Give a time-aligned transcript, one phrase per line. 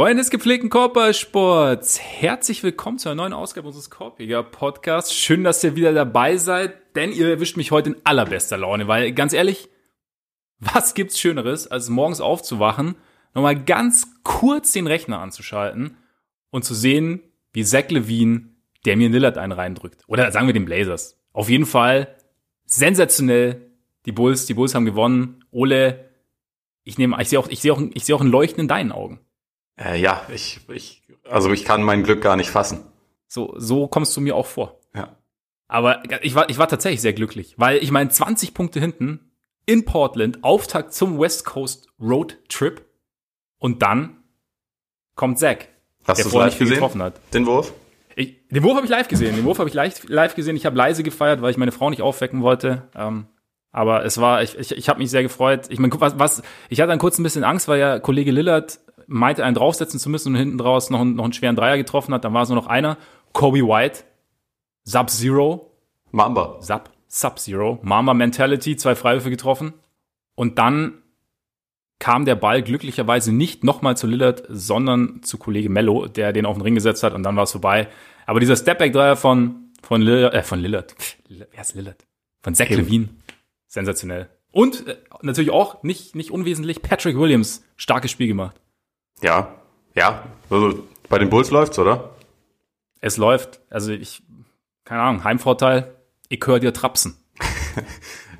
[0.00, 5.12] Freunde des gepflegten Korbballsports, herzlich willkommen zu einer neuen Ausgabe unseres Korbjäger Podcasts.
[5.12, 9.12] Schön, dass ihr wieder dabei seid, denn ihr erwischt mich heute in allerbester Laune, weil
[9.12, 9.68] ganz ehrlich,
[10.58, 12.94] was gibt's Schöneres, als morgens aufzuwachen,
[13.34, 15.98] nochmal ganz kurz den Rechner anzuschalten
[16.48, 17.20] und zu sehen,
[17.52, 18.48] wie Zach Levine
[18.84, 20.04] Damian Lillard einen reindrückt.
[20.06, 21.20] Oder sagen wir den Blazers.
[21.34, 22.16] Auf jeden Fall
[22.64, 23.70] sensationell.
[24.06, 25.44] Die Bulls, die Bulls haben gewonnen.
[25.50, 26.08] Ole,
[26.84, 28.92] ich nehme, ich sehe auch, ich sehe auch, ich sehe auch ein Leuchten in deinen
[28.92, 29.20] Augen.
[29.82, 32.84] Äh, ja, ich, ich, also ich kann mein Glück gar nicht fassen.
[33.26, 34.80] So, so kommst du mir auch vor.
[34.94, 35.16] Ja.
[35.68, 39.30] Aber ich war, ich war tatsächlich sehr glücklich, weil ich meine, 20 Punkte hinten
[39.66, 42.84] in Portland, Auftakt zum West Coast Road Trip
[43.58, 44.16] und dann
[45.14, 45.58] kommt Zach,
[46.06, 46.74] Hast du vorher live gesehen?
[46.74, 47.20] getroffen hat.
[47.32, 47.72] Den Wurf?
[48.16, 49.36] Ich, den Wurf habe ich live gesehen.
[49.36, 50.56] Den Wurf habe ich live, live gesehen.
[50.56, 52.88] Ich habe leise gefeiert, weil ich meine Frau nicht aufwecken wollte.
[52.96, 53.26] Ähm,
[53.70, 55.66] aber es war, ich, ich, ich habe mich sehr gefreut.
[55.68, 58.80] Ich meine, was, was, ich hatte dann kurz ein bisschen Angst, weil ja Kollege Lillard
[59.10, 62.14] meinte, einen draufsetzen zu müssen und hinten draus noch, einen- noch einen schweren Dreier getroffen
[62.14, 62.24] hat.
[62.24, 62.96] Dann war es nur noch einer.
[63.32, 64.04] Kobe White,
[64.84, 65.70] Sub-Zero,
[66.10, 66.56] Mamba.
[66.60, 69.74] Sub, Sub-Zero, Mama Mentality, zwei Freiwürfe getroffen.
[70.34, 70.94] Und dann
[71.98, 76.56] kam der Ball glücklicherweise nicht nochmal zu Lillard, sondern zu Kollege Mello, der den auf
[76.56, 77.88] den Ring gesetzt hat und dann war es vorbei.
[78.26, 80.94] Aber dieser Stepback-Dreier von, von Lillard, äh, von Lillard,
[81.28, 82.06] wer ist Lillard?
[82.42, 82.70] Von Zach.
[82.70, 83.10] Levine.
[83.66, 84.30] Sensationell.
[84.50, 88.59] Und äh, natürlich auch, nicht, nicht unwesentlich, Patrick Williams, starkes Spiel gemacht.
[89.22, 89.48] Ja.
[89.94, 90.22] Ja.
[90.48, 92.10] Also bei den Bulls läuft's, oder?
[93.00, 94.22] Es läuft, also ich,
[94.84, 95.94] keine Ahnung, Heimvorteil,
[96.28, 97.16] ich höre dir trapsen.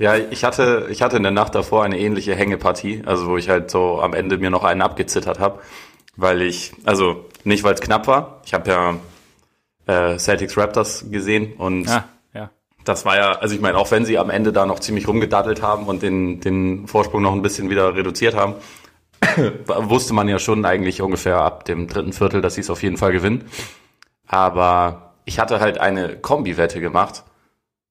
[0.00, 3.50] Ja, ich hatte, ich hatte in der Nacht davor eine ähnliche Hängepartie, also wo ich
[3.50, 5.60] halt so am Ende mir noch einen abgezittert habe,
[6.16, 8.94] weil ich, also nicht weil es knapp war, ich habe ja
[10.14, 12.50] äh, Celtics Raptors gesehen und Ja, ja.
[12.86, 15.60] das war ja, also ich meine, auch wenn sie am Ende da noch ziemlich rumgedaddelt
[15.60, 18.54] haben und den, den Vorsprung noch ein bisschen wieder reduziert haben,
[19.66, 22.96] wusste man ja schon eigentlich ungefähr ab dem dritten Viertel, dass sie es auf jeden
[22.96, 23.44] Fall gewinnen.
[24.26, 27.24] Aber ich hatte halt eine Kombi-Wette gemacht,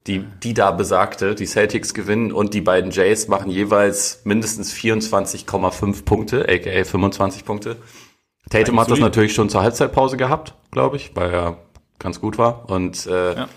[0.08, 6.06] die, die da besagte, die Celtics gewinnen und die beiden Jays machen jeweils mindestens 24,5
[6.06, 7.76] Punkte, aka 25 Punkte.
[8.50, 11.58] Tatum hat das natürlich schon zur Halbzeitpause gehabt, glaube ich, weil er
[12.00, 12.70] ganz gut war.
[12.70, 13.48] Und äh, Ja.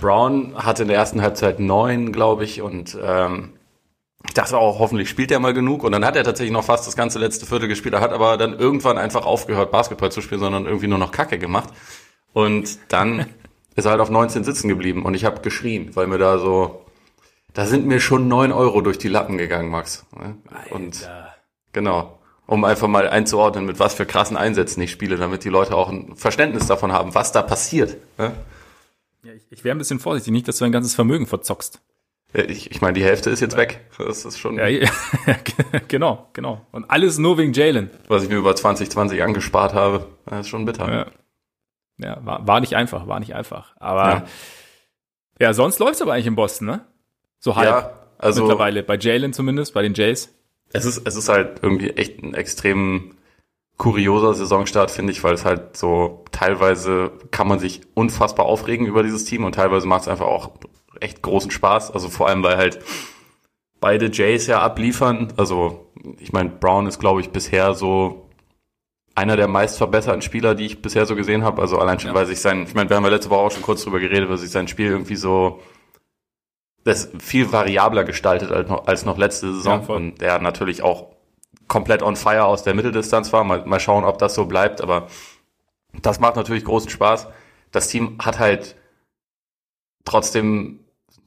[0.00, 3.54] Brown hatte in der ersten Halbzeit neun, glaube ich, und ähm,
[4.24, 5.82] ich dachte auch, hoffentlich spielt er mal genug.
[5.82, 7.94] Und dann hat er tatsächlich noch fast das ganze letzte Viertel gespielt.
[7.94, 11.38] Er hat aber dann irgendwann einfach aufgehört, Basketball zu spielen, sondern irgendwie nur noch Kacke
[11.38, 11.70] gemacht.
[12.32, 13.26] Und dann
[13.74, 15.04] ist er halt auf 19 sitzen geblieben.
[15.04, 16.84] Und ich habe geschrien, weil mir da so,
[17.52, 20.06] da sind mir schon neun Euro durch die Lappen gegangen, Max.
[20.70, 21.08] Und
[21.72, 25.74] genau, um einfach mal einzuordnen, mit was für krassen Einsätzen ich spiele, damit die Leute
[25.74, 27.96] auch ein Verständnis davon haben, was da passiert.
[28.18, 28.32] ne?
[29.24, 31.80] ja ich, ich wäre ein bisschen vorsichtig, nicht, dass du dein ganzes Vermögen verzockst.
[32.34, 33.80] Ja, Ich, ich meine, die Hälfte ist jetzt weg.
[33.98, 34.88] Das ist schon, Ja, ja,
[35.88, 36.66] genau, genau.
[36.72, 37.90] Und alles nur wegen Jalen.
[38.08, 40.06] was ich mir über 2020 angespart habe.
[40.26, 40.90] Das ist schon bitter.
[40.92, 41.06] Ja,
[41.98, 43.74] ja war, war nicht einfach, war nicht einfach.
[43.78, 44.24] Aber ja,
[45.40, 45.52] Ja.
[45.54, 46.86] sonst läuft's aber eigentlich in Boston, ne?
[47.38, 48.82] So halb Ja, also mittlerweile.
[48.82, 50.34] Bei Jalen zumindest, bei den Jays.
[50.72, 53.16] es ist, es ist halt irgendwie echt ein extrem
[53.78, 59.02] kurioser Saisonstart, finde ich, weil es halt so teilweise kann man sich unfassbar aufregen über
[59.02, 60.52] dieses Team und teilweise macht es einfach auch
[61.00, 61.90] echt großen Spaß.
[61.92, 62.80] Also vor allem, weil halt
[63.80, 65.32] beide Jays ja abliefern.
[65.36, 65.86] Also
[66.18, 68.28] ich meine, Brown ist, glaube ich, bisher so
[69.14, 71.60] einer der meist verbesserten Spieler, die ich bisher so gesehen habe.
[71.60, 72.14] Also allein schon, Ja.
[72.14, 74.28] weil sich sein, ich meine, wir haben ja letzte Woche auch schon kurz drüber geredet,
[74.28, 75.60] weil sich sein Spiel irgendwie so
[76.84, 79.84] das viel variabler gestaltet als noch, als noch letzte Saison.
[79.86, 81.08] Ja, und der natürlich auch
[81.68, 83.44] komplett on fire aus der Mitteldistanz war.
[83.44, 84.80] Mal, mal schauen, ob das so bleibt.
[84.80, 85.06] Aber
[86.00, 87.28] das macht natürlich großen Spaß.
[87.70, 88.76] Das Team hat halt
[90.04, 90.80] trotzdem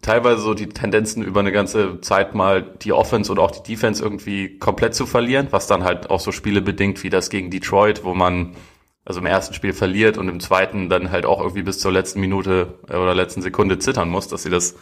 [0.06, 4.04] teilweise so die Tendenzen über eine ganze Zeit mal die Offense und auch die Defense
[4.04, 8.04] irgendwie komplett zu verlieren, was dann halt auch so Spiele bedingt wie das gegen Detroit,
[8.04, 8.56] wo man
[9.04, 12.20] also im ersten Spiel verliert und im zweiten dann halt auch irgendwie bis zur letzten
[12.20, 14.74] Minute äh, oder letzten Sekunde zittern muss, dass sie das,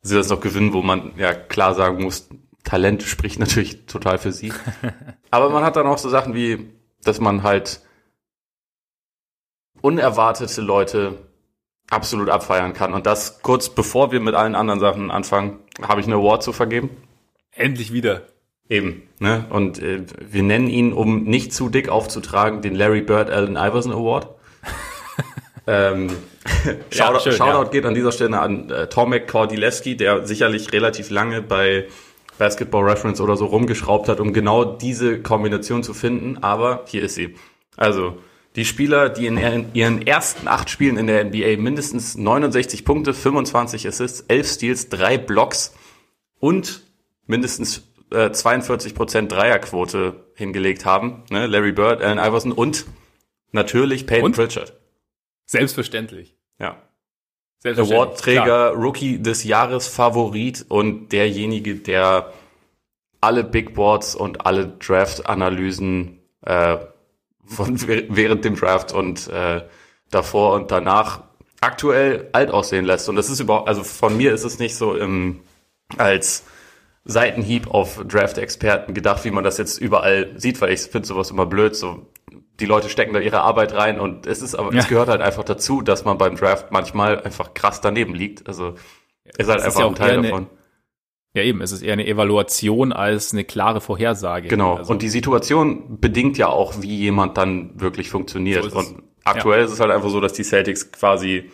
[0.00, 2.28] dass sie das noch gewinnen, wo man ja klar sagen muss,
[2.62, 4.52] Talent spricht natürlich total für sie.
[5.30, 6.70] Aber man hat dann auch so Sachen wie,
[7.02, 7.80] dass man halt
[9.80, 11.27] unerwartete Leute
[11.90, 12.94] absolut abfeiern kann.
[12.94, 16.52] Und das kurz bevor wir mit allen anderen Sachen anfangen, habe ich eine Award zu
[16.52, 16.90] vergeben.
[17.52, 18.22] Endlich wieder.
[18.68, 19.02] Eben.
[19.18, 19.46] Ne?
[19.48, 23.92] Und äh, wir nennen ihn, um nicht zu dick aufzutragen, den Larry Bird Allen Iverson
[23.92, 24.28] Award.
[25.66, 26.10] ähm,
[26.90, 27.70] Shoutout, schön, Shoutout ja.
[27.70, 31.86] geht an dieser Stelle an äh, Tomek Kordileski, der sicherlich relativ lange bei
[32.36, 36.38] Basketball Reference oder so rumgeschraubt hat, um genau diese Kombination zu finden.
[36.42, 37.34] Aber hier ist sie.
[37.76, 38.18] Also
[38.56, 39.36] die Spieler, die in
[39.74, 45.18] ihren- ersten acht Spielen in der NBA mindestens 69 Punkte, 25 Assists, 11 Steals, 3
[45.18, 45.74] Blocks
[46.40, 46.82] und
[47.26, 51.22] mindestens äh, 42% Dreierquote hingelegt haben.
[51.30, 51.46] Ne?
[51.46, 52.86] Larry Bird, Allen Iverson und
[53.52, 54.36] natürlich Peyton Und?
[54.36, 54.72] Pritchard.
[55.44, 56.34] Selbstverständlich.
[56.58, 56.82] Ja.
[57.60, 57.98] Selbstverständlich.
[57.98, 58.72] Awardträger, Klar.
[58.74, 62.32] Rookie des Jahres Favorit und derjenige, der
[63.20, 66.78] alle Big Boards und alle Draft-Analysen äh,
[67.48, 67.78] von
[68.08, 69.62] während dem Draft und äh,
[70.10, 71.22] davor und danach
[71.60, 73.08] aktuell alt aussehen lässt.
[73.08, 75.40] Und das ist überhaupt, also von mir ist es nicht so im,
[75.96, 76.44] als
[77.04, 81.46] Seitenhieb auf Draft-Experten gedacht, wie man das jetzt überall sieht, weil ich finde sowas immer
[81.46, 81.74] blöd.
[81.74, 82.06] So,
[82.60, 84.80] die Leute stecken da ihre Arbeit rein und es ist aber, Ja.
[84.80, 88.46] es gehört halt einfach dazu, dass man beim Draft manchmal einfach krass daneben liegt.
[88.46, 88.74] Also
[89.36, 90.46] ist halt Das ist einfach ja ein Teil eine- davon.
[91.34, 91.60] Ja, eben.
[91.60, 94.48] Es ist eher eine Evaluation als eine klare Vorhersage.
[94.48, 94.76] Genau.
[94.76, 98.70] Also, und die Situation bedingt ja auch, wie jemand dann wirklich funktioniert.
[98.70, 101.50] So und aktuell ist es halt einfach so, dass die Celtics quasi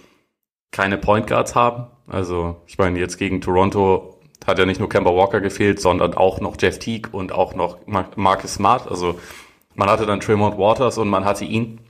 [0.71, 1.87] keine Point Guards haben.
[2.07, 6.41] Also, ich meine, jetzt gegen Toronto hat ja nicht nur Kemba Walker gefehlt, sondern auch
[6.41, 8.89] noch Jeff Teague und auch noch Mar- Marcus Smart.
[8.89, 9.19] Also,
[9.75, 11.81] man hatte dann Tremont Waters und man hatte ihn.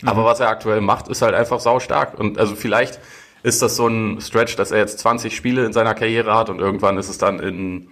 [0.00, 0.08] Mhm.
[0.08, 2.18] Aber was er aktuell macht, ist halt einfach sau stark.
[2.18, 2.98] Und also vielleicht
[3.42, 6.58] ist das so ein Stretch, dass er jetzt 20 Spiele in seiner Karriere hat und
[6.60, 7.90] irgendwann ist es dann in,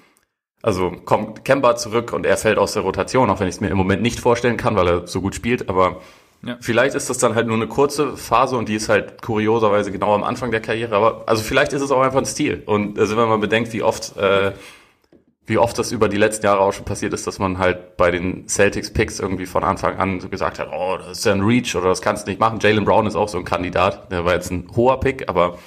[0.62, 3.68] also kommt Kemba zurück und er fällt aus der Rotation, auch wenn ich es mir
[3.68, 5.68] im Moment nicht vorstellen kann, weil er so gut spielt.
[5.68, 6.00] Aber
[6.42, 6.56] Ja.
[6.60, 10.14] vielleicht ist das dann halt nur eine kurze Phase und die ist halt kurioserweise genau
[10.14, 10.94] am Anfang der Karriere.
[10.94, 12.62] Aber also vielleicht ist es auch einfach ein Stil.
[12.66, 14.52] Und also wenn man bedenkt, wie oft äh,
[15.48, 18.10] wie oft das über die letzten Jahre auch schon passiert ist, dass man halt bei
[18.10, 21.42] den Celtics Picks irgendwie von Anfang an so gesagt hat, oh, das ist ja ein
[21.42, 22.58] Reach oder das kannst du nicht machen.
[22.60, 25.58] Jalen Brown ist auch so ein Kandidat, der war jetzt ein hoher Pick, aber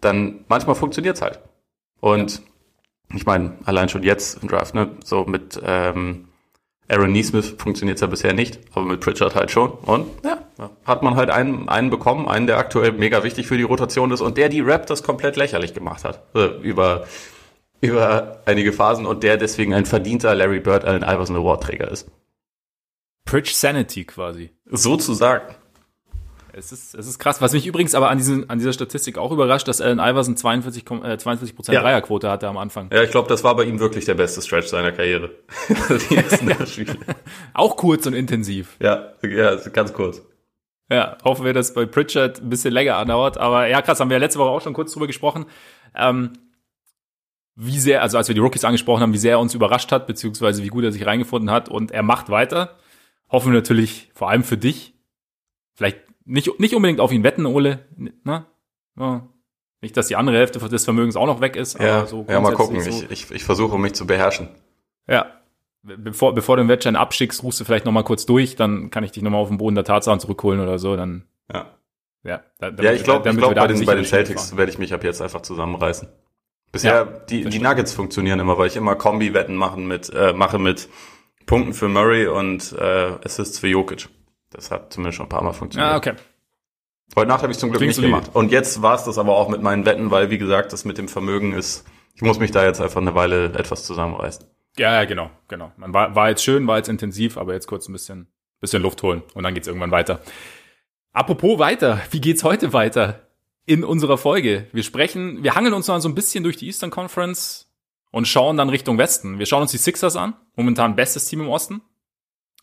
[0.00, 1.40] dann manchmal funktioniert's halt.
[2.00, 2.40] Und
[3.14, 6.28] ich meine, allein schon jetzt im Draft, ne, so mit ähm,
[6.88, 9.70] Aaron Neesmith funktioniert's ja bisher nicht, aber mit Pritchard halt schon.
[9.70, 10.38] Und ja,
[10.84, 14.20] hat man halt einen, einen bekommen, einen, der aktuell mega wichtig für die Rotation ist
[14.20, 16.22] und der die Raptors komplett lächerlich gemacht hat.
[16.34, 17.06] Äh, über
[17.80, 22.10] über einige Phasen und der deswegen ein verdienter Larry Bird Allen Iverson Award Träger ist.
[23.24, 24.50] Pritch Sanity quasi.
[24.66, 25.54] Sozusagen.
[26.52, 27.40] Es ist, es ist krass.
[27.40, 30.82] Was mich übrigens aber an, diesen, an dieser Statistik auch überrascht, dass Allen Iverson 42,
[30.84, 31.80] Kom- äh, 42 Prozent Ja.
[31.82, 32.90] Dreierquote hatte am Anfang.
[32.92, 35.30] Ja, ich glaube, das war bei ihm wirklich der beste Stretch seiner Karriere.
[36.10, 36.96] die ersten Spiele.
[37.54, 38.76] Auch kurz und intensiv.
[38.80, 40.22] Ja, ja, ganz kurz.
[40.90, 43.38] Ja, hoffen wir, dass bei Pritchard ein bisschen länger andauert.
[43.38, 45.46] Aber ja, krass, haben wir ja letzte Woche auch schon kurz drüber gesprochen.
[45.94, 46.32] Ähm,
[47.56, 50.06] wie sehr, also als wir die Rookies angesprochen haben, wie sehr er uns überrascht hat,
[50.06, 51.68] beziehungsweise wie gut er sich reingefunden hat.
[51.68, 52.76] Und er macht weiter.
[53.30, 54.94] Hoffen wir natürlich vor allem für dich.
[55.74, 57.86] Vielleicht nicht, nicht unbedingt auf ihn wetten, Ole.
[57.96, 58.46] Ne?
[58.98, 59.28] Ja.
[59.82, 61.78] Nicht, dass die andere Hälfte des Vermögens auch noch weg ist.
[61.78, 62.74] Ja, aber so ja mal gucken.
[62.74, 64.48] grundsätzlich Ich, ich, ich versuche mich zu beherrschen.
[65.06, 65.26] Ja.
[65.82, 69.02] Bevor, bevor du den Wettschein abschickst, rufst du vielleicht noch mal kurz durch, dann kann
[69.02, 71.74] ich dich noch mal auf den Boden der Tatsachen zurückholen oder so, dann, Ja,
[72.22, 72.42] ja.
[72.58, 74.92] Da, damit- ja ich glaube, ich glaub, bei, den, bei den Celtics werde ich mich
[74.92, 76.08] ab jetzt einfach zusammenreißen.
[76.72, 77.58] Bisher, Ja, die, die.
[77.58, 80.88] Nuggets funktionieren immer, weil ich immer Kombi-Wetten machen mit, äh, mache mit
[81.46, 84.08] Punkten für Murray und äh, Assists für Jokic.
[84.50, 85.92] Das hat zumindest schon ein paar Mal funktioniert.
[85.92, 86.12] Ah, okay.
[87.16, 88.12] Heute Nacht habe ich zum Glück Klingt nicht solide.
[88.12, 88.30] gemacht.
[88.34, 90.96] Und jetzt war es das aber auch mit meinen Wetten, weil wie gesagt, das mit
[90.96, 91.84] dem Vermögen ist,
[92.14, 94.46] ich muss mich da jetzt einfach eine Weile etwas zusammenreißen.
[94.76, 95.72] Ja, ja, genau, genau.
[95.76, 98.28] Man war, war jetzt schön, war jetzt intensiv, aber jetzt kurz ein bisschen,
[98.60, 100.20] bisschen Luft holen und dann geht's irgendwann weiter.
[101.12, 103.20] Apropos weiter, wie geht's heute weiter
[103.66, 104.68] in unserer Folge?
[104.72, 107.70] Wir sprechen, wir hangeln uns mal so ein bisschen durch die Eastern Conference
[108.10, 109.38] und schauen dann Richtung Westen.
[109.38, 111.82] Wir schauen uns die Sixers an, momentan bestes Team im Osten.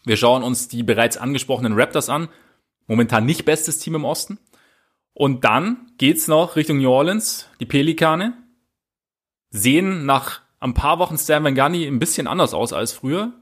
[0.05, 2.29] Wir schauen uns die bereits angesprochenen Raptors an,
[2.87, 4.39] momentan nicht bestes Team im Osten.
[5.13, 8.33] Und dann geht's noch Richtung New Orleans, die Pelikane,
[9.49, 13.33] sehen nach ein paar Wochen Stan Van Gundy ein bisschen anders aus als früher.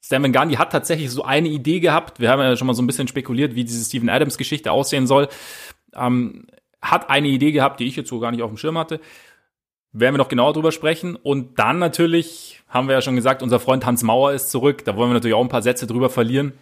[0.00, 2.20] Stan Van Gundy hat tatsächlich so eine Idee gehabt.
[2.20, 5.06] Wir haben ja schon mal so ein bisschen spekuliert, wie diese Steven Adams Geschichte aussehen
[5.06, 5.28] soll.
[5.94, 6.46] Ähm,
[6.82, 9.00] hat eine Idee gehabt, die ich jetzt so gar nicht auf dem Schirm hatte.
[9.92, 11.16] Werden wir noch genauer drüber sprechen.
[11.16, 14.84] Und dann natürlich, haben wir ja schon gesagt, unser Freund Hans Mauer ist zurück.
[14.84, 16.52] Da wollen wir natürlich auch ein paar Sätze drüber verlieren.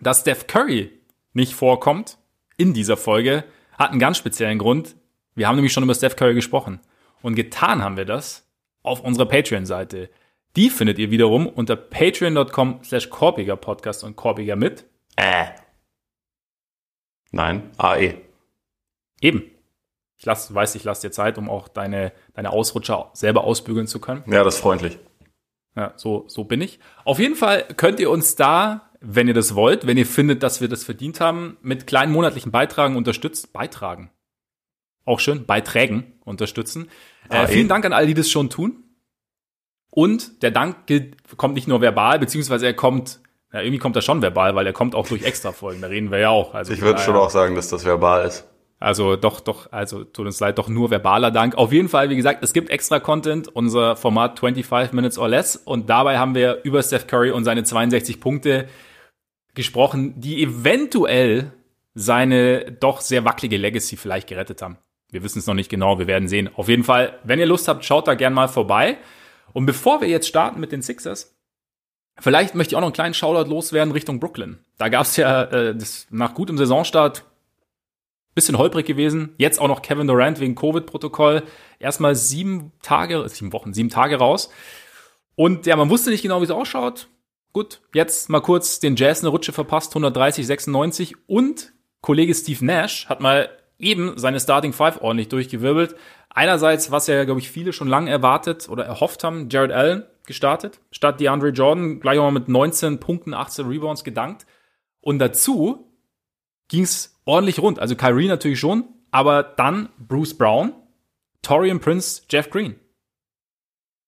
[0.00, 0.90] Dass Steph Curry
[1.32, 2.18] nicht vorkommt
[2.56, 3.44] in dieser Folge,
[3.78, 4.96] hat einen ganz speziellen Grund.
[5.34, 6.80] Wir haben nämlich schon über Steph Curry gesprochen.
[7.22, 8.46] Und getan haben wir das
[8.82, 10.10] auf unserer Patreon-Seite.
[10.56, 14.86] Die findet ihr wiederum unter patreon.com slash korpiger Podcast und korpiger mit.
[15.16, 15.46] Äh.
[17.30, 17.70] Nein.
[17.76, 18.25] AE.
[19.26, 19.42] Eben.
[20.18, 24.00] Ich lass, weiß, ich lasse dir Zeit, um auch deine, deine Ausrutscher selber ausbügeln zu
[24.00, 24.22] können.
[24.30, 24.98] Ja, das ist freundlich.
[25.74, 26.78] Ja, so, so bin ich.
[27.04, 30.60] Auf jeden Fall könnt ihr uns da, wenn ihr das wollt, wenn ihr findet, dass
[30.62, 33.50] wir das verdient haben, mit kleinen monatlichen Beitragen unterstützen.
[33.52, 34.10] Beitragen.
[35.04, 35.44] Auch schön.
[35.44, 36.88] Beiträgen unterstützen.
[37.28, 37.48] Äh, Ah, eh.
[37.48, 38.84] vielen Dank an alle, die das schon tun.
[39.90, 43.20] Und der Dank gilt, kommt nicht nur verbal, beziehungsweise er kommt,
[43.52, 45.82] ja, irgendwie kommt er schon verbal, weil er kommt auch durch Extra-Folgen.
[45.82, 46.54] Da reden wir ja auch.
[46.54, 48.46] Also Ich würde schon auch sagen, dass das verbal ist.
[48.78, 51.54] Also doch, doch, also tut uns leid, doch nur verbaler Dank.
[51.54, 55.56] Auf jeden Fall, wie gesagt, es gibt extra Content, unser Format 25 Minutes or Less.
[55.56, 58.68] Und dabei haben wir über Steph Curry und seine 62 Punkte
[59.54, 61.52] gesprochen, die eventuell
[61.94, 64.76] seine doch sehr wackelige Legacy vielleicht gerettet haben.
[65.10, 66.50] Wir wissen es noch nicht genau, wir werden sehen.
[66.54, 68.98] Auf jeden Fall, wenn ihr Lust habt, schaut da gern mal vorbei.
[69.54, 71.34] Und bevor wir jetzt starten mit den Sixers,
[72.18, 74.58] vielleicht möchte ich auch noch einen kleinen Shoutout loswerden Richtung Brooklyn.
[74.76, 77.24] Da gab es ja äh, das, nach gutem Saisonstart
[78.36, 79.34] bisschen holprig gewesen.
[79.38, 81.42] Jetzt auch noch Kevin Durant wegen Covid-Protokoll.
[81.80, 84.50] Erstmal sieben Tage, sieben Wochen, sieben Tage raus.
[85.34, 87.08] Und ja, man wusste nicht genau, wie es ausschaut.
[87.52, 91.16] Gut, jetzt mal kurz den Jazz eine Rutsche verpasst, 130, 96.
[91.26, 95.96] Und Kollege Steve Nash hat mal eben seine Starting Five ordentlich durchgewirbelt.
[96.28, 100.80] Einerseits, was ja, glaube ich, viele schon lange erwartet oder erhofft haben, Jared Allen gestartet,
[100.90, 104.44] statt DeAndre Jordan gleich mal mit 19 Punkten, 18 Rebounds gedankt.
[105.00, 105.90] Und dazu
[106.68, 107.78] ging's ordentlich rund.
[107.78, 110.72] Also Kyrie natürlich schon, aber dann Bruce Brown,
[111.42, 112.76] Torian Prince, Jeff Green.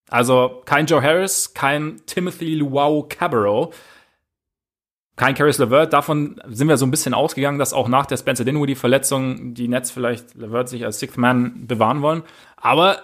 [0.09, 3.75] Also kein Joe Harris, kein Timothy Luau Cabarro,
[5.17, 5.93] kein Caris LeVert.
[5.93, 9.91] Davon sind wir so ein bisschen ausgegangen, dass auch nach der Spencer Dinwiddie-Verletzung die Nets
[9.91, 12.23] vielleicht LeVert sich als Sixth Man bewahren wollen.
[12.57, 13.03] Aber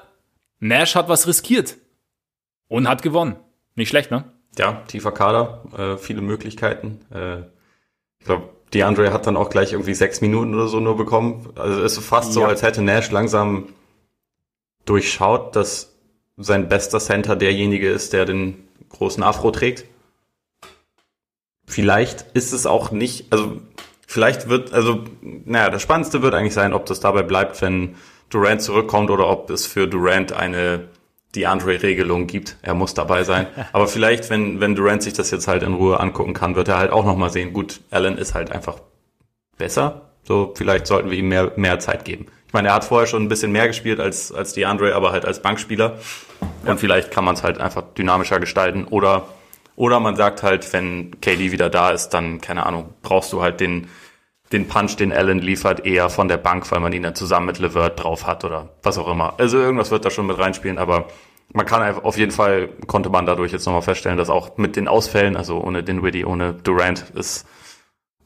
[0.60, 1.76] Nash hat was riskiert
[2.68, 3.36] und hat gewonnen.
[3.74, 4.24] Nicht schlecht, ne?
[4.56, 7.00] Ja, tiefer Kader, äh, viele Möglichkeiten.
[7.12, 7.40] Äh,
[8.20, 11.48] ich glaube, DeAndre hat dann auch gleich irgendwie sechs Minuten oder so nur bekommen.
[11.56, 12.32] Also es ist fast ja.
[12.32, 13.68] so, als hätte Nash langsam
[14.84, 15.94] durchschaut, dass
[16.36, 19.84] sein bester Center derjenige ist, der den großen Afro trägt.
[21.66, 23.60] Vielleicht ist es auch nicht, also
[24.06, 27.96] vielleicht wird, also, naja, das Spannendste wird eigentlich sein, ob das dabei bleibt, wenn
[28.28, 30.88] Durant zurückkommt oder ob es für Durant eine
[31.36, 32.56] DeAndre-Regelung gibt.
[32.62, 33.46] Er muss dabei sein.
[33.72, 36.78] Aber vielleicht, wenn, wenn Durant sich das jetzt halt in Ruhe angucken kann, wird er
[36.78, 38.78] halt auch nochmal sehen, gut, Allen ist halt einfach
[39.56, 40.10] besser.
[40.22, 42.26] So, vielleicht sollten wir ihm mehr, mehr Zeit geben.
[42.46, 45.24] Ich meine, er hat vorher schon ein bisschen mehr gespielt als, als DeAndre, aber halt
[45.24, 45.98] als Bankspieler.
[46.64, 48.84] Und vielleicht kann man es halt einfach dynamischer gestalten.
[48.84, 49.28] Oder,
[49.76, 53.60] oder man sagt halt, wenn KD wieder da ist, dann, keine Ahnung, brauchst du halt
[53.60, 53.88] den,
[54.54, 57.58] den Punch, den Allen liefert, eher von der Bank, weil man ihn dann zusammen mit
[57.58, 59.34] Levert drauf hat oder was auch immer.
[59.38, 61.08] Also irgendwas wird da schon mit reinspielen, aber
[61.52, 64.88] man kann auf jeden Fall, konnte man dadurch jetzt nochmal feststellen, dass auch mit den
[64.88, 67.46] Ausfällen, also ohne Dinwiddie, ohne Durant, ist,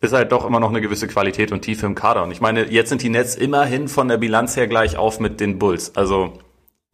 [0.00, 2.22] ist halt doch immer noch eine gewisse Qualität und Tiefe im Kader.
[2.22, 5.40] Und ich meine, jetzt sind die Nets immerhin von der Bilanz her gleich auf mit
[5.40, 5.96] den Bulls.
[5.96, 6.38] Also,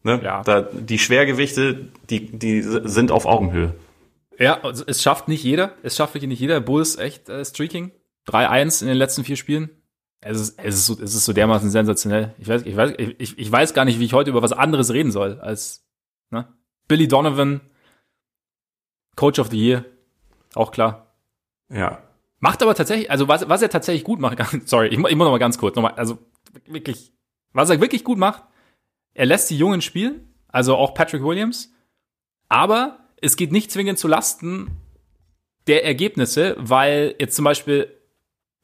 [0.03, 0.43] ne, ja.
[0.43, 3.75] da, die Schwergewichte, die, die sind auf Augenhöhe.
[4.39, 5.75] Ja, also es schafft nicht jeder.
[5.83, 6.61] Es schafft wirklich nicht jeder.
[6.61, 7.93] Bulls echt äh, Streaking.
[8.29, 9.71] 3-1 in den letzten vier Spielen.
[10.21, 12.35] Es ist, es ist, so, es ist so dermaßen sensationell.
[12.39, 14.93] Ich weiß, ich weiß, ich, ich weiß gar nicht, wie ich heute über was anderes
[14.93, 15.87] reden soll als
[16.31, 16.49] ne?
[16.89, 17.61] Billy Donovan,
[19.17, 19.85] Coach of the Year,
[20.55, 21.15] auch klar.
[21.69, 22.03] Ja.
[22.41, 25.31] Macht aber tatsächlich, also was, was er tatsächlich gut macht, sorry, ich, ich muss noch
[25.31, 26.19] mal ganz kurz, noch mal, also
[26.67, 27.13] wirklich,
[27.53, 28.43] was er wirklich gut macht,
[29.15, 31.73] er lässt die Jungen spielen, also auch Patrick Williams,
[32.49, 34.71] aber es geht nicht zwingend zu Lasten
[35.67, 37.91] der Ergebnisse, weil jetzt zum Beispiel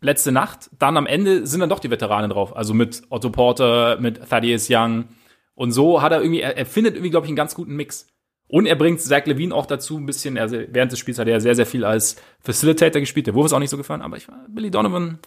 [0.01, 2.57] letzte Nacht, dann am Ende sind dann doch die Veteranen drauf.
[2.57, 5.09] Also mit Otto Porter, mit Thaddeus Young.
[5.55, 8.07] Und so hat er irgendwie, er, er findet irgendwie, glaube ich, einen ganz guten Mix.
[8.49, 11.41] Und er bringt Zach Levine auch dazu ein bisschen, also während des Spiels hat er
[11.41, 13.29] sehr, sehr viel als Facilitator gespielt.
[13.29, 15.19] Der Wurf ist auch nicht so gefallen, aber ich war Billy Donovan.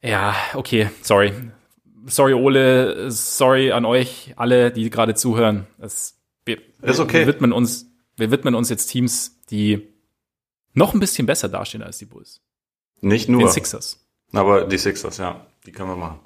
[0.00, 1.32] Ja, okay, sorry.
[2.06, 5.66] Sorry, Ole, sorry an euch alle, die gerade zuhören.
[5.78, 7.20] Es, wir, ist okay.
[7.20, 9.88] Wir widmen uns, wir widmen uns jetzt Teams, die
[10.72, 12.40] noch ein bisschen besser dastehen als die Bulls.
[13.00, 13.40] Nicht nur.
[13.40, 14.04] Den Sixers.
[14.32, 16.20] Aber die Sixers, ja, die können wir machen.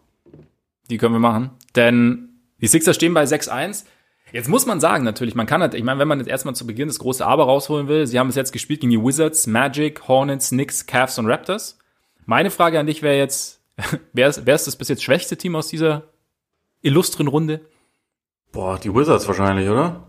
[0.91, 1.51] Die können wir machen.
[1.77, 3.85] Denn die Sixers stehen bei 6-1.
[4.33, 6.67] Jetzt muss man sagen, natürlich, man kann halt, ich meine, wenn man jetzt erstmal zu
[6.67, 10.09] Beginn das große Aber rausholen will, sie haben es jetzt gespielt gegen die Wizards, Magic,
[10.09, 11.79] Hornets, Knicks, Cavs und Raptors.
[12.25, 13.61] Meine Frage an dich wäre jetzt,
[14.13, 16.05] wer ist, wer ist das bis jetzt schwächste Team aus dieser
[16.81, 17.61] illustren Runde?
[18.53, 20.09] Boah, die Wizards wahrscheinlich, oder?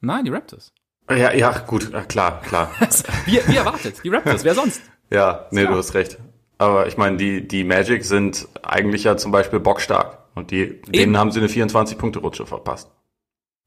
[0.00, 0.72] Nein, die Raptors.
[1.10, 2.70] Ja, ja, gut, klar, klar.
[3.26, 4.82] wie, wie erwartet, die Raptors, wer sonst?
[5.10, 5.70] Ja, nee, ja.
[5.70, 6.18] du hast recht.
[6.58, 10.18] Aber ich meine, die, die Magic sind eigentlich ja zum Beispiel bockstark.
[10.34, 10.92] Und die, Eben.
[10.92, 12.90] denen haben sie eine 24-Punkte-Rutsche verpasst.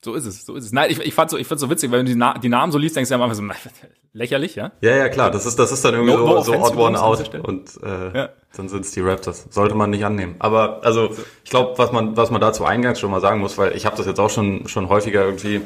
[0.03, 0.71] So ist es, so ist es.
[0.71, 2.49] Nein, ich, ich fand so, ich fand's so witzig, weil wenn du die, Na die
[2.49, 4.71] Namen so liest, denkst du ja am Anfang so, lächerlich, ja?
[4.81, 5.29] Ja, ja, klar.
[5.29, 7.33] Das ist, das ist dann irgendwie no, so, so odd one out.
[7.35, 8.29] Und äh, ja.
[8.55, 9.47] dann sind's die Raptors.
[9.51, 10.35] Sollte man nicht annehmen.
[10.39, 13.75] Aber also, ich glaube, was man, was man dazu eingangs schon mal sagen muss, weil
[13.75, 15.61] ich habe das jetzt auch schon, schon häufiger irgendwie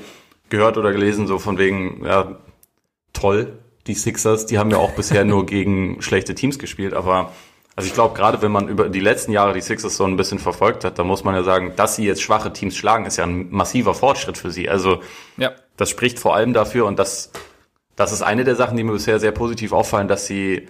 [0.50, 2.36] gehört oder gelesen, so von wegen, ja,
[3.14, 7.32] toll, die Sixers, die haben ja auch bisher nur gegen schlechte Teams gespielt, aber
[7.76, 10.40] also ich glaube, gerade wenn man über die letzten Jahre die Sixers so ein bisschen
[10.40, 13.26] verfolgt hat, da muss man ja sagen, dass sie jetzt schwache Teams schlagen, ist ja
[13.26, 14.70] ein massiver Fortschritt für sie.
[14.70, 15.02] Also
[15.36, 15.52] ja.
[15.76, 17.32] das spricht vor allem dafür und das,
[17.98, 20.70] das ist eine der Sachen, die mir bisher sehr positiv auffallen, dass sie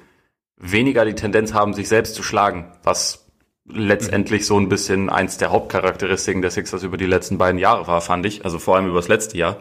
[0.57, 3.27] weniger die Tendenz haben, sich selbst zu schlagen, was
[3.67, 8.01] letztendlich so ein bisschen eins der Hauptcharakteristiken der Sixers über die letzten beiden Jahre war,
[8.01, 8.45] fand ich.
[8.45, 9.57] Also vor allem über das letzte Jahr.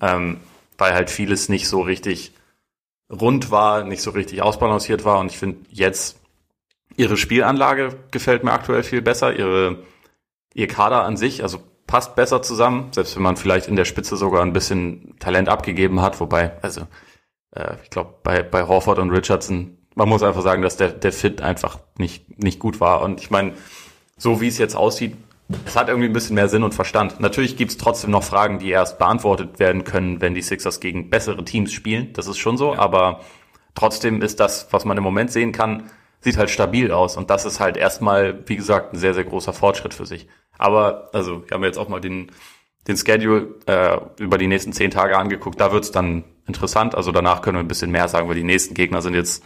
[0.00, 0.38] Ähm,
[0.76, 2.32] weil halt vieles nicht so richtig
[3.10, 5.18] rund war, nicht so richtig ausbalanciert war.
[5.18, 6.18] Und ich finde jetzt
[6.96, 9.36] ihre Spielanlage gefällt mir aktuell viel besser.
[9.36, 9.78] Ihre,
[10.54, 14.16] ihr Kader an sich, also passt besser zusammen, selbst wenn man vielleicht in der Spitze
[14.16, 16.20] sogar ein bisschen Talent abgegeben hat.
[16.20, 16.82] Wobei, also
[17.54, 21.12] äh, ich glaube, bei, bei Horford und Richardson, man muss einfach sagen, dass der, der
[21.12, 23.02] Fit einfach nicht, nicht gut war.
[23.02, 23.54] Und ich meine,
[24.16, 25.16] so wie es jetzt aussieht,
[25.64, 27.20] es hat irgendwie ein bisschen mehr Sinn und Verstand.
[27.20, 31.44] Natürlich gibt's trotzdem noch Fragen, die erst beantwortet werden können, wenn die Sixers gegen bessere
[31.44, 32.12] Teams spielen.
[32.12, 32.78] Das ist schon so, ja.
[32.78, 33.20] aber
[33.74, 35.90] trotzdem ist das, was man im Moment sehen kann,
[36.20, 37.16] sieht halt stabil aus.
[37.16, 40.28] Und das ist halt erstmal, wie gesagt, ein sehr, sehr großer Fortschritt für sich.
[40.58, 42.32] Aber, also, wir haben jetzt auch mal den,
[42.86, 45.60] den Schedule äh, über die nächsten zehn Tage angeguckt.
[45.60, 46.94] Da wird's dann interessant.
[46.94, 49.44] Also danach können wir ein bisschen mehr sagen, weil die nächsten Gegner sind jetzt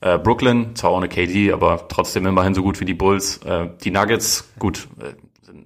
[0.00, 3.38] äh, Brooklyn, zwar ohne KD, aber trotzdem immerhin so gut wie die Bulls.
[3.38, 5.14] Äh, die Nuggets, gut, äh,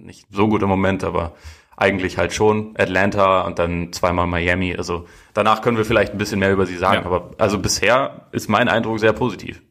[0.07, 1.35] nicht so gut im Moment, aber
[1.75, 2.73] eigentlich halt schon.
[2.77, 4.75] Atlanta und dann zweimal Miami.
[4.75, 7.01] Also danach können wir vielleicht ein bisschen mehr über sie sagen.
[7.01, 7.05] Ja.
[7.05, 9.61] Aber also bisher ist mein Eindruck sehr positiv.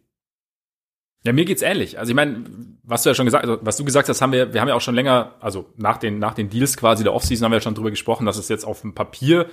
[1.25, 1.99] Ja, mir geht's ähnlich.
[1.99, 2.45] Also ich meine,
[2.85, 4.77] was du ja schon gesagt, also was du gesagt hast, haben wir, wir haben ja
[4.77, 7.63] auch schon länger, also nach den nach den Deals quasi der Offseason haben wir ja
[7.63, 9.47] schon drüber gesprochen, dass es jetzt auf dem Papier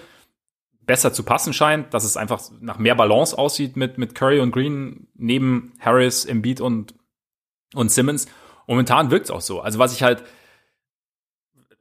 [0.82, 4.52] besser zu passen scheint, dass es einfach nach mehr Balance aussieht mit mit Curry und
[4.52, 6.94] Green neben Harris, Embiid und
[7.74, 8.28] und Simmons.
[8.68, 9.62] Momentan wirkt's auch so.
[9.62, 10.24] Also was ich halt,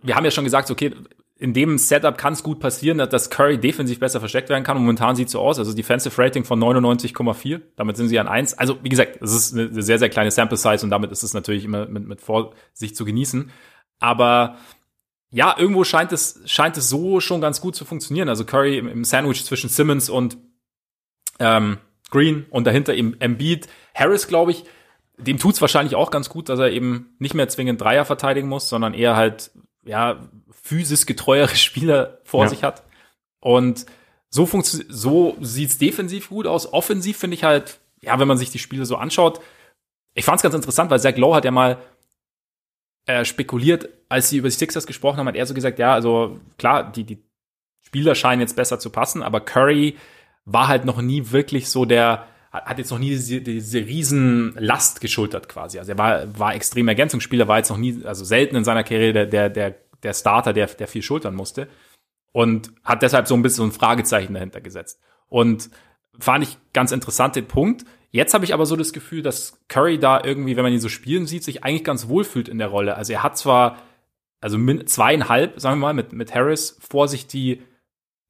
[0.02, 0.94] wir haben ja schon gesagt, okay,
[1.42, 4.78] in dem Setup kann es gut passieren, dass Curry defensiv besser versteckt werden kann.
[4.78, 7.61] Momentan sieht so aus, also Defensive Rating von 99,4.
[7.75, 8.54] Damit sind sie an 1.
[8.59, 11.35] Also, wie gesagt, es ist eine sehr, sehr kleine Sample Size und damit ist es
[11.35, 13.50] natürlich immer mit, mit Vorsicht zu genießen.
[13.99, 14.56] Aber
[15.30, 18.28] ja, irgendwo scheint es, scheint es so schon ganz gut zu funktionieren.
[18.28, 20.36] Also Curry im, im Sandwich zwischen Simmons und
[21.41, 21.78] ähm,
[22.10, 23.67] Green und dahinter eben Embiid.
[23.95, 24.65] Harris, glaube ich,
[25.17, 28.69] dem tut's wahrscheinlich auch ganz gut, dass er eben nicht mehr zwingend Dreier verteidigen muss,
[28.69, 29.50] sondern eher halt
[29.84, 32.50] ja physisch getreuere Spieler vor ja.
[32.50, 32.82] sich hat.
[33.40, 33.86] Und
[34.28, 36.73] so funktioniert, so sieht's defensiv gut aus.
[36.73, 39.40] Offensiv finde ich halt, ja, wenn man sich die Spiele so anschaut,
[40.14, 41.78] ich fand's ganz interessant, weil Zach Lowe hat ja mal
[43.06, 46.38] äh, spekuliert, als sie über die Sixers gesprochen haben, hat er so gesagt, ja, also
[46.58, 47.23] klar, die, die
[47.80, 49.97] Spieler scheinen jetzt besser zu passen, aber Curry
[50.45, 55.00] war halt noch nie wirklich so der, hat jetzt noch nie diese, diese riesen Last
[55.00, 55.78] geschultert quasi.
[55.78, 59.12] Also er war, war extrem Ergänzungsspieler, war jetzt noch nie, also selten in seiner Karriere
[59.12, 61.69] der, der, der, der Starter, der, der viel schultern musste.
[62.32, 65.00] Und hat deshalb so ein bisschen so ein Fragezeichen dahinter gesetzt.
[65.28, 65.71] Und
[66.19, 67.84] fand ich ganz interessant den Punkt.
[68.10, 70.91] Jetzt habe ich aber so das Gefühl, dass Curry da irgendwie, wenn man ihn so
[70.91, 72.97] spielen sieht, sich eigentlich ganz wohl fühlt in der Rolle.
[72.97, 73.78] Also er hat zwar,
[74.41, 77.62] also zweieinhalb, sagen wir mal, mit, mit Harris vor sich, die,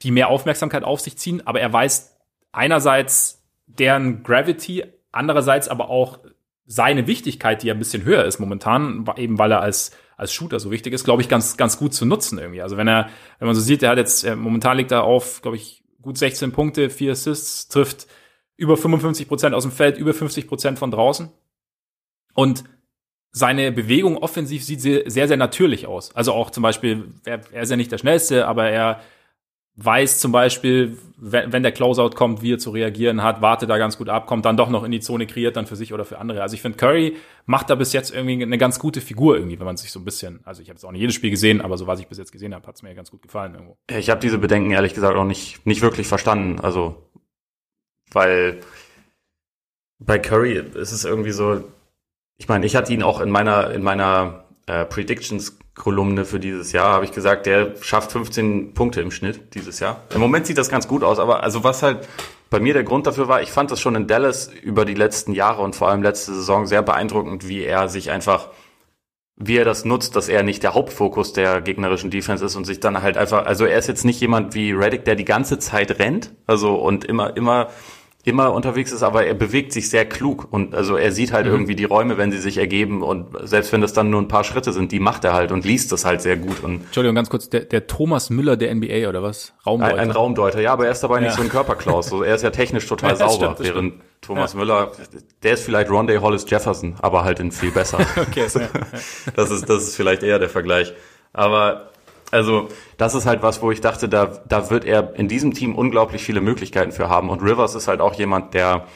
[0.03, 2.17] die mehr Aufmerksamkeit auf sich ziehen, aber er weiß
[2.53, 3.42] einerseits,
[3.79, 6.19] deren Gravity, andererseits aber auch
[6.67, 10.61] seine Wichtigkeit, die ja ein bisschen höher ist momentan, eben weil er als als Shooter
[10.61, 12.63] so wichtig ist, glaube ich, ganz ganz gut zu nutzen irgendwie.
[12.63, 13.09] Also wenn er,
[13.39, 16.53] wenn man so sieht, er hat jetzt momentan liegt er auf, glaube ich, gut 16
[16.53, 18.07] Punkte, vier Assists, trifft
[18.57, 21.31] über 55 Prozent aus dem Feld, über 50 Prozent von draußen
[22.35, 22.65] und
[23.33, 26.15] seine Bewegung offensiv sieht sehr, sehr, sehr natürlich aus.
[26.15, 29.01] Also auch zum Beispiel, er, er ist ja nicht der schnellste, aber er
[29.77, 33.79] weiß zum Beispiel, wenn, wenn der Closeout kommt, wie er zu reagieren hat, wartet da
[33.79, 36.05] ganz gut ab, kommt dann doch noch in die Zone, kreiert dann für sich oder
[36.05, 36.43] für andere.
[36.43, 39.67] Also ich finde, Curry macht da bis jetzt irgendwie eine ganz gute Figur irgendwie, wenn
[39.67, 41.79] man sich so ein bisschen, also ich habe jetzt auch nicht jedes Spiel gesehen, aber
[41.79, 43.79] so was ich bis jetzt gesehen habe, hat es mir ganz gut gefallen irgendwo.
[43.89, 46.61] Ich habe diese Bedenken ehrlich gesagt auch nicht, nicht wirklich verstanden.
[46.61, 47.09] Also,
[48.11, 48.61] weil
[49.99, 51.65] bei Curry ist es irgendwie so,
[52.37, 56.73] ich meine, ich hatte ihn auch in meiner, in meiner äh, Predictions Kolumne für dieses
[56.73, 60.03] Jahr habe ich gesagt, der schafft 15 Punkte im Schnitt dieses Jahr.
[60.15, 62.07] Im Moment sieht das ganz gut aus, aber also was halt
[62.51, 65.33] bei mir der Grund dafür war, ich fand das schon in Dallas über die letzten
[65.33, 68.49] Jahre und vor allem letzte Saison sehr beeindruckend, wie er sich einfach
[69.37, 72.81] wie er das nutzt, dass er nicht der Hauptfokus der gegnerischen Defense ist und sich
[72.81, 75.99] dann halt einfach, also er ist jetzt nicht jemand wie Reddick, der die ganze Zeit
[75.99, 77.69] rennt, also und immer, immer
[78.25, 81.53] immer unterwegs ist, aber er bewegt sich sehr klug und also er sieht halt mhm.
[81.53, 84.45] irgendwie die Räume, wenn sie sich ergeben und selbst wenn das dann nur ein paar
[84.45, 86.63] Schritte sind, die macht er halt und liest das halt sehr gut.
[86.63, 89.53] Und Entschuldigung, ganz kurz, der, der Thomas Müller der NBA oder was?
[89.67, 89.95] Raumdeuter.
[89.95, 91.23] Ein, ein Raumdeuter, ja, aber er ist dabei ja.
[91.23, 92.09] nicht so ein Körperklaus.
[92.09, 94.05] So, er ist ja technisch total ja, sauber, stimmt, während stimmt.
[94.21, 94.59] Thomas ja.
[94.61, 94.93] Müller,
[95.43, 97.99] der ist vielleicht Rondé Hollis Jefferson, aber halt in viel besser.
[98.17, 98.47] okay,
[99.37, 100.95] das ist das ist vielleicht eher der Vergleich.
[101.33, 101.92] Aber
[102.33, 105.77] also das ist halt was, wo ich dachte, da, da wird er in diesem Team
[105.77, 107.29] unglaublich viele Möglichkeiten für haben.
[107.31, 108.87] Und Rivers ist halt auch jemand, der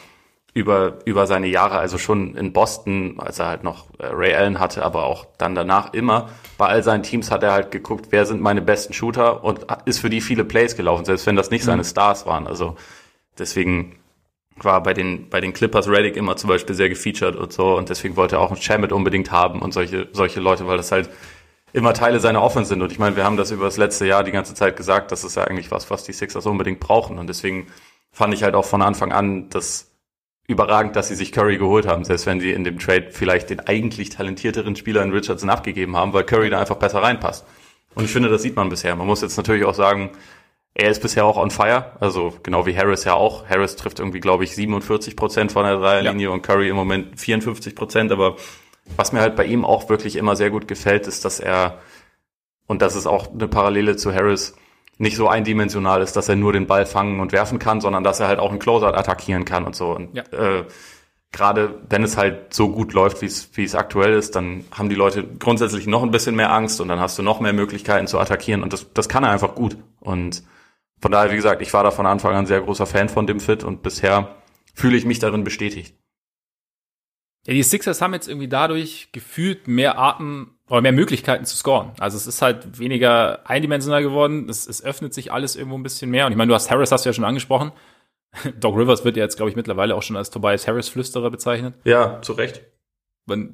[0.54, 4.58] über, über seine Jahre, also schon in Boston, als er halt noch äh, Ray Allen
[4.58, 8.24] hatte, aber auch dann danach immer, bei all seinen Teams hat er halt geguckt, wer
[8.24, 11.64] sind meine besten Shooter und ist für die viele Plays gelaufen, selbst wenn das nicht
[11.64, 11.66] mhm.
[11.66, 12.46] seine Stars waren.
[12.46, 12.76] Also
[13.38, 13.96] deswegen
[14.56, 17.90] war bei den, bei den Clippers Reddick immer zum Beispiel sehr gefeatured und so und
[17.90, 21.10] deswegen wollte er auch einen Shamit unbedingt haben und solche, solche Leute, weil das halt
[21.76, 22.80] immer Teile seiner Offense sind.
[22.80, 25.24] Und ich meine, wir haben das über das letzte Jahr die ganze Zeit gesagt, das
[25.24, 27.18] ist ja eigentlich was, was die Sixers unbedingt brauchen.
[27.18, 27.66] Und deswegen
[28.12, 29.92] fand ich halt auch von Anfang an das
[30.48, 33.60] überragend, dass sie sich Curry geholt haben, selbst wenn sie in dem Trade vielleicht den
[33.60, 37.44] eigentlich talentierteren Spieler in Richardson abgegeben haben, weil Curry da einfach besser reinpasst.
[37.94, 38.96] Und ich finde, das sieht man bisher.
[38.96, 40.12] Man muss jetzt natürlich auch sagen,
[40.72, 43.46] er ist bisher auch on fire, also genau wie Harris ja auch.
[43.48, 46.32] Harris trifft irgendwie, glaube ich, 47 Prozent von der Dreierlinie ja.
[46.32, 48.12] und Curry im Moment 54 Prozent.
[48.12, 48.36] Aber
[48.96, 51.78] was mir halt bei ihm auch wirklich immer sehr gut gefällt, ist, dass er,
[52.66, 54.54] und das ist auch eine Parallele zu Harris,
[54.98, 58.20] nicht so eindimensional ist, dass er nur den Ball fangen und werfen kann, sondern dass
[58.20, 59.90] er halt auch einen Closeout attackieren kann und so.
[59.90, 60.22] Und ja.
[60.32, 60.64] äh,
[61.32, 64.88] gerade wenn es halt so gut läuft, wie es wie es aktuell ist, dann haben
[64.88, 68.06] die Leute grundsätzlich noch ein bisschen mehr Angst und dann hast du noch mehr Möglichkeiten
[68.06, 69.76] zu attackieren und das, das kann er einfach gut.
[70.00, 70.42] Und
[70.98, 73.40] von daher, wie gesagt, ich war da von Anfang an sehr großer Fan von dem
[73.40, 74.36] Fit und bisher
[74.72, 75.94] fühle ich mich darin bestätigt.
[77.46, 81.92] Ja, die Sixers haben jetzt irgendwie dadurch gefühlt mehr Arten oder mehr Möglichkeiten zu scoren.
[82.00, 84.48] Also es ist halt weniger eindimensional geworden.
[84.48, 86.26] Es, es öffnet sich alles irgendwo ein bisschen mehr.
[86.26, 87.70] Und ich meine, du hast Harris, hast du ja schon angesprochen.
[88.60, 91.74] Doc Rivers wird ja jetzt, glaube ich, mittlerweile auch schon als Tobias Harris Flüsterer bezeichnet.
[91.84, 92.62] Ja, zu Recht.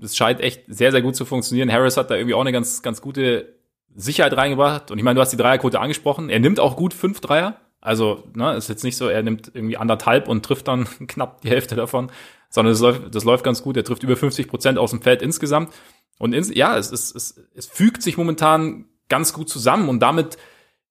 [0.02, 1.70] Es scheint echt sehr, sehr gut zu funktionieren.
[1.70, 3.56] Harris hat da irgendwie auch eine ganz, ganz gute
[3.94, 4.90] Sicherheit reingebracht.
[4.90, 6.30] Und ich meine, du hast die Dreierquote angesprochen.
[6.30, 7.56] Er nimmt auch gut fünf Dreier.
[7.80, 11.50] Also, ne, ist jetzt nicht so, er nimmt irgendwie anderthalb und trifft dann knapp die
[11.50, 12.10] Hälfte davon,
[12.52, 13.76] sondern das läuft, das läuft ganz gut.
[13.76, 15.72] Er trifft über 50 Prozent aus dem Feld insgesamt.
[16.18, 20.36] Und ins, ja, es, es, es, es fügt sich momentan ganz gut zusammen und damit,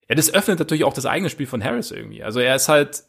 [0.08, 2.22] ja, das öffnet natürlich auch das eigene Spiel von Harris irgendwie.
[2.22, 3.04] Also er ist halt,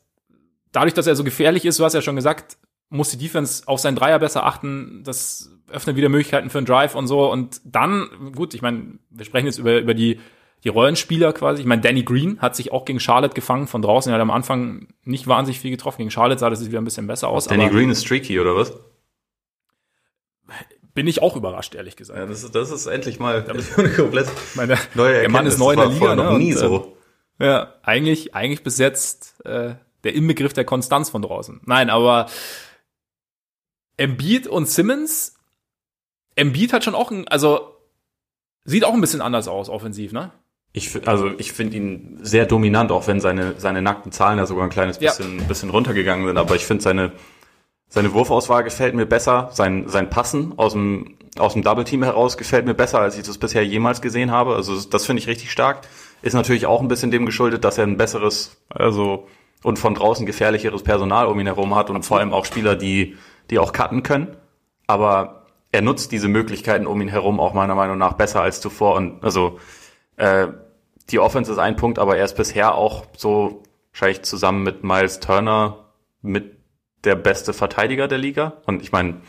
[0.71, 2.57] dadurch, dass er so gefährlich ist, du hast ja schon gesagt,
[2.89, 5.01] muss die Defense auf seinen Dreier besser achten.
[5.03, 7.31] Das öffnet wieder Möglichkeiten für einen Drive und so.
[7.31, 10.19] Und dann, gut, ich meine, wir sprechen jetzt über, über die,
[10.63, 11.61] die Rollenspieler quasi.
[11.61, 14.11] Ich meine, Danny Green hat sich auch gegen Charlotte gefangen von draußen.
[14.11, 15.97] Er hat am Anfang nicht wahnsinnig viel getroffen.
[15.99, 17.47] Gegen Charlotte sah das wieder ein bisschen besser aus.
[17.47, 18.73] Danny Green ist streaky, oder was?
[20.93, 22.19] Bin ich auch überrascht, ehrlich gesagt.
[22.19, 23.43] Ja, das ist, das ist endlich mal
[23.77, 25.21] eine komplett meine, neue.
[25.21, 26.15] Der Mann ist neu in der Liga.
[26.15, 26.23] Ne?
[26.23, 26.97] Noch nie und, so.
[27.39, 31.61] Äh, ja, eigentlich, eigentlich bis jetzt äh, der Inbegriff der Konstanz von draußen.
[31.65, 32.27] Nein, aber
[33.97, 35.35] Embiid und Simmons,
[36.35, 37.75] Embiid hat schon auch ein, also
[38.65, 40.31] sieht auch ein bisschen anders aus offensiv, ne?
[40.75, 44.63] Ich, also ich finde ihn sehr dominant, auch wenn seine, seine nackten Zahlen ja sogar
[44.63, 45.45] ein kleines bisschen, ja.
[45.45, 46.37] bisschen runtergegangen sind.
[46.37, 47.11] Aber ich finde seine,
[47.89, 49.49] seine Wurfauswahl gefällt mir besser.
[49.53, 53.23] Sein, sein Passen aus dem, aus dem Double Team heraus gefällt mir besser, als ich
[53.23, 54.55] das bisher jemals gesehen habe.
[54.55, 55.81] Also das finde ich richtig stark.
[56.23, 59.27] Ist natürlich auch ein bisschen dem geschuldet, dass er ein besseres, also
[59.61, 63.15] und von draußen gefährlicheres Personal um ihn herum hat und vor allem auch Spieler, die
[63.49, 64.35] die auch cutten können.
[64.87, 68.95] Aber er nutzt diese Möglichkeiten um ihn herum auch meiner Meinung nach besser als zuvor.
[68.95, 69.59] Und also
[70.17, 70.47] äh,
[71.09, 75.19] die Offense ist ein Punkt, aber er ist bisher auch so wahrscheinlich zusammen mit Miles
[75.19, 75.77] Turner
[76.21, 76.57] mit
[77.03, 78.53] der beste Verteidiger der Liga.
[78.65, 79.21] Und ich meine,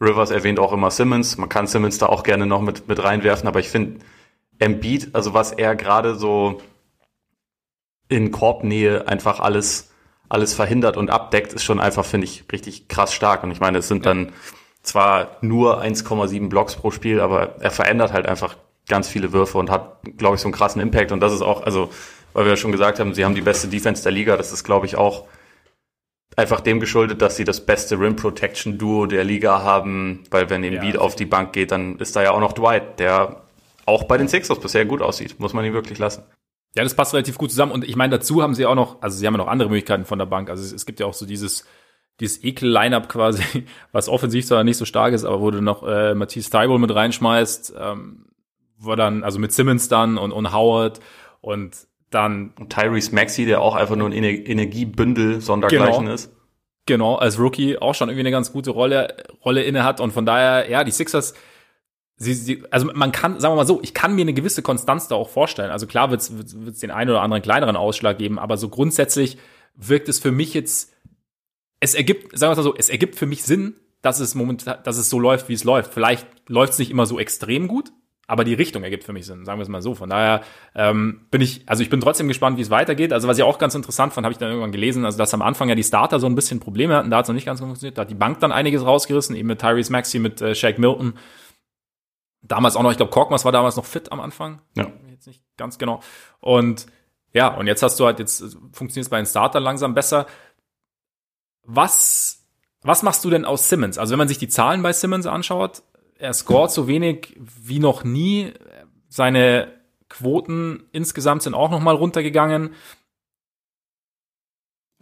[0.00, 1.36] Rivers erwähnt auch immer Simmons.
[1.36, 4.00] Man kann Simmons da auch gerne noch mit, mit reinwerfen, aber ich finde
[4.60, 6.60] Embiid, also was er gerade so
[8.08, 9.88] in Korbnähe einfach alles
[10.28, 13.42] alles verhindert und abdeckt, ist schon einfach, finde ich, richtig krass stark.
[13.44, 14.12] Und ich meine, es sind ja.
[14.12, 14.32] dann
[14.82, 18.56] zwar nur 1,7 Blocks pro Spiel, aber er verändert halt einfach
[18.88, 21.12] ganz viele Würfe und hat, glaube ich, so einen krassen Impact.
[21.12, 21.90] Und das ist auch, also,
[22.32, 24.36] weil wir ja schon gesagt haben, sie haben die beste Defense der Liga.
[24.36, 25.24] Das ist, glaube ich, auch
[26.36, 30.62] einfach dem geschuldet, dass sie das beste Rim Protection Duo der Liga haben, weil wenn
[30.62, 33.42] Embiid ja, auf die Bank geht, dann ist da ja auch noch Dwight, der
[33.86, 36.22] auch bei den Sixers bisher gut aussieht, muss man ihn wirklich lassen.
[36.76, 37.72] Ja, das passt relativ gut zusammen.
[37.72, 40.04] Und ich meine, dazu haben sie auch noch, also sie haben ja noch andere Möglichkeiten
[40.04, 40.50] von der Bank.
[40.50, 41.64] Also es, es gibt ja auch so dieses,
[42.20, 46.14] dieses Ekel-Line-Up quasi, was offensiv zwar nicht so stark ist, aber wo du noch äh,
[46.14, 48.26] Matisse Thybulle mit reinschmeißt, ähm,
[48.78, 51.00] wo dann, also mit Simmons dann und, und Howard
[51.40, 51.76] und
[52.10, 56.34] dann und Tyrese Maxey, der auch einfach nur ein Ener Energiebündel sondergleichen genau, ist.
[56.86, 59.14] Genau, als Rookie auch schon irgendwie eine ganz gute Rolle,
[59.44, 61.34] Rolle inne hat und von daher, ja, die Sixers,
[62.16, 65.06] sie, sie, also man kann, sagen wir mal so, ich kann mir eine gewisse Konstanz
[65.08, 65.70] da auch vorstellen.
[65.70, 69.36] Also klar wird es den einen oder anderen kleineren Ausschlag geben, aber so grundsätzlich
[69.74, 70.94] wirkt es für mich jetzt,
[71.80, 74.96] es ergibt, sagen wir mal so, es ergibt für mich Sinn, dass es momentan, dass
[74.96, 75.92] es so läuft, wie es läuft.
[75.92, 77.92] Vielleicht läuft es nicht immer so extrem gut,
[78.28, 79.94] aber die Richtung ergibt für mich Sinn, sagen wir es mal so.
[79.94, 80.42] Von daher
[80.76, 83.12] ähm, bin ich, also ich bin trotzdem gespannt, wie es weitergeht.
[83.12, 85.42] Also was ich auch ganz interessant fand, habe ich dann irgendwann gelesen, also dass am
[85.42, 87.58] Anfang ja die Starter so ein bisschen Probleme hatten, da hat es noch nicht ganz
[87.58, 90.78] funktioniert, da hat die Bank dann einiges rausgerissen, eben mit Tyrese Maxey, mit äh, Shaq
[90.78, 91.14] Milton
[92.42, 94.62] Damals auch noch, ich glaube, Korkmaz war damals noch fit am Anfang.
[94.76, 94.86] Ja.
[95.10, 96.00] Jetzt nicht ganz genau.
[96.40, 96.86] Und
[97.32, 100.26] ja, und jetzt hast du halt, jetzt funktioniert es bei den Startern langsam besser.
[101.64, 102.46] Was,
[102.82, 103.98] was machst du denn aus Simmons?
[103.98, 105.82] Also wenn man sich die Zahlen bei Simmons anschaut,
[106.18, 108.52] er scoret so wenig wie noch nie.
[109.08, 109.72] Seine
[110.08, 112.74] Quoten insgesamt sind auch noch mal runtergegangen.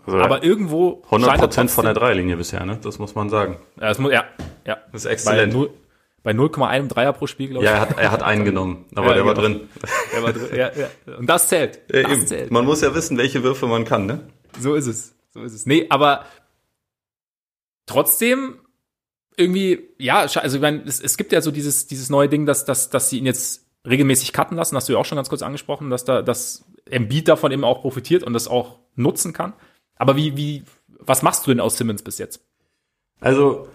[0.05, 2.79] Also aber irgendwo 100 Prozent von der Dreilinie bisher, ne?
[2.83, 3.59] Das muss man sagen.
[3.77, 4.25] Ja, das muss, ja,
[4.65, 4.77] ja.
[4.93, 5.53] Das ist exzellent.
[5.53, 5.71] Bei, null-
[6.23, 7.71] bei 0,1 Dreier pro Spiel, glaube ich.
[7.71, 9.49] Ja, er hat, er hat einen genommen, aber Ja, der war genau.
[9.49, 9.69] drin.
[10.13, 10.49] Der war drin.
[10.57, 11.17] Ja, ja.
[11.19, 11.81] Und das zählt.
[11.93, 12.27] Ja, Das eben.
[12.27, 12.51] zählt.
[12.53, 14.29] Man muss ja wissen, welche Würfe man kann, ne?
[14.61, 15.15] So ist es.
[15.31, 15.67] So ist es.
[15.67, 16.25] Nee, aber
[17.87, 18.59] trotzdem
[19.37, 22.65] irgendwie, ja, also ich meine, es, es gibt ja so dieses, dieses neue Ding, dass,
[22.65, 25.43] dass, dass sie ihn jetzt regelmäßig cutten lassen, hast du ja auch schon ganz kurz
[25.43, 29.53] angesprochen, dass da, dass Embiid davon eben auch profitiert und das auch nutzen kann.
[29.97, 30.65] Aber wie, wie,
[30.99, 32.45] was machst du denn aus Simmons bis jetzt?
[33.21, 33.69] Also,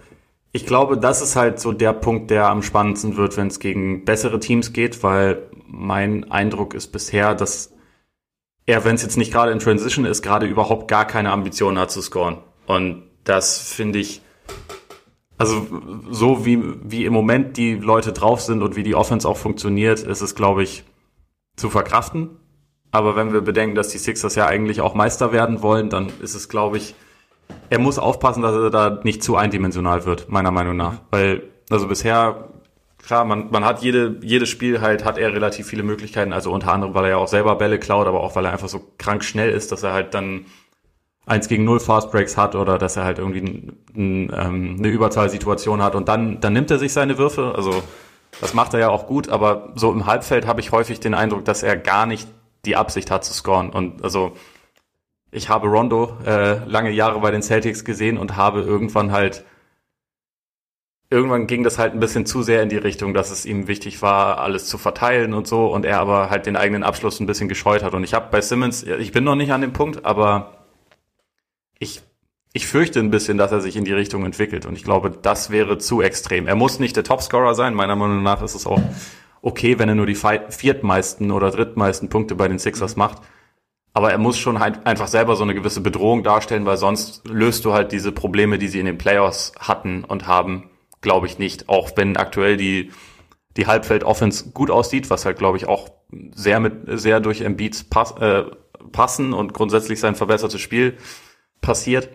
[0.52, 4.04] ich glaube, das ist halt so der Punkt, der am spannendsten wird, wenn es gegen
[4.04, 7.72] bessere Teams geht, weil mein Eindruck ist bisher, dass
[8.66, 11.90] er, wenn es jetzt nicht gerade in Transition ist, gerade überhaupt gar keine Ambitionen hat
[11.90, 12.38] zu scoren.
[12.66, 14.20] Und das finde ich,
[15.42, 15.66] also
[16.10, 20.00] so wie, wie im Moment die Leute drauf sind und wie die Offense auch funktioniert,
[20.00, 20.84] ist es, glaube ich,
[21.56, 22.30] zu verkraften.
[22.92, 26.34] Aber wenn wir bedenken, dass die Sixers ja eigentlich auch Meister werden wollen, dann ist
[26.34, 26.94] es, glaube ich,
[27.70, 31.00] er muss aufpassen, dass er da nicht zu eindimensional wird, meiner Meinung nach.
[31.10, 32.48] Weil, also bisher,
[33.04, 36.72] klar, man, man hat jede, jedes Spiel halt, hat er relativ viele Möglichkeiten, also unter
[36.72, 39.24] anderem, weil er ja auch selber Bälle klaut, aber auch weil er einfach so krank
[39.24, 40.46] schnell ist, dass er halt dann
[41.26, 45.82] eins gegen null Fastbreaks hat oder dass er halt irgendwie ein, ein, ähm, eine Überzahlsituation
[45.82, 47.82] hat und dann, dann nimmt er sich seine Würfe, also
[48.40, 51.44] das macht er ja auch gut, aber so im Halbfeld habe ich häufig den Eindruck,
[51.44, 52.28] dass er gar nicht
[52.64, 53.70] die Absicht hat zu scoren.
[53.70, 54.32] Und also
[55.30, 59.44] ich habe Rondo äh, lange Jahre bei den Celtics gesehen und habe irgendwann halt
[61.10, 64.00] irgendwann ging das halt ein bisschen zu sehr in die Richtung, dass es ihm wichtig
[64.00, 67.48] war, alles zu verteilen und so und er aber halt den eigenen Abschluss ein bisschen
[67.48, 67.92] gescheut hat.
[67.92, 70.61] Und ich habe bei Simmons, ich bin noch nicht an dem Punkt, aber
[71.82, 72.02] ich
[72.54, 75.50] ich fürchte ein bisschen, dass er sich in die Richtung entwickelt und ich glaube, das
[75.50, 76.46] wäre zu extrem.
[76.46, 78.80] Er muss nicht der Topscorer sein, meiner Meinung nach ist es auch
[79.40, 83.22] okay, wenn er nur die viertmeisten oder drittmeisten Punkte bei den Sixers macht.
[83.94, 87.64] Aber er muss schon halt einfach selber so eine gewisse Bedrohung darstellen, weil sonst löst
[87.64, 91.68] du halt diese Probleme, die sie in den Playoffs hatten und haben, glaube ich nicht.
[91.68, 92.90] Auch wenn aktuell die,
[93.56, 95.90] die Halbfeld-Offense gut aussieht, was halt, glaube ich, auch
[96.34, 98.44] sehr mit, sehr durch Embiids pass, äh,
[98.92, 100.96] passen und grundsätzlich sein verbessertes Spiel
[101.62, 102.10] passiert.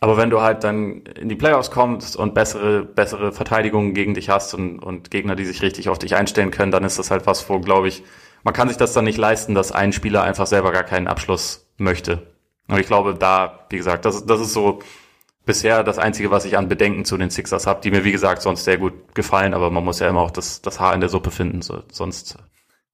[0.00, 4.28] Aber wenn du halt dann in die Playoffs kommst und bessere, bessere Verteidigungen gegen dich
[4.28, 7.26] hast und, und Gegner, die sich richtig auf dich einstellen können, dann ist das halt
[7.26, 8.02] was, wo, glaube ich,
[8.42, 11.66] man kann sich das dann nicht leisten, dass ein Spieler einfach selber gar keinen Abschluss
[11.78, 12.34] möchte.
[12.68, 14.80] Und ich glaube, da, wie gesagt, das, das ist so
[15.46, 18.42] bisher das Einzige, was ich an Bedenken zu den Sixers habe, die mir, wie gesagt,
[18.42, 21.08] sonst sehr gut gefallen, aber man muss ja immer auch das, das Haar in der
[21.08, 22.36] Suppe finden, so, sonst,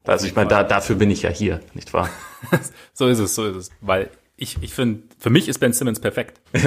[0.05, 2.09] also ich meine, da, dafür bin ich ja hier, nicht wahr?
[2.93, 3.71] So ist es, so ist es.
[3.81, 6.41] Weil ich, ich finde, für mich ist Ben Simmons perfekt.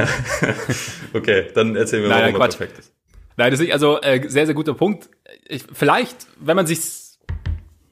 [1.13, 2.57] Okay, dann erzähl mir warum nein, er Quatsch.
[2.57, 2.93] perfekt ist.
[3.37, 5.09] Nein, das ist nicht, also äh, sehr, sehr guter Punkt.
[5.47, 6.79] Ich, vielleicht, wenn man sich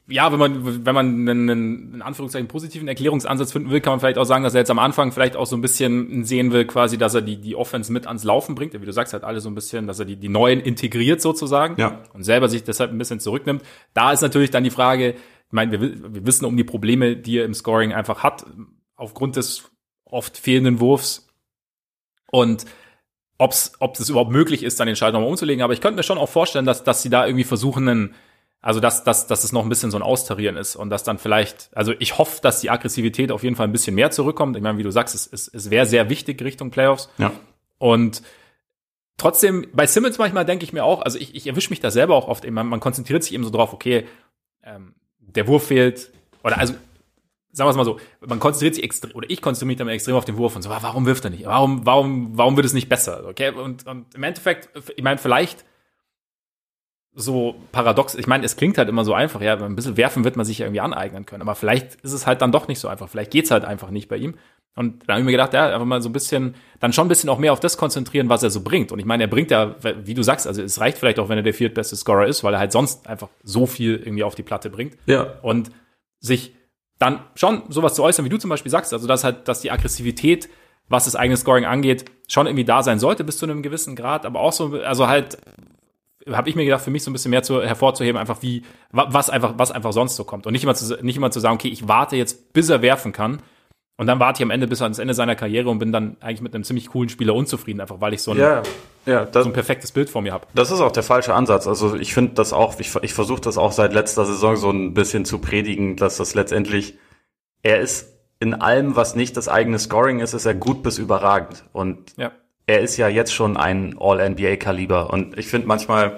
[0.07, 4.01] ja, wenn man, wenn man einen, einen in Anführungszeichen positiven Erklärungsansatz finden will, kann man
[4.01, 6.65] vielleicht auch sagen, dass er jetzt am Anfang vielleicht auch so ein bisschen sehen will,
[6.65, 8.73] quasi, dass er die, die Offense mit ans Laufen bringt.
[8.73, 11.75] Wie du sagst, halt alle so ein bisschen, dass er die, die neuen integriert sozusagen.
[11.79, 12.03] Ja.
[12.13, 13.61] Und selber sich deshalb ein bisschen zurücknimmt.
[13.93, 17.15] Da ist natürlich dann die Frage, ich meine, wir, wi- wir wissen um die Probleme,
[17.15, 18.45] die er im Scoring einfach hat,
[18.97, 19.70] aufgrund des
[20.11, 21.27] oft fehlenden Wurfs.
[22.31, 22.65] Und
[23.37, 25.63] ob's, ob es überhaupt möglich ist, dann den Schalter nochmal umzulegen.
[25.63, 28.15] Aber ich könnte mir schon auch vorstellen, dass, dass sie da irgendwie versuchen, einen,
[28.61, 31.17] also dass, dass, dass es noch ein bisschen so ein Austarieren ist und dass dann
[31.17, 34.55] vielleicht, also ich hoffe, dass die Aggressivität auf jeden Fall ein bisschen mehr zurückkommt.
[34.55, 37.09] Ich meine, wie du sagst, es, es, es wäre sehr wichtig Richtung Playoffs.
[37.17, 37.31] Ja.
[37.79, 38.21] Und
[39.17, 42.15] trotzdem, bei Simmons manchmal denke ich mir auch, also ich, ich erwische mich da selber
[42.15, 44.05] auch oft, man, man konzentriert sich eben so drauf, okay,
[44.63, 46.11] ähm, der Wurf fehlt,
[46.43, 46.75] oder also,
[47.53, 50.15] sagen wir es mal so, man konzentriert sich extrem, oder ich konzentriere mich dann extrem
[50.15, 51.45] auf den Wurf und so, ah, warum wirft er nicht?
[51.45, 53.25] Warum, warum, warum wird es nicht besser?
[53.27, 55.65] Okay, und, und im Endeffekt, ich meine, vielleicht
[57.13, 60.37] so paradox, ich meine, es klingt halt immer so einfach, ja, ein bisschen werfen wird
[60.37, 63.09] man sich irgendwie aneignen können, aber vielleicht ist es halt dann doch nicht so einfach,
[63.09, 64.35] vielleicht geht's halt einfach nicht bei ihm.
[64.73, 67.09] Und dann habe ich mir gedacht, ja, einfach mal so ein bisschen, dann schon ein
[67.09, 68.93] bisschen auch mehr auf das konzentrieren, was er so bringt.
[68.93, 71.37] Und ich meine, er bringt ja, wie du sagst, also es reicht vielleicht auch, wenn
[71.37, 74.43] er der viertbeste Scorer ist, weil er halt sonst einfach so viel irgendwie auf die
[74.43, 74.97] Platte bringt.
[75.07, 75.39] Ja.
[75.41, 75.71] Und
[76.19, 76.53] sich
[77.01, 79.71] dann schon sowas zu äußern, wie du zum Beispiel sagst, also dass halt, dass die
[79.71, 80.49] Aggressivität,
[80.87, 84.25] was das eigene Scoring angeht, schon irgendwie da sein sollte bis zu einem gewissen Grad,
[84.25, 85.37] aber auch so, also halt,
[86.29, 89.07] habe ich mir gedacht, für mich so ein bisschen mehr zu, hervorzuheben, einfach wie, wa-
[89.09, 90.45] was einfach, was einfach sonst so kommt.
[90.45, 93.11] Und nicht immer zu, nicht immer zu sagen, okay, ich warte jetzt, bis er werfen
[93.11, 93.41] kann.
[93.97, 96.41] Und dann warte ich am Ende bis ans Ende seiner Karriere und bin dann eigentlich
[96.41, 98.63] mit einem ziemlich coolen Spieler unzufrieden, einfach weil ich so ein, Ja,
[99.05, 100.47] ja, das, so ein perfektes Bild vor mir habe.
[100.55, 101.67] Das ist auch der falsche Ansatz.
[101.67, 104.93] Also ich finde das auch, ich, ich versuche das auch seit letzter Saison so ein
[104.93, 106.97] bisschen zu predigen, dass das letztendlich,
[107.61, 108.07] er ist
[108.39, 111.63] in allem, was nicht das eigene Scoring ist, ist er gut bis überragend.
[111.73, 112.31] Und Ja.
[112.65, 115.11] er ist ja jetzt schon ein All-NBA-Kaliber.
[115.13, 116.17] Und ich finde, manchmal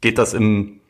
[0.00, 0.80] geht das im,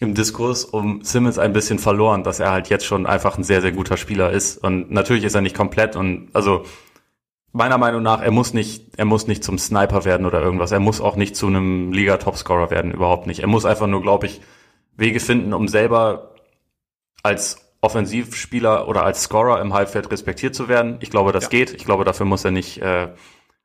[0.00, 3.60] im Diskurs um Simmons ein bisschen verloren, dass er halt jetzt schon einfach ein sehr,
[3.60, 4.58] sehr guter Spieler ist.
[4.58, 5.96] Und natürlich ist er nicht komplett.
[5.96, 6.64] Und also
[7.52, 10.72] meiner Meinung nach, er muss nicht, er muss nicht zum Sniper werden oder irgendwas.
[10.72, 13.40] Er muss auch nicht zu einem Liga-Topscorer werden, überhaupt nicht.
[13.40, 14.40] Er muss einfach nur, glaube ich,
[14.96, 16.34] Wege finden, um selber
[17.22, 20.96] als Offensivspieler oder als Scorer im Halbfeld respektiert zu werden.
[21.00, 21.50] Ich glaube, das ja.
[21.50, 21.72] geht.
[21.72, 23.08] Ich glaube, dafür muss er nicht, äh,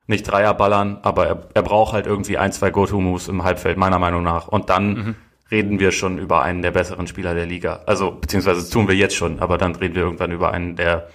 [0.06, 3.98] nicht Dreier ballern, aber er, er braucht halt irgendwie ein, zwei Go-To-Moves im Halbfeld, meiner
[3.98, 4.48] Meinung nach.
[4.48, 5.16] Und dann mhm.
[5.50, 7.82] Reden wir schon über einen der besseren Spieler der Liga.
[7.86, 11.08] Also, beziehungsweise tun wir jetzt schon, aber dann reden wir irgendwann über einen der,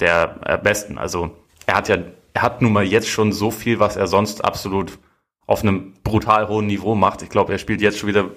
[0.00, 0.98] der äh, besten.
[0.98, 1.98] Also, er hat ja,
[2.34, 4.98] er hat nun mal jetzt schon so viel, was er sonst absolut
[5.46, 7.22] auf einem brutal hohen Niveau macht.
[7.22, 8.30] Ich glaube, er spielt jetzt schon wieder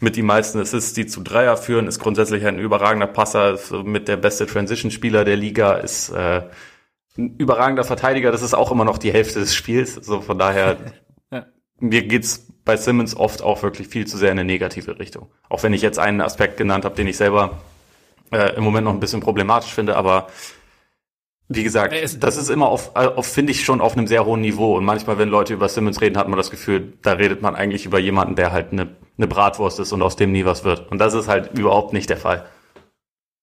[0.00, 4.08] mit die meisten Assists, die zu Dreier führen, ist grundsätzlich ein überragender Passer, ist mit
[4.08, 6.42] der beste Transition-Spieler der Liga, ist äh,
[7.16, 9.94] ein überragender Verteidiger, das ist auch immer noch die Hälfte des Spiels.
[9.94, 10.76] So von daher,
[11.30, 11.46] ja.
[11.80, 15.30] mir geht's bei Simmons oft auch wirklich viel zu sehr in eine negative Richtung.
[15.48, 17.58] Auch wenn ich jetzt einen Aspekt genannt habe, den ich selber
[18.32, 20.26] äh, im Moment noch ein bisschen problematisch finde, aber
[21.48, 24.76] wie gesagt, das ist immer auf, auf finde ich schon auf einem sehr hohen Niveau.
[24.76, 27.86] Und manchmal, wenn Leute über Simmons reden, hat man das Gefühl, da redet man eigentlich
[27.86, 30.90] über jemanden, der halt eine, eine Bratwurst ist und aus dem nie was wird.
[30.90, 32.46] Und das ist halt überhaupt nicht der Fall.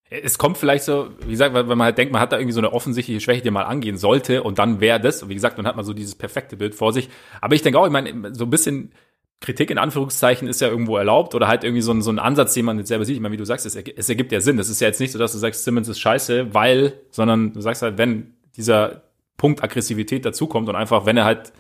[0.10, 2.60] Es kommt vielleicht so, wie gesagt, wenn man halt denkt, man hat da irgendwie so
[2.60, 5.66] eine offensichtliche Schwäche, die man angehen sollte, und dann wäre das, und wie gesagt, dann
[5.66, 7.10] hat man so dieses perfekte Bild vor sich.
[7.40, 8.92] Aber ich denke auch, ich meine, so ein bisschen
[9.40, 12.54] Kritik in Anführungszeichen ist ja irgendwo erlaubt oder halt irgendwie so ein, so ein Ansatz,
[12.54, 13.16] den man jetzt selber sieht.
[13.16, 14.58] Ich meine, wie du sagst, es, es ergibt ja Sinn.
[14.58, 17.60] Das ist ja jetzt nicht so, dass du sagst, Simmons ist scheiße, weil, sondern du
[17.60, 19.04] sagst halt, wenn dieser
[19.38, 21.52] Punkt Aggressivität dazukommt und einfach, wenn er halt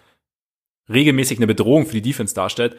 [0.89, 2.77] regelmäßig eine Bedrohung für die Defense darstellt,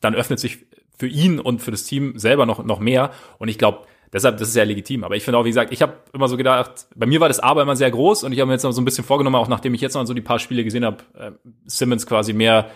[0.00, 0.66] dann öffnet sich
[0.98, 3.10] für ihn und für das Team selber noch, noch mehr.
[3.38, 5.04] Und ich glaube, deshalb, das ist ja legitim.
[5.04, 7.40] Aber ich finde auch, wie gesagt, ich habe immer so gedacht, bei mir war das
[7.40, 9.48] Aber immer sehr groß und ich habe mir jetzt noch so ein bisschen vorgenommen, auch
[9.48, 11.30] nachdem ich jetzt noch so die paar Spiele gesehen habe, äh,
[11.64, 12.70] Simmons quasi mehr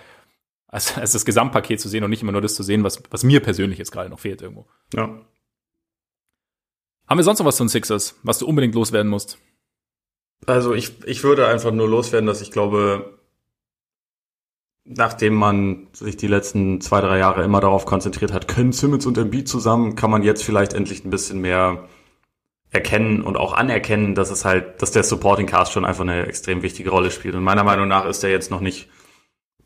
[0.69, 3.25] als, als das Gesamtpaket zu sehen und nicht immer nur das zu sehen, was, was
[3.25, 4.67] mir persönlich jetzt gerade noch fehlt irgendwo.
[4.95, 5.21] Ja.
[7.07, 9.39] Haben wir sonst noch was von Sixers, was du unbedingt loswerden musst?
[10.45, 13.19] Also ich, ich würde einfach nur loswerden, dass ich glaube,
[14.85, 19.19] nachdem man sich die letzten zwei, drei Jahre immer darauf konzentriert hat, können Simmons und
[19.19, 21.89] Embiid zusammen, kann man jetzt vielleicht endlich ein bisschen mehr
[22.71, 26.63] erkennen und auch anerkennen, dass es halt, dass der Supporting Cast schon einfach eine extrem
[26.63, 27.35] wichtige Rolle spielt.
[27.35, 28.89] Und meiner Meinung nach ist der jetzt noch nicht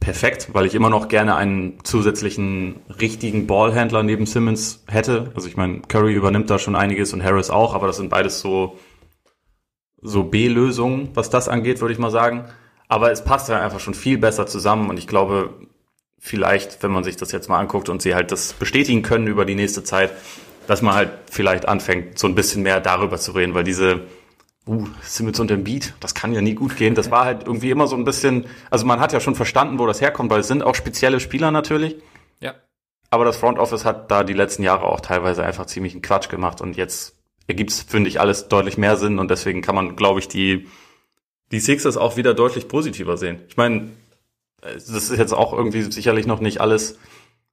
[0.00, 5.30] perfekt, weil ich immer noch gerne einen zusätzlichen richtigen Ballhändler neben Simmons hätte.
[5.34, 8.40] Also ich meine, Curry übernimmt da schon einiges und Harris auch, aber das sind beides
[8.40, 8.78] so
[10.02, 12.46] so B-Lösungen, was das angeht, würde ich mal sagen.
[12.88, 15.54] Aber es passt ja einfach schon viel besser zusammen und ich glaube,
[16.18, 19.44] vielleicht, wenn man sich das jetzt mal anguckt und sie halt das bestätigen können über
[19.44, 20.10] die nächste Zeit,
[20.66, 24.02] dass man halt vielleicht anfängt, so ein bisschen mehr darüber zu reden, weil diese
[24.66, 26.94] uh, Simmons und Beat, das kann ja nie gut gehen.
[26.94, 29.86] Das war halt irgendwie immer so ein bisschen, also man hat ja schon verstanden, wo
[29.86, 31.96] das herkommt, weil es sind auch spezielle Spieler natürlich.
[32.40, 32.54] Ja.
[33.10, 36.28] Aber das Front Office hat da die letzten Jahre auch teilweise einfach ziemlich einen Quatsch
[36.28, 39.96] gemacht und jetzt ergibt es, finde ich, alles deutlich mehr Sinn und deswegen kann man,
[39.96, 40.68] glaube ich, die,
[41.50, 43.40] die Sixers auch wieder deutlich positiver sehen.
[43.48, 43.90] Ich meine,
[44.60, 46.98] das ist jetzt auch irgendwie sicherlich noch nicht alles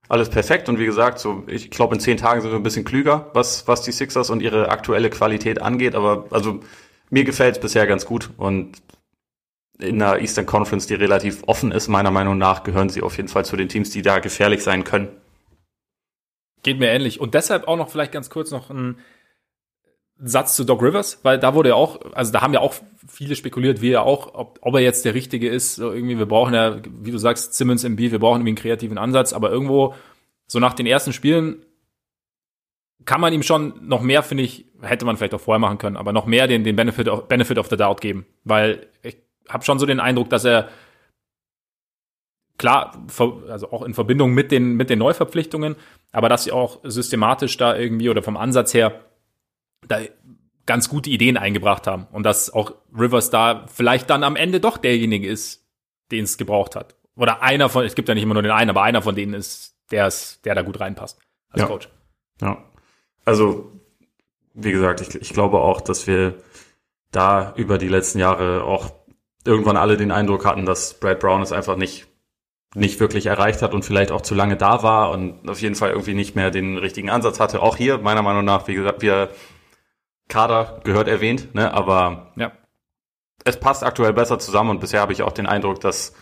[0.09, 2.85] alles perfekt und wie gesagt, so ich glaube in zehn Tagen sind wir ein bisschen
[2.85, 5.95] klüger, was was die Sixers und ihre aktuelle Qualität angeht.
[5.95, 6.61] Aber also
[7.09, 8.81] mir gefällt es bisher ganz gut und
[9.79, 13.29] in der Eastern Conference, die relativ offen ist, meiner Meinung nach, gehören sie auf jeden
[13.29, 15.09] Fall zu den Teams, die da gefährlich sein können.
[16.63, 17.19] Geht mir ähnlich.
[17.19, 18.97] Und deshalb auch noch vielleicht ganz kurz noch ein
[20.19, 22.73] Satz zu Doc Rivers, weil da wurde ja auch, also da haben ja auch
[23.07, 25.75] viele spekuliert, wie er auch, ob, ob er jetzt der Richtige ist.
[25.75, 28.57] So irgendwie, wir brauchen ja, wie du sagst, Simmons im B, wir brauchen irgendwie einen
[28.57, 29.93] kreativen Ansatz, aber irgendwo,
[30.47, 31.63] so nach den ersten Spielen,
[33.05, 35.97] kann man ihm schon noch mehr, finde ich, hätte man vielleicht auch vorher machen können,
[35.97, 38.25] aber noch mehr den, den Benefit, of, Benefit of the Doubt geben.
[38.43, 39.17] Weil ich
[39.49, 40.69] habe schon so den Eindruck, dass er
[42.57, 43.05] klar,
[43.49, 45.75] also auch in Verbindung mit den, mit den Neuverpflichtungen,
[46.11, 49.05] aber dass sie auch systematisch da irgendwie oder vom Ansatz her
[49.87, 49.99] da
[50.65, 54.77] ganz gute Ideen eingebracht haben und dass auch Rivers da vielleicht dann am Ende doch
[54.77, 55.65] derjenige ist,
[56.11, 56.95] den es gebraucht hat.
[57.15, 59.33] Oder einer von, es gibt ja nicht immer nur den einen, aber einer von denen
[59.33, 61.19] ist, der ist, der da gut reinpasst
[61.49, 61.67] als ja.
[61.67, 61.89] Coach.
[62.41, 62.63] Ja.
[63.27, 63.73] Also,
[64.53, 66.35] wie gesagt, ich, ich glaube auch, dass wir
[67.11, 68.93] da über die letzten Jahre auch
[69.43, 72.07] irgendwann alle den Eindruck hatten, dass Brad Brown es einfach nicht
[72.73, 75.89] nicht wirklich erreicht hat und vielleicht auch zu lange da war und auf jeden Fall
[75.89, 77.61] irgendwie nicht mehr den richtigen Ansatz hatte.
[77.61, 79.29] Auch hier, meiner Meinung nach, wie gesagt, wir
[80.29, 82.53] Kader gehört erwähnt, ne, aber ja.
[83.43, 86.13] es passt aktuell besser zusammen und bisher habe ich auch den Eindruck, dass,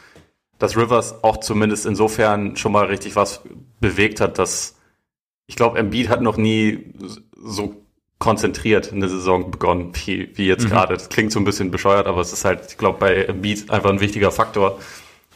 [0.57, 3.43] dass Rivers auch zumindest insofern schon mal richtig was
[3.79, 4.75] bewegt hat, dass
[5.47, 6.93] ich glaube, Embiid hat noch nie
[7.37, 7.85] so
[8.17, 10.69] konzentriert eine Saison begonnen, wie, wie jetzt mhm.
[10.69, 10.93] gerade.
[10.93, 13.89] Das klingt so ein bisschen bescheuert, aber es ist halt, ich glaube, bei Embiid einfach
[13.89, 14.79] ein wichtiger Faktor.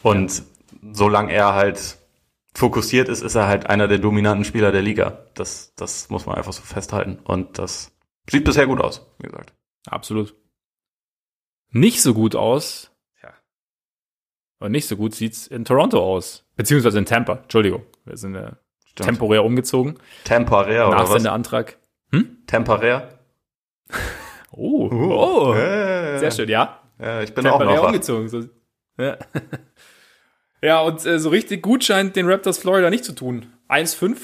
[0.02, 0.44] Und ja.
[0.92, 1.98] solange er halt
[2.54, 5.24] fokussiert ist, ist er halt einer der dominanten Spieler der Liga.
[5.34, 7.18] Das, das muss man einfach so festhalten.
[7.24, 7.92] Und das
[8.28, 9.52] sieht bisher gut aus, wie gesagt.
[9.86, 10.34] Absolut.
[11.70, 12.90] Nicht so gut aus.
[13.22, 13.32] Ja.
[14.58, 16.44] Und nicht so gut sieht's in Toronto aus.
[16.56, 17.34] Beziehungsweise in Tampa.
[17.34, 17.84] Entschuldigung.
[18.04, 18.34] Wir sind
[19.00, 19.98] äh, temporär umgezogen.
[20.24, 21.08] Temporär oder was?
[21.08, 21.78] Nachsendeantrag.
[22.46, 23.18] Temporär?
[24.52, 25.54] Oh, oh.
[25.54, 26.80] Äh, Sehr schön, ja.
[26.98, 27.88] Ja, ich bin auch Temporär noch wach.
[27.90, 28.28] umgezogen.
[28.28, 28.44] So.
[28.98, 29.16] Ja.
[30.62, 33.46] ja, und äh, so richtig gut scheint den Raptors Florida nicht zu tun.
[33.68, 34.18] 1-5.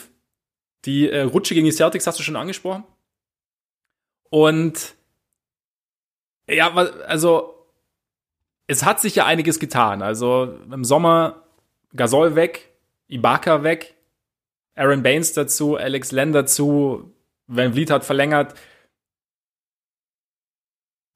[0.85, 2.85] Die äh, Rutsche gegen die Celtics hast du schon angesprochen.
[4.29, 4.95] Und
[6.49, 7.67] ja, also
[8.67, 10.03] es hat sich ja einiges getan.
[10.03, 11.45] Also im Sommer
[11.95, 12.73] Gasol weg,
[13.09, 13.96] Ibaka weg,
[14.77, 17.13] Aaron Baines dazu, Alex Len dazu,
[17.47, 18.55] Van Vliet hat verlängert.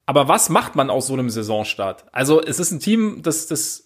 [0.05, 2.05] Aber was macht man aus so einem Saisonstart?
[2.11, 3.83] Also es ist ein Team, das, das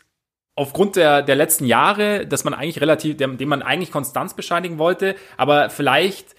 [0.55, 5.15] aufgrund der, der letzten Jahre, dass man eigentlich relativ, dem, man eigentlich Konstanz bescheinigen wollte,
[5.37, 6.35] aber vielleicht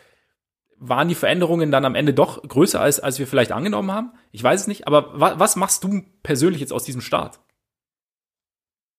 [0.78, 4.12] waren die Veränderungen dann am Ende doch größer, als, als wir vielleicht angenommen haben.
[4.32, 7.41] Ich weiß es nicht, aber wa, was machst du persönlich jetzt aus diesem Start?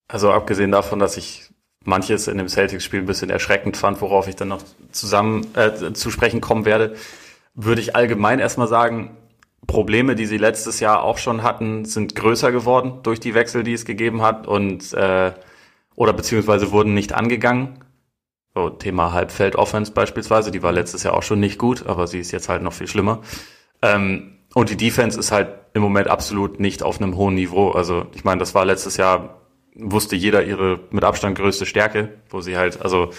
[0.07, 1.49] Also abgesehen davon, dass ich
[1.87, 4.61] manches in dem Celtics-Spiel ein bisschen erschreckend fand, worauf ich dann noch
[4.91, 6.95] zusammen äh, zu sprechen kommen werde,
[7.55, 9.17] würde ich allgemein erstmal sagen,
[9.65, 13.73] Probleme, die sie letztes Jahr auch schon hatten, sind größer geworden durch die Wechsel, die
[13.73, 15.31] es gegeben hat und äh,
[15.95, 17.83] oder beziehungsweise wurden nicht angegangen.
[18.53, 22.31] So, Thema Halbfeld-Offense beispielsweise, die war letztes Jahr auch schon nicht gut, aber sie ist
[22.31, 23.21] jetzt halt noch viel schlimmer.
[23.81, 27.71] Ähm, und die Defense ist halt im Moment absolut nicht auf einem hohen Niveau.
[27.71, 29.41] Also ich meine, das war letztes Jahr,
[29.79, 33.11] wusste jeder ihre mit Abstand größte Stärke, wo sie halt, also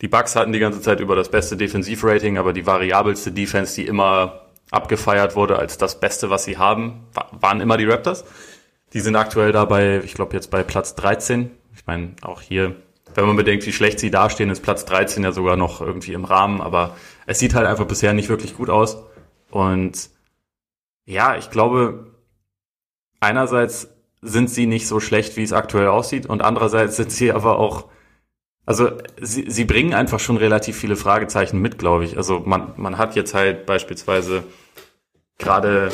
[0.00, 3.86] die Bucks hatten die ganze Zeit über das beste Defensivrating, aber die variabelste Defense, die
[3.86, 8.24] immer abgefeiert wurde als das Beste, was sie haben, wa- waren immer die Raptors.
[8.94, 11.50] Die sind aktuell dabei, ich glaube jetzt bei Platz 13.
[11.74, 12.74] Ich meine, auch hier,
[13.14, 16.24] wenn man bedenkt, wie schlecht sie dastehen, ist Platz 13 ja sogar noch irgendwie im
[16.24, 16.96] Rahmen, aber
[17.26, 18.98] es sieht halt einfach bisher nicht wirklich gut aus.
[19.50, 20.10] Und
[21.06, 22.12] ja, ich glaube,
[23.20, 23.88] einerseits
[24.22, 27.88] sind sie nicht so schlecht, wie es aktuell aussieht, und andererseits sind sie aber auch,
[28.64, 32.16] also sie, sie bringen einfach schon relativ viele Fragezeichen mit, glaube ich.
[32.16, 34.44] Also man, man hat jetzt halt beispielsweise
[35.38, 35.90] gerade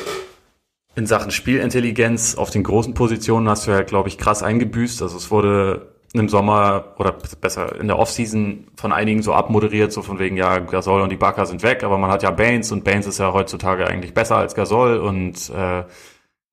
[0.94, 5.00] in Sachen Spielintelligenz auf den großen Positionen hast du halt, glaube ich, krass eingebüßt.
[5.00, 10.02] Also es wurde im Sommer oder besser in der Offseason von einigen so abmoderiert, so
[10.02, 13.06] von wegen, ja, Gasol und Ibaka sind weg, aber man hat ja Baines und Baines
[13.06, 15.84] ist ja heutzutage eigentlich besser als Gasol und äh,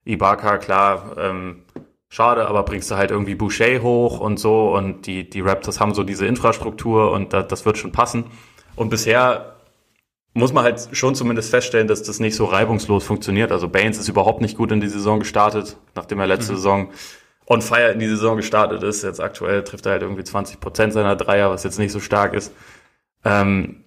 [0.05, 1.64] Ibaka, klar, ähm,
[2.15, 5.93] schade, aber bringst du halt irgendwie Boucher hoch und so und die, die Raptors haben
[5.93, 8.25] so diese Infrastruktur und da, das wird schon passen.
[8.77, 9.55] Und bisher
[10.33, 13.51] muss man halt schon zumindest feststellen, dass das nicht so reibungslos funktioniert.
[13.51, 16.89] Also Baines ist überhaupt nicht gut in die Saison gestartet, nachdem er letzte Saison
[17.47, 19.03] on fire in die Saison gestartet ist.
[19.03, 22.33] Jetzt aktuell trifft er halt irgendwie 20 Prozent seiner Dreier, was jetzt nicht so stark
[22.33, 22.53] ist.
[23.25, 23.84] Ähm,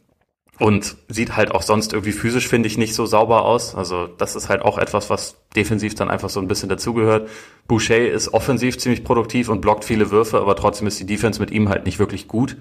[0.59, 3.75] und sieht halt auch sonst irgendwie physisch, finde ich, nicht so sauber aus.
[3.75, 7.29] Also das ist halt auch etwas, was defensiv dann einfach so ein bisschen dazugehört.
[7.69, 11.51] Boucher ist offensiv ziemlich produktiv und blockt viele Würfe, aber trotzdem ist die Defense mit
[11.51, 12.57] ihm halt nicht wirklich gut.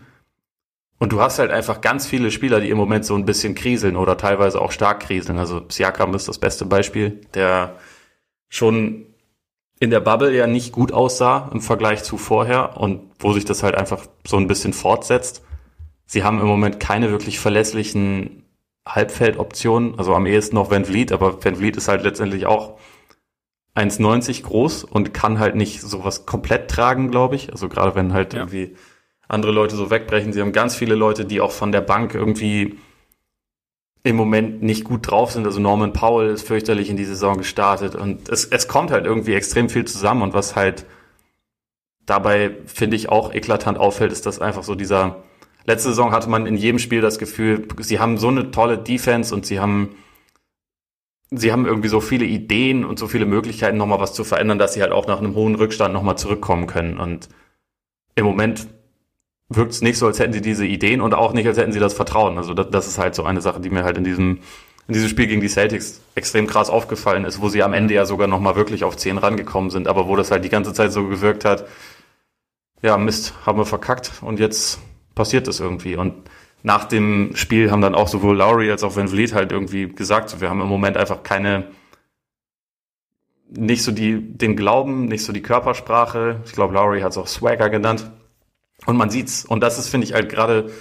[1.00, 3.96] Und du hast halt einfach ganz viele Spieler, die im Moment so ein bisschen kriseln
[3.96, 5.38] oder teilweise auch stark kriseln.
[5.38, 7.76] Also Siakam ist das beste Beispiel, der
[8.50, 9.06] schon
[9.80, 13.62] in der Bubble ja nicht gut aussah im Vergleich zu vorher und wo sich das
[13.62, 15.44] halt einfach so ein bisschen fortsetzt.
[16.08, 18.44] Sie haben im Moment keine wirklich verlässlichen
[18.88, 22.80] Halbfeldoptionen, also am ehesten noch Van Vliet, aber Van Vliet ist halt letztendlich auch
[23.76, 27.52] 1,90 groß und kann halt nicht sowas komplett tragen, glaube ich.
[27.52, 28.40] Also gerade wenn halt Ja.
[28.40, 28.76] irgendwie
[29.28, 30.34] andere Leute so wegbrechen.
[30.34, 32.80] Sie haben ganz viele Leute, die auch von der Bank irgendwie
[34.04, 35.46] im Moment nicht gut drauf sind.
[35.46, 39.34] Also Norman Powell ist fürchterlich in die Saison gestartet und es, es kommt halt irgendwie
[39.34, 40.86] extrem viel zusammen und was halt
[42.06, 45.24] dabei, finde ich, auch eklatant auffällt, ist, dass einfach so dieser,
[45.68, 49.36] letzte Saison hatte man in jedem Spiel das Gefühl, sie haben so eine tolle Defense
[49.36, 49.96] und sie haben,
[51.30, 54.74] sie haben irgendwie so viele Ideen und so viele Möglichkeiten, nochmal was zu verändern, dass
[54.74, 57.30] sie halt auch nach einem hohen Rückstand nochmal zurückkommen können und
[58.16, 58.68] im Moment
[59.50, 61.80] wirkt es nicht so, als hätten sie diese Ideen und auch nicht, als hätten sie
[61.80, 62.38] das Vertrauen.
[62.38, 64.40] Also das, das ist halt so eine Sache, die mir halt in diesem,
[64.88, 68.06] in diesem Spiel gegen die Celtics extrem krass aufgefallen ist, wo sie am Ende ja
[68.06, 71.08] sogar nochmal wirklich auf 10 rangekommen sind, aber wo das halt die ganze Zeit so
[71.08, 71.66] gewirkt hat,
[72.82, 74.80] ja, Mist, haben wir verkackt und jetzt
[75.18, 75.98] passiert das irgendwie.
[75.98, 76.14] Und
[76.64, 80.40] nach dem Spiel haben dann auch sowohl Lowry als auch Van Vliet halt irgendwie gesagt,
[80.40, 81.66] wir haben im Moment einfach keine,
[83.50, 86.42] nicht so die, den Glauben, nicht so die Körpersprache.
[86.46, 88.10] Ich glaube, Lowry hat es auch Swagger genannt.
[88.86, 89.44] Und man sieht's.
[89.46, 90.72] Und das ist, finde ich, halt gerade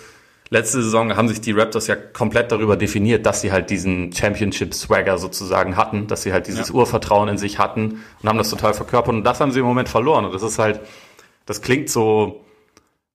[0.50, 5.18] letzte Saison haben sich die Raptors ja komplett darüber definiert, dass sie halt diesen Championship-Swagger
[5.18, 6.74] sozusagen hatten, dass sie halt dieses Ja.
[6.74, 9.14] Urvertrauen in sich hatten und haben das total verkörpert.
[9.14, 10.24] Und das haben sie im Moment verloren.
[10.24, 10.80] Und das ist halt,
[11.46, 12.45] das klingt so,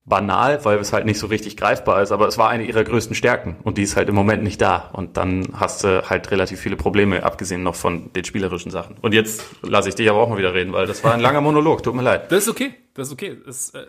[0.03, 3.15] banal, weil es halt nicht so richtig greifbar ist, aber es war eine ihrer größten
[3.15, 6.59] Stärken und die ist halt im Moment nicht da und dann hast du halt relativ
[6.59, 8.97] viele Probleme, abgesehen noch von den spielerischen Sachen.
[9.01, 11.41] Und jetzt lasse ich dich aber auch mal wieder reden, weil das war ein langer
[11.41, 12.31] Monolog, tut mir leid.
[12.31, 13.37] Das ist okay, das ist okay.
[13.45, 13.85] Das äh,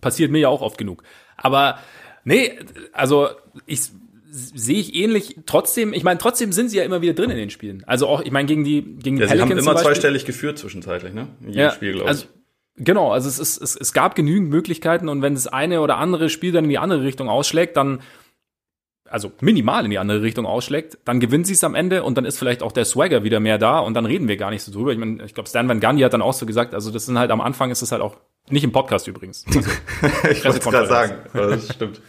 [0.00, 1.02] passiert mir ja auch oft genug.
[1.38, 1.78] Aber
[2.24, 2.52] nee,
[2.92, 3.30] also
[3.64, 3.90] ich
[4.30, 5.36] sehe ich ähnlich.
[5.46, 7.82] Trotzdem, ich meine, trotzdem sind sie ja immer wieder drin in den Spielen.
[7.86, 10.58] Also auch, ich meine, gegen die gegen die ja, Pelicans sie haben immer zweistellig geführt
[10.58, 11.28] zwischenzeitlich, ne?
[11.40, 12.28] In jedem ja, Spiel, glaube also, ich.
[12.28, 12.35] Also,
[12.78, 16.28] Genau, also es, ist, es, es gab genügend Möglichkeiten und wenn das eine oder andere
[16.28, 18.02] Spiel dann in die andere Richtung ausschlägt, dann,
[19.08, 22.26] also minimal in die andere Richtung ausschlägt, dann gewinnt sie es am Ende und dann
[22.26, 24.70] ist vielleicht auch der Swagger wieder mehr da und dann reden wir gar nicht so
[24.72, 24.92] drüber.
[24.92, 27.18] Ich meine, ich glaube, Stan Van Gundy hat dann auch so gesagt, also das sind
[27.18, 28.18] halt am Anfang ist es halt auch,
[28.50, 29.44] nicht im Podcast übrigens.
[29.46, 29.60] Also,
[30.30, 32.00] ich wollte gerade sagen, das stimmt.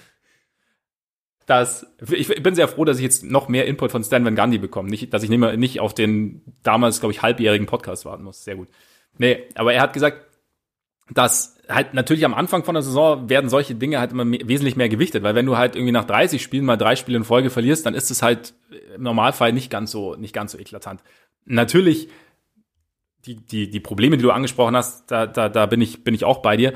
[1.45, 4.57] Das, ich bin sehr froh, dass ich jetzt noch mehr Input von Stan Van Gundy
[4.57, 4.89] bekomme.
[4.89, 8.43] Nicht, dass ich nicht, mehr, nicht auf den damals, glaube ich, halbjährigen Podcast warten muss.
[8.43, 8.68] Sehr gut.
[9.18, 10.26] Nee, aber er hat gesagt,
[11.12, 14.76] dass halt natürlich am Anfang von der Saison werden solche Dinge halt immer mehr, wesentlich
[14.76, 17.49] mehr gewichtet, weil wenn du halt irgendwie nach 30 Spielen mal drei Spiele in Folge
[17.49, 18.53] verlierst, dann ist es halt
[18.95, 21.01] im Normalfall nicht ganz so, nicht ganz so eklatant.
[21.45, 22.10] Natürlich,
[23.26, 26.24] die, die, die Probleme, die du angesprochen hast, da, da, da bin ich, bin ich
[26.24, 26.74] auch bei dir.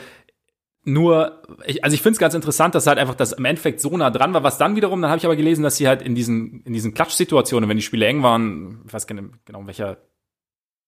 [0.84, 3.96] Nur, ich, also ich finde es ganz interessant, dass halt einfach das im Endeffekt so
[3.96, 4.44] nah dran war.
[4.44, 6.94] Was dann wiederum, dann habe ich aber gelesen, dass sie halt in diesen, in diesen
[6.94, 9.98] Klatschsituationen, wenn die Spiele eng waren, ich weiß gar nicht genau, welcher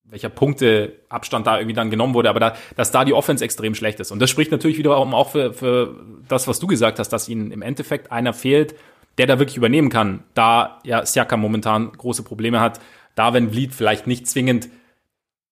[0.05, 3.99] welcher Punkteabstand da irgendwie dann genommen wurde, aber da, dass da die Offense extrem schlecht
[3.99, 4.11] ist.
[4.11, 5.95] Und das spricht natürlich wiederum auch für, für
[6.27, 8.75] das, was du gesagt hast, dass ihnen im Endeffekt einer fehlt,
[9.17, 10.23] der da wirklich übernehmen kann.
[10.33, 12.79] Da ja Siaka momentan große Probleme hat,
[13.15, 14.69] da wenn Bleed vielleicht nicht zwingend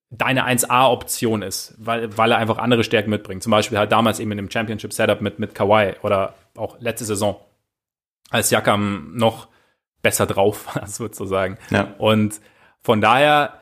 [0.09, 3.41] deine 1A-Option ist, weil, weil er einfach andere Stärken mitbringt.
[3.41, 7.39] Zum Beispiel halt damals eben in dem Championship-Setup mit, mit Kawhi oder auch letzte Saison,
[8.29, 9.47] als Siakam noch
[10.01, 11.57] besser drauf war, sozusagen.
[11.69, 11.95] Ja.
[11.97, 12.41] Und
[12.81, 13.60] von daher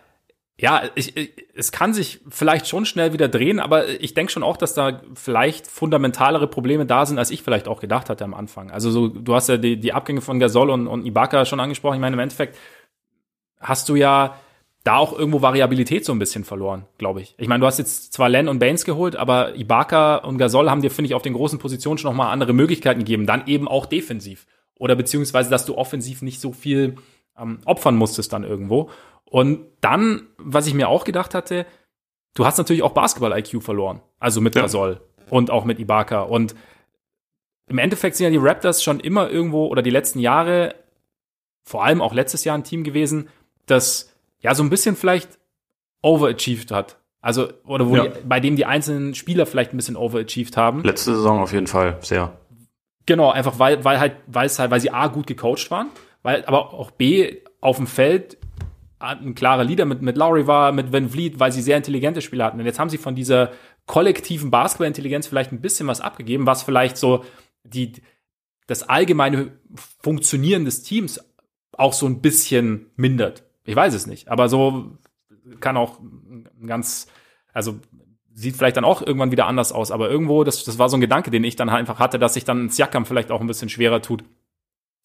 [0.61, 4.43] ja, ich, ich, es kann sich vielleicht schon schnell wieder drehen, aber ich denke schon
[4.43, 8.33] auch, dass da vielleicht fundamentalere Probleme da sind, als ich vielleicht auch gedacht hatte am
[8.33, 8.69] Anfang.
[8.69, 11.95] Also so, du hast ja die, die Abgänge von Gasol und, und Ibaka schon angesprochen.
[11.95, 12.57] Ich meine, im Endeffekt
[13.61, 14.35] hast du ja
[14.83, 17.35] da auch irgendwo Variabilität so ein bisschen verloren, glaube ich.
[17.37, 20.81] Ich meine, du hast jetzt zwar Len und Baines geholt, aber Ibaka und Gasol haben
[20.81, 23.85] dir, finde ich, auf den großen Positionen schon nochmal andere Möglichkeiten gegeben, dann eben auch
[23.85, 24.45] defensiv.
[24.75, 26.97] Oder beziehungsweise, dass du offensiv nicht so viel
[27.39, 28.89] ähm, opfern musstest dann irgendwo.
[29.29, 31.65] Und dann, was ich mir auch gedacht hatte,
[32.33, 34.01] du hast natürlich auch Basketball-IQ verloren.
[34.19, 34.63] Also mit ja.
[34.63, 36.21] Gasol und auch mit Ibaka.
[36.21, 36.55] Und
[37.67, 40.75] im Endeffekt sind ja die Raptors schon immer irgendwo oder die letzten Jahre,
[41.63, 43.29] vor allem auch letztes Jahr ein Team gewesen,
[43.67, 45.37] das ja so ein bisschen vielleicht
[46.01, 46.97] overachieved hat.
[47.21, 48.07] Also, oder wo ja.
[48.07, 50.83] die, bei dem die einzelnen Spieler vielleicht ein bisschen overachieved haben.
[50.83, 52.37] Letzte Saison auf jeden Fall, sehr.
[53.05, 55.89] Genau, einfach weil, weil halt, weil es halt, weil sie A gut gecoacht waren,
[56.23, 58.37] weil aber auch B auf dem Feld
[58.99, 62.45] ein klarer Leader mit, mit Lowry war, mit Van Vliet, weil sie sehr intelligente Spieler
[62.45, 62.59] hatten.
[62.59, 63.51] Und jetzt haben sie von dieser
[63.85, 67.23] kollektiven Basketballintelligenz vielleicht ein bisschen was abgegeben, was vielleicht so
[67.63, 67.93] die,
[68.67, 69.57] das allgemeine
[70.03, 71.19] Funktionieren des Teams
[71.71, 73.43] auch so ein bisschen mindert.
[73.63, 74.97] Ich weiß es nicht, aber so
[75.59, 75.99] kann auch
[76.65, 77.07] ganz,
[77.53, 77.79] also
[78.33, 81.01] sieht vielleicht dann auch irgendwann wieder anders aus, aber irgendwo, das, das war so ein
[81.01, 84.01] Gedanke, den ich dann einfach hatte, dass sich dann Siakam vielleicht auch ein bisschen schwerer
[84.01, 84.23] tut,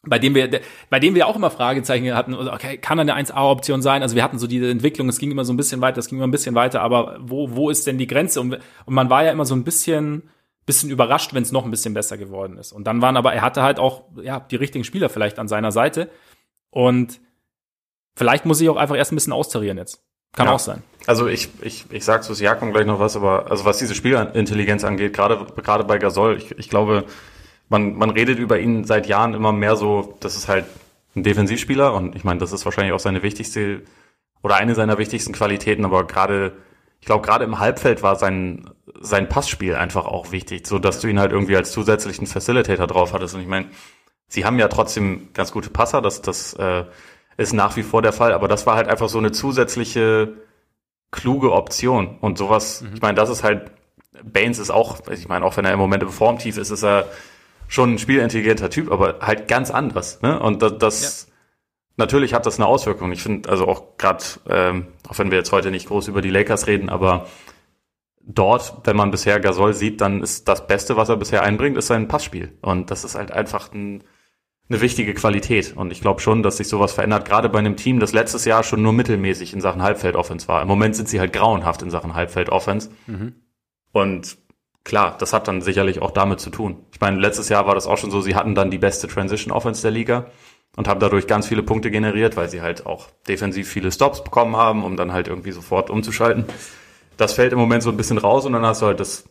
[0.06, 3.82] bei dem wir, bei dem wir auch immer Fragezeichen hatten, okay, kann er eine 1A-Option
[3.82, 4.02] sein?
[4.02, 6.18] Also wir hatten so diese Entwicklung, es ging immer so ein bisschen weiter, es ging
[6.18, 8.40] immer ein bisschen weiter, aber wo, wo ist denn die Grenze?
[8.40, 10.30] Und, und man war ja immer so ein bisschen,
[10.66, 12.72] bisschen überrascht, wenn es noch ein bisschen besser geworden ist.
[12.72, 15.72] Und dann waren aber, er hatte halt auch, ja, die richtigen Spieler vielleicht an seiner
[15.72, 16.10] Seite.
[16.70, 17.20] Und
[18.16, 20.02] vielleicht muss ich auch einfach erst ein bisschen austarieren jetzt.
[20.32, 20.52] Kann ja.
[20.52, 20.82] auch sein.
[21.06, 24.82] Also ich, ich, ich sag zu Siakam gleich noch was, aber also was diese Spielerintelligenz
[24.84, 27.04] angeht, gerade, gerade bei Gasol, ich, ich glaube,
[27.68, 30.66] man, man redet über ihn seit Jahren immer mehr so, das ist halt
[31.16, 33.82] ein Defensivspieler und ich meine, das ist wahrscheinlich auch seine wichtigste
[34.42, 36.52] oder eine seiner wichtigsten Qualitäten, aber gerade,
[37.00, 41.08] ich glaube, gerade im Halbfeld war sein, sein Passspiel einfach auch wichtig, so dass du
[41.08, 43.34] ihn halt irgendwie als zusätzlichen Facilitator drauf hattest.
[43.34, 43.66] Und ich meine,
[44.28, 46.84] sie haben ja trotzdem ganz gute Passer, das, das äh,
[47.36, 50.34] ist nach wie vor der Fall, aber das war halt einfach so eine zusätzliche
[51.10, 52.18] kluge Option.
[52.20, 52.90] Und sowas, mhm.
[52.94, 53.70] ich meine, das ist halt,
[54.22, 57.06] Baines ist auch, ich meine, auch wenn er im Moment formtief ist, ist er
[57.68, 60.22] schon ein spielintelligenter Typ, aber halt ganz anders.
[60.22, 60.38] Ne?
[60.38, 61.32] Und das, das ja.
[61.96, 63.12] natürlich hat das eine Auswirkung.
[63.12, 66.30] Ich finde, also auch gerade, ähm, auch wenn wir jetzt heute nicht groß über die
[66.30, 67.26] Lakers reden, aber
[68.26, 71.88] dort, wenn man bisher Gasol sieht, dann ist das Beste, was er bisher einbringt, ist
[71.88, 72.56] sein Passspiel.
[72.62, 74.04] Und das ist halt einfach ein,
[74.68, 75.76] eine wichtige Qualität.
[75.76, 78.62] Und ich glaube schon, dass sich sowas verändert, gerade bei einem Team, das letztes Jahr
[78.62, 80.62] schon nur mittelmäßig in Sachen Halbfeld-Offense war.
[80.62, 82.90] Im Moment sind sie halt grauenhaft in Sachen Halbfeld-Offense.
[83.06, 83.34] Mhm.
[83.92, 84.38] Und
[84.84, 86.76] klar, das hat dann sicherlich auch damit zu tun.
[86.92, 89.52] Ich meine, letztes Jahr war das auch schon so, sie hatten dann die beste Transition
[89.52, 90.26] Offense der Liga
[90.76, 94.56] und haben dadurch ganz viele Punkte generiert, weil sie halt auch defensiv viele Stops bekommen
[94.56, 96.44] haben, um dann halt irgendwie sofort umzuschalten.
[97.16, 99.24] Das fällt im Moment so ein bisschen raus und dann hast du halt das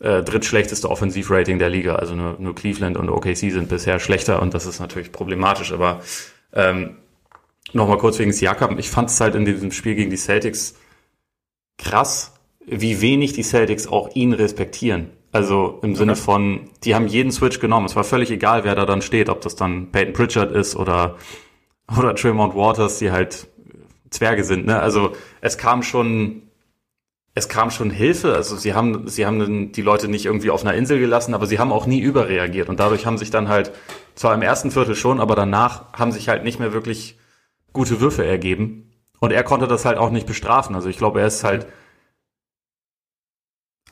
[0.00, 1.94] äh, drittschlechteste Offensivrating der Liga.
[1.94, 5.72] Also nur, nur Cleveland und OKC sind bisher schlechter und das ist natürlich problematisch.
[5.72, 6.00] Aber
[6.52, 6.96] ähm,
[7.72, 8.78] nochmal kurz wegen Siakam.
[8.78, 10.74] Ich fand es halt in diesem Spiel gegen die Celtics
[11.78, 12.34] krass,
[12.66, 15.10] wie wenig die Celtics auch ihn respektieren.
[15.32, 17.86] Also im Sinne von, die haben jeden Switch genommen.
[17.86, 21.16] Es war völlig egal, wer da dann steht, ob das dann Peyton Pritchard ist oder,
[21.98, 23.48] oder Tremont Waters, die halt
[24.10, 24.66] Zwerge sind.
[24.66, 24.78] Ne?
[24.78, 26.42] Also es kam schon,
[27.34, 28.34] es kam schon Hilfe.
[28.34, 31.58] Also sie haben, sie haben die Leute nicht irgendwie auf einer Insel gelassen, aber sie
[31.58, 32.68] haben auch nie überreagiert.
[32.68, 33.72] Und dadurch haben sich dann halt,
[34.14, 37.18] zwar im ersten Viertel schon, aber danach haben sich halt nicht mehr wirklich
[37.72, 38.90] gute Würfe ergeben.
[39.18, 40.74] Und er konnte das halt auch nicht bestrafen.
[40.74, 41.66] Also ich glaube, er ist halt,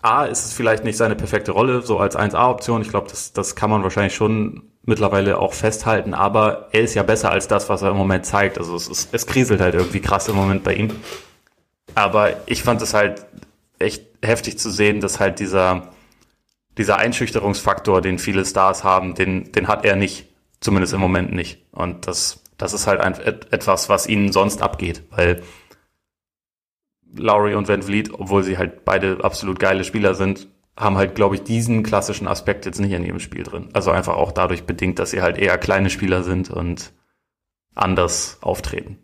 [0.03, 2.83] A, ist es vielleicht nicht seine perfekte Rolle, so als 1A-Option.
[2.83, 7.03] Ich glaube, das, das kann man wahrscheinlich schon mittlerweile auch festhalten, aber er ist ja
[7.03, 8.59] besser als das, was er im Moment zeigt.
[8.59, 10.91] Also es, ist, es kriselt halt irgendwie krass im Moment bei ihm.
[11.95, 13.27] Aber ich fand es halt
[13.79, 15.89] echt heftig zu sehen, dass halt dieser,
[16.79, 20.27] dieser Einschüchterungsfaktor, den viele Stars haben, den, den hat er nicht.
[20.61, 21.65] Zumindest im Moment nicht.
[21.73, 25.43] Und das, das ist halt ein, etwas, was ihnen sonst abgeht, weil
[27.17, 31.35] Lowry und Van Vliet, obwohl sie halt beide absolut geile Spieler sind, haben halt, glaube
[31.35, 33.69] ich, diesen klassischen Aspekt jetzt nicht in ihrem Spiel drin.
[33.73, 36.93] Also einfach auch dadurch bedingt, dass sie halt eher kleine Spieler sind und
[37.75, 38.99] anders auftreten.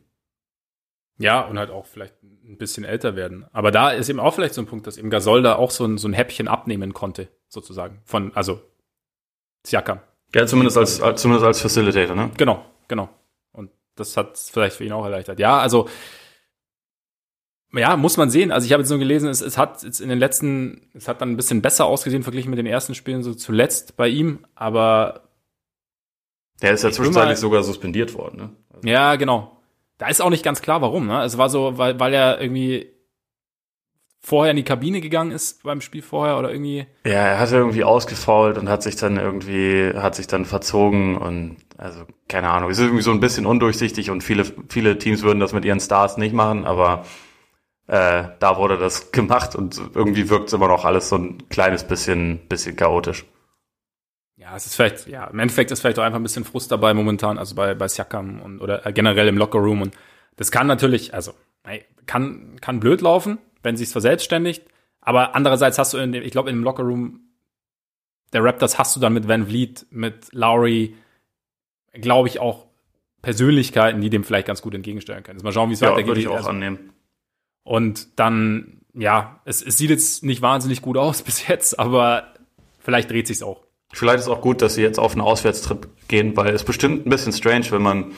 [1.19, 3.47] Ja, und halt auch vielleicht ein bisschen älter werden.
[3.53, 5.85] Aber da ist eben auch vielleicht so ein Punkt, dass eben Gasol da auch so
[5.85, 8.01] ein, so ein Häppchen abnehmen konnte, sozusagen.
[8.05, 8.61] Von, also,
[9.67, 10.01] Siakam.
[10.35, 12.31] Ja, zumindest als, zumindest als Facilitator, ne?
[12.37, 13.09] Genau, genau.
[13.53, 15.39] Und das hat vielleicht für ihn auch erleichtert.
[15.41, 15.89] Ja, also,
[17.73, 18.53] ja, muss man sehen.
[18.53, 21.21] Also ich habe jetzt nur gelesen, es, es hat jetzt in den letzten, es hat
[21.21, 25.23] dann ein bisschen besser ausgesehen verglichen mit den ersten Spielen so zuletzt bei ihm, aber
[26.63, 28.51] der ist ja zwischenzeitlich sogar suspendiert worden, ne?
[28.73, 29.61] Also ja, genau.
[29.99, 31.07] Da ist auch nicht ganz klar, warum.
[31.07, 31.23] Ne?
[31.23, 32.93] Es war so, weil, weil er irgendwie
[34.21, 36.87] vorher in die Kabine gegangen ist beim Spiel vorher oder irgendwie.
[37.05, 41.59] Ja, er hatte irgendwie ausgefault und hat sich dann irgendwie, hat sich dann verzogen und
[41.79, 42.71] also keine Ahnung.
[42.71, 45.81] Es ist irgendwie so ein bisschen undurchsichtig und viele, viele Teams würden das mit ihren
[45.81, 47.05] Stars nicht machen, aber
[47.87, 51.85] äh, da wurde das gemacht und irgendwie wirkt es immer noch alles so ein kleines
[51.85, 53.25] bisschen, bisschen chaotisch.
[54.37, 56.93] Ja, es ist vielleicht, ja, im Endeffekt ist vielleicht auch einfach ein bisschen Frust dabei
[56.95, 59.97] momentan, also bei, bei Siakam und oder generell im Lockerroom und
[60.37, 61.33] das kann natürlich, also,
[62.05, 64.65] kann, kann blöd laufen, wenn sich's verselbstständigt,
[65.01, 67.21] aber andererseits hast du in dem, ich glaube, in dem Lockerroom
[68.33, 70.95] der Raptors hast du dann mit Van Vliet, mit Lowry,
[71.93, 72.67] glaube ich, auch
[73.23, 75.39] Persönlichkeiten, die dem vielleicht ganz gut entgegenstellen können.
[75.39, 76.09] Jetzt mal schauen, wie es ja, weitergeht.
[76.09, 76.93] Würde ich auch also, annehmen.
[77.67, 82.33] Und dann, ja, es, es sieht jetzt nicht wahnsinnig gut aus bis jetzt, aber
[82.79, 83.61] vielleicht dreht sich's auch.
[83.93, 87.11] Vielleicht ist auch gut, dass sie jetzt auf einen Auswärtstrip gehen, weil es bestimmt ein
[87.11, 88.13] bisschen strange, wenn man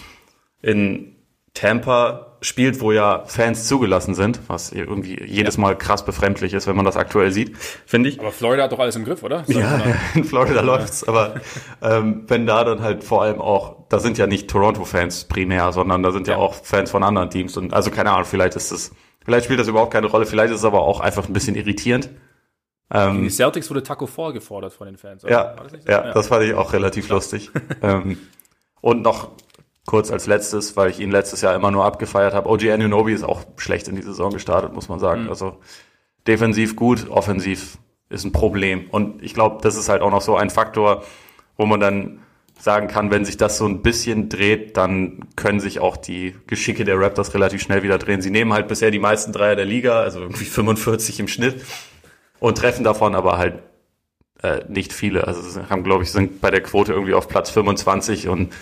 [0.61, 1.17] in
[1.55, 6.77] Tampa spielt, wo ja Fans zugelassen sind, was irgendwie jedes Mal krass befremdlich ist, wenn
[6.77, 8.21] man das aktuell sieht, finde ich.
[8.21, 9.45] Aber Florida hat doch alles im Griff, oder?
[9.47, 9.81] Ja,
[10.15, 11.05] in Florida läuft's.
[11.09, 11.41] Aber
[11.83, 16.03] ähm, wenn da dann halt vor allem auch, da sind ja nicht Toronto-Fans primär, sondern
[16.03, 16.35] da sind ja.
[16.35, 18.93] ja auch Fans von anderen Teams und also keine Ahnung, vielleicht ist es
[19.29, 22.09] Vielleicht spielt das überhaupt keine Rolle, vielleicht ist es aber auch einfach ein bisschen irritierend.
[22.91, 25.23] Ähm, die Celtics wurde Taco Fall gefordert von den Fans.
[25.23, 25.79] Ja, das so?
[25.87, 27.51] ja, ja, das fand ich auch relativ lustig.
[27.83, 28.17] ähm,
[28.81, 29.33] und noch
[29.85, 32.49] kurz als letztes, weil ich ihn letztes Jahr immer nur abgefeiert habe.
[32.49, 35.25] OG Anunobi ist auch schlecht in die Saison gestartet, muss man sagen.
[35.25, 35.29] Mhm.
[35.29, 35.59] Also
[36.27, 37.77] defensiv gut, offensiv
[38.09, 38.89] ist ein Problem.
[38.91, 41.05] Und ich glaube, das ist halt auch noch so ein Faktor,
[41.59, 42.21] wo man dann
[42.59, 46.85] sagen kann, wenn sich das so ein bisschen dreht, dann können sich auch die Geschicke
[46.85, 48.21] der Raptors relativ schnell wieder drehen.
[48.21, 51.63] Sie nehmen halt bisher die meisten Dreier der Liga, also irgendwie 45 im Schnitt
[52.41, 53.63] und treffen davon aber halt
[54.43, 55.27] äh, nicht viele.
[55.27, 58.53] Also haben, glaube ich, sind bei der Quote irgendwie auf Platz 25 und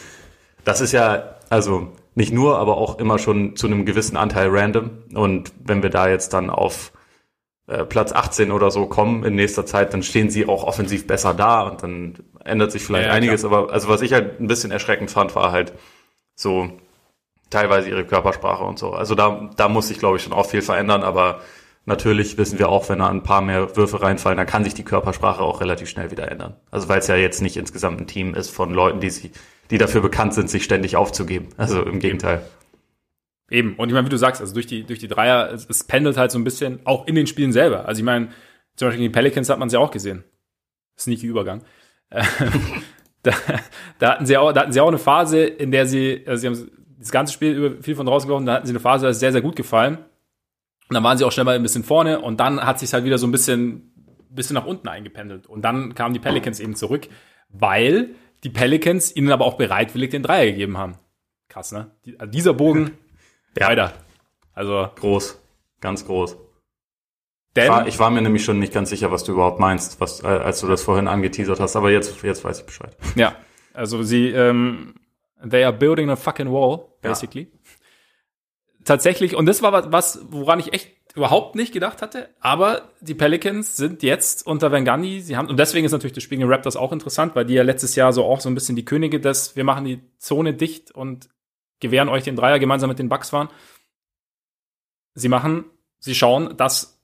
[0.64, 4.90] das ist ja, also nicht nur, aber auch immer schon zu einem gewissen Anteil random.
[5.14, 6.92] Und wenn wir da jetzt dann auf
[7.66, 11.34] äh, Platz 18 oder so kommen in nächster Zeit, dann stehen sie auch offensiv besser
[11.34, 12.14] da und dann
[12.46, 13.42] ändert sich vielleicht ja, einiges.
[13.42, 13.52] Klar.
[13.52, 15.72] Aber also was ich halt ein bisschen erschreckend fand, war halt
[16.34, 16.70] so
[17.50, 18.92] teilweise ihre Körpersprache und so.
[18.92, 21.40] Also da, da muss sich, glaube ich, schon auch viel verändern, aber
[21.84, 24.84] natürlich wissen wir auch, wenn da ein paar mehr Würfe reinfallen, dann kann sich die
[24.84, 26.56] Körpersprache auch relativ schnell wieder ändern.
[26.70, 29.30] Also weil es ja jetzt nicht insgesamt ein Team ist von Leuten, die sich,
[29.70, 31.48] die dafür bekannt sind, sich ständig aufzugeben.
[31.56, 32.42] Also im Gegenteil.
[33.48, 33.76] Eben.
[33.76, 36.16] Und ich meine, wie du sagst, also durch die, durch die Dreier, es, es pendelt
[36.16, 37.86] halt so ein bisschen, auch in den Spielen selber.
[37.86, 38.28] Also ich meine,
[38.74, 40.24] zum Beispiel gegen die Pelicans hat man es ja auch gesehen.
[40.98, 41.62] Sneaky Übergang.
[43.22, 43.32] da,
[43.98, 46.46] da, hatten sie auch, da hatten sie auch eine Phase, in der sie, also sie
[46.46, 49.10] haben das ganze Spiel über viel von draußen geworfen, da hatten sie eine Phase, die
[49.10, 49.98] ist sehr, sehr gut gefallen.
[50.88, 53.04] Und dann waren sie auch schnell mal ein bisschen vorne und dann hat sich halt
[53.04, 53.92] wieder so ein bisschen,
[54.30, 55.46] bisschen nach unten eingependelt.
[55.46, 57.08] Und dann kamen die Pelicans eben zurück,
[57.48, 58.10] weil
[58.44, 60.98] die Pelicans ihnen aber auch bereitwillig den Dreier gegeben haben.
[61.48, 61.90] Krass, ne?
[62.04, 62.92] Die, also dieser Bogen
[63.58, 63.68] Ja.
[63.68, 63.92] Weiter.
[64.52, 64.88] Also.
[64.96, 65.40] Groß.
[65.80, 66.36] Ganz groß.
[67.56, 70.22] Denn, war, ich war mir nämlich schon nicht ganz sicher, was du überhaupt meinst, was,
[70.22, 72.96] äh, als du das vorhin angeteasert hast, aber jetzt, jetzt weiß ich Bescheid.
[73.14, 73.34] Ja,
[73.72, 74.94] also sie, ähm,
[75.48, 77.44] they are building a fucking wall, basically.
[77.50, 77.58] Ja.
[78.84, 83.14] Tatsächlich, und das war was, was, woran ich echt überhaupt nicht gedacht hatte, aber die
[83.14, 86.50] Pelicans sind jetzt unter Van Gundy, sie haben, und deswegen ist natürlich das Spiel gegen
[86.50, 89.18] Raptors auch interessant, weil die ja letztes Jahr so auch so ein bisschen die Könige
[89.18, 91.30] des, wir machen die Zone dicht und
[91.80, 93.48] gewähren euch den Dreier gemeinsam mit den Bucks waren.
[95.14, 95.64] Sie machen,
[95.98, 96.95] sie schauen, dass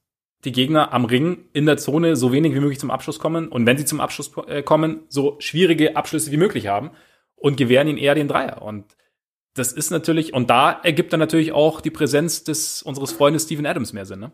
[0.44, 3.66] die Gegner am Ring in der Zone so wenig wie möglich zum Abschluss kommen und
[3.66, 6.90] wenn sie zum Abschluss äh, kommen, so schwierige Abschlüsse wie möglich haben
[7.36, 8.62] und gewähren ihnen eher den Dreier.
[8.62, 8.96] Und
[9.54, 13.66] das ist natürlich, und da ergibt dann natürlich auch die Präsenz des unseres Freundes Steven
[13.66, 14.32] Adams mehr Sinn, ne?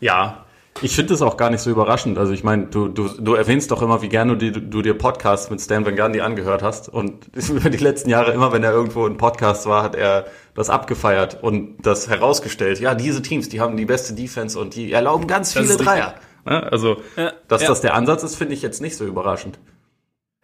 [0.00, 0.46] Ja,
[0.82, 2.16] ich finde das auch gar nicht so überraschend.
[2.16, 4.94] Also ich meine, du, du, du erwähnst doch immer, wie gerne du, du, du dir
[4.94, 6.88] Podcasts mit Stan Van Gundy angehört hast.
[6.88, 10.70] Und über die letzten Jahre, immer wenn er irgendwo in Podcast war, hat er das
[10.70, 12.80] abgefeiert und das herausgestellt.
[12.80, 16.14] Ja, diese Teams, die haben die beste Defense und die erlauben ganz viele Dreier.
[16.44, 17.68] Also, ja, dass ja.
[17.68, 19.58] das der Ansatz ist, finde ich jetzt nicht so überraschend.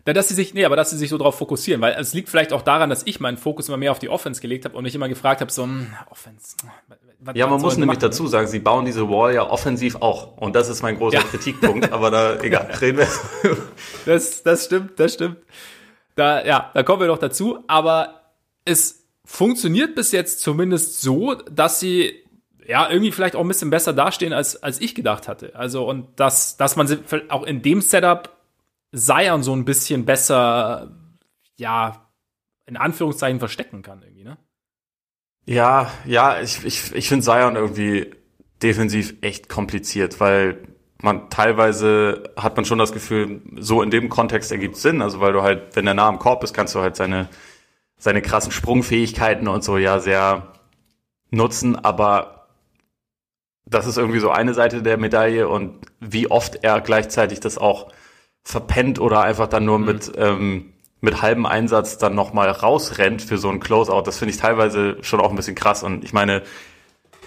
[0.06, 2.28] Ja, dass sie sich, nee, aber dass sie sich so drauf fokussieren, weil es liegt
[2.28, 4.84] vielleicht auch daran, dass ich meinen Fokus immer mehr auf die Offense gelegt habe und
[4.84, 6.56] mich immer gefragt habe, so, hm, Offense.
[7.18, 10.36] Was, ja, man muss nämlich dazu sagen, sie bauen diese Wall ja offensiv auch.
[10.36, 11.22] Und das ist mein großer ja.
[11.22, 13.08] Kritikpunkt, aber da, egal, reden wir.
[14.04, 15.38] das, das stimmt, das stimmt.
[16.14, 18.32] Da, ja, da kommen wir noch dazu, aber
[18.64, 22.22] es funktioniert bis jetzt zumindest so, dass sie
[22.68, 25.54] ja, irgendwie vielleicht auch ein bisschen besser dastehen, als, als ich gedacht hatte.
[25.54, 26.98] Also, und dass, dass man sie
[27.28, 28.35] auch in dem Setup
[28.96, 30.90] Zion so ein bisschen besser,
[31.56, 32.10] ja,
[32.66, 34.38] in Anführungszeichen verstecken kann irgendwie, ne?
[35.44, 38.10] Ja, ja, ich, ich, ich finde Zion irgendwie
[38.62, 40.66] defensiv echt kompliziert, weil
[41.02, 45.32] man teilweise hat man schon das Gefühl, so in dem Kontext ergibt Sinn, also weil
[45.32, 47.28] du halt, wenn der nah am Korb ist, kannst du halt seine,
[47.98, 50.54] seine krassen Sprungfähigkeiten und so ja sehr
[51.30, 52.48] nutzen, aber
[53.66, 57.92] das ist irgendwie so eine Seite der Medaille und wie oft er gleichzeitig das auch
[58.46, 59.84] verpennt oder einfach dann nur mhm.
[59.86, 64.02] mit, ähm, mit halbem Einsatz dann nochmal rausrennt für so ein Closeout.
[64.02, 65.82] Das finde ich teilweise schon auch ein bisschen krass.
[65.82, 66.42] Und ich meine,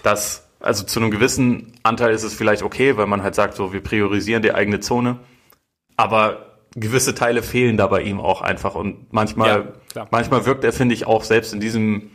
[0.02, 3.74] dass, also zu einem gewissen Anteil ist es vielleicht okay, weil man halt sagt, so,
[3.74, 5.18] wir priorisieren die eigene Zone.
[5.94, 8.74] Aber gewisse Teile fehlen da bei ihm auch einfach.
[8.74, 12.12] Und manchmal, ja, manchmal wirkt er, finde ich, auch selbst in diesem,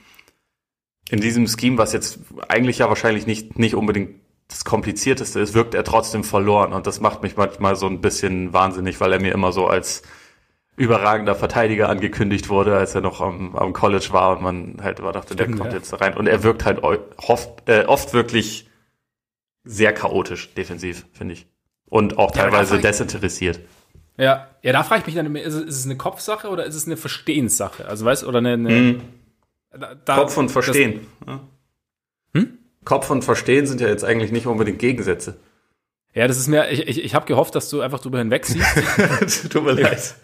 [1.11, 5.73] in diesem Scheme, was jetzt eigentlich ja wahrscheinlich nicht, nicht unbedingt das Komplizierteste ist, wirkt
[5.73, 6.73] er trotzdem verloren.
[6.73, 10.03] Und das macht mich manchmal so ein bisschen wahnsinnig, weil er mir immer so als
[10.77, 15.13] überragender Verteidiger angekündigt wurde, als er noch am, am College war und man halt immer
[15.13, 15.77] dachte, Stimmt, der kommt ja.
[15.77, 16.15] jetzt rein.
[16.15, 18.69] Und er wirkt halt oft, äh, oft wirklich
[19.63, 21.47] sehr chaotisch defensiv, finde ich.
[21.85, 23.61] Und auch teilweise ja, desinteressiert.
[24.17, 26.75] Ja, ja, da frage ich mich dann, ist es, ist es eine Kopfsache oder ist
[26.75, 27.87] es eine Verstehenssache?
[27.87, 29.01] Also weißt oder eine, eine mhm.
[30.05, 31.07] da, Kopf und Verstehen.
[31.25, 31.39] Das, hm?
[32.85, 35.39] Kopf und Verstehen sind ja jetzt eigentlich nicht unbedingt Gegensätze.
[36.13, 39.49] Ja, das ist mir, ich, ich, ich habe gehofft, dass du einfach drüber hinwegsiehst.
[39.51, 40.15] Tut mir leid.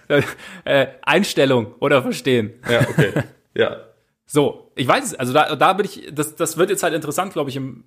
[0.64, 2.54] Äh, Einstellung oder Verstehen.
[2.70, 3.12] Ja, okay.
[3.54, 3.88] Ja.
[4.26, 7.34] So, ich weiß es, also da, da bin ich, das, das wird jetzt halt interessant,
[7.34, 7.84] glaube ich, im,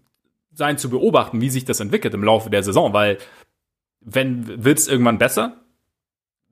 [0.53, 3.17] sein zu beobachten, wie sich das entwickelt im Laufe der Saison, weil
[4.01, 5.65] wenn wird es irgendwann besser,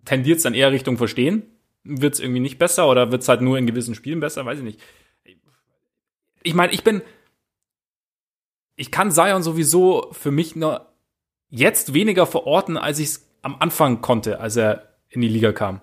[0.06, 1.42] tendiert es dann eher Richtung Verstehen,
[1.84, 4.58] wird es irgendwie nicht besser oder wird es halt nur in gewissen Spielen besser, weiß
[4.58, 4.80] ich nicht.
[6.42, 7.02] Ich meine, ich bin,
[8.76, 10.92] ich kann Zion sowieso für mich nur
[11.48, 15.80] jetzt weniger verorten, als ich es am Anfang konnte, als er in die Liga kam.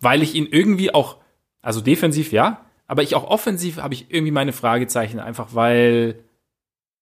[0.00, 1.18] Weil ich ihn irgendwie auch,
[1.62, 6.24] also defensiv ja, aber ich auch offensiv habe ich irgendwie meine Fragezeichen, einfach weil,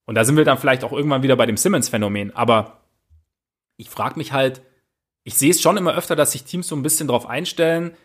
[0.05, 2.83] und da sind wir dann vielleicht auch irgendwann wieder bei dem Simmons-Phänomen, aber
[3.77, 4.63] ich frage mich halt,
[5.25, 7.97] ich sehe es schon immer öfter, dass sich Teams so ein bisschen drauf einstellen,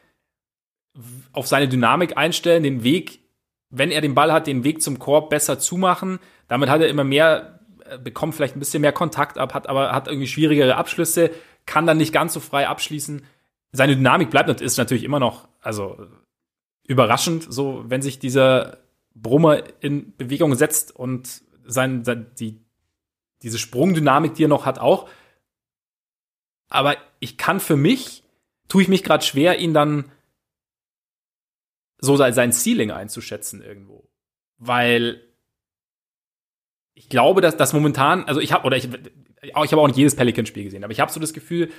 [1.34, 3.20] auf seine Dynamik einstellen, den Weg
[3.70, 6.20] wenn er den Ball hat, den Weg zum Korb besser zumachen.
[6.48, 9.92] Damit hat er immer mehr, äh, bekommt vielleicht ein bisschen mehr Kontakt ab, hat aber
[9.92, 11.32] hat irgendwie schwierigere Abschlüsse,
[11.66, 13.26] kann dann nicht ganz so frei abschließen.
[13.72, 16.08] Seine Dynamik bleibt und ist natürlich immer noch, also
[16.88, 18.78] überraschend, so wenn sich dieser
[19.14, 22.62] Brummer in Bewegung setzt und sein, sein die
[23.44, 25.10] diese Sprungdynamik, die er noch hat, auch.
[26.70, 28.24] Aber ich kann für mich,
[28.68, 30.12] tue ich mich gerade schwer, ihn dann
[32.00, 34.10] so sein Ceiling einzuschätzen irgendwo.
[34.58, 35.22] Weil
[36.94, 38.90] ich glaube, dass das momentan, also ich habe, oder ich,
[39.42, 41.70] ich habe auch nicht jedes Pelican-Spiel gesehen, aber ich habe so das Gefühl,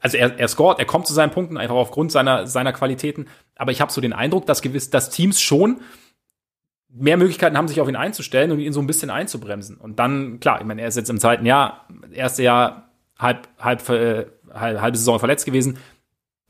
[0.00, 3.70] also er, er scoret, er kommt zu seinen Punkten einfach aufgrund seiner, seiner Qualitäten, aber
[3.70, 5.80] ich habe so den Eindruck, dass gewiss, dass Teams schon
[6.88, 9.76] mehr Möglichkeiten haben, sich auf ihn einzustellen und ihn so ein bisschen einzubremsen.
[9.76, 13.88] Und dann, klar, ich meine, er ist jetzt im zweiten Jahr, erste Jahr halb, halb,
[13.88, 15.78] äh, halb halbe Saison verletzt gewesen.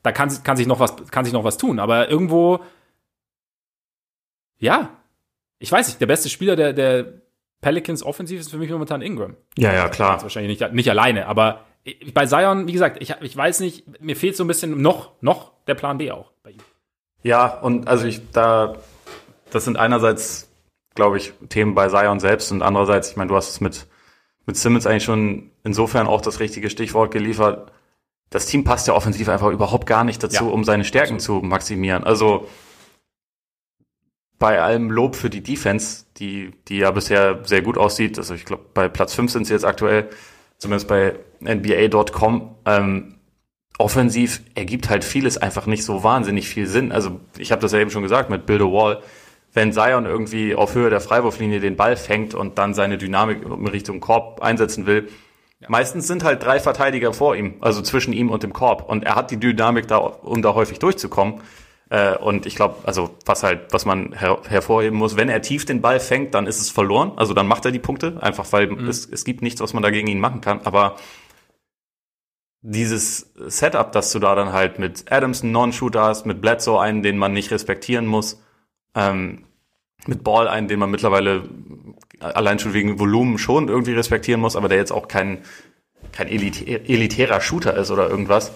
[0.03, 1.79] Da kann, kann sich noch was, kann sich noch was tun.
[1.79, 2.61] Aber irgendwo
[4.59, 4.91] ja,
[5.59, 7.07] ich weiß nicht, der beste Spieler der, der
[7.61, 9.37] Pelicans offensiv ist für mich momentan Ingram.
[9.57, 10.21] Ja, ja, klar.
[10.23, 11.65] wahrscheinlich nicht, nicht alleine, aber
[12.13, 15.53] bei Zion, wie gesagt, ich, ich weiß nicht, mir fehlt so ein bisschen noch, noch
[15.67, 16.61] der Plan B auch bei ihm.
[17.23, 18.77] Ja, und also ich da,
[19.51, 20.51] das sind einerseits,
[20.95, 23.87] glaube ich, Themen bei Zion selbst und andererseits, ich meine, du hast es mit,
[24.47, 27.73] mit Simmons eigentlich schon insofern auch das richtige Stichwort geliefert.
[28.31, 30.51] Das Team passt ja offensiv einfach überhaupt gar nicht dazu, ja.
[30.51, 31.43] um seine Stärken Absolut.
[31.43, 32.05] zu maximieren.
[32.05, 32.49] Also
[34.39, 38.45] bei allem Lob für die Defense, die, die ja bisher sehr gut aussieht, also ich
[38.45, 40.09] glaube, bei Platz 5 sind sie jetzt aktuell,
[40.59, 43.15] zumindest bei NBA.com, ähm,
[43.79, 46.93] offensiv ergibt halt vieles einfach nicht so wahnsinnig viel Sinn.
[46.93, 49.03] Also ich habe das ja eben schon gesagt mit Build a Wall.
[49.53, 53.67] Wenn Zion irgendwie auf Höhe der Freiwurflinie den Ball fängt und dann seine Dynamik in
[53.67, 55.09] Richtung Korb einsetzen will,
[55.61, 55.69] ja.
[55.71, 58.89] meistens sind halt drei Verteidiger vor ihm, also zwischen ihm und dem Korb.
[58.89, 61.41] Und er hat die Dynamik da, um da häufig durchzukommen.
[61.95, 65.65] Äh, und ich glaube, also was halt, was man her hervorheben muss, wenn er tief
[65.65, 67.13] den Ball fängt, dann ist es verloren.
[67.15, 68.89] Also dann macht er die Punkte, einfach weil mhm.
[68.89, 70.61] es, es gibt nichts, was man da gegen ihn machen kann.
[70.65, 70.97] Aber
[72.63, 77.05] dieses Setup, dass du da dann halt mit Adams einen Non-Shooter hast, mit Bledsoe einen,
[77.05, 78.43] den man nicht respektieren muss,
[78.97, 79.45] ähm,
[80.07, 81.49] mit Ball einen, den man mittlerweile
[82.19, 85.45] allein schon wegen Volumen schon irgendwie respektieren muss, aber der jetzt auch kein,
[86.11, 88.51] kein elitär, elitärer Shooter ist oder irgendwas.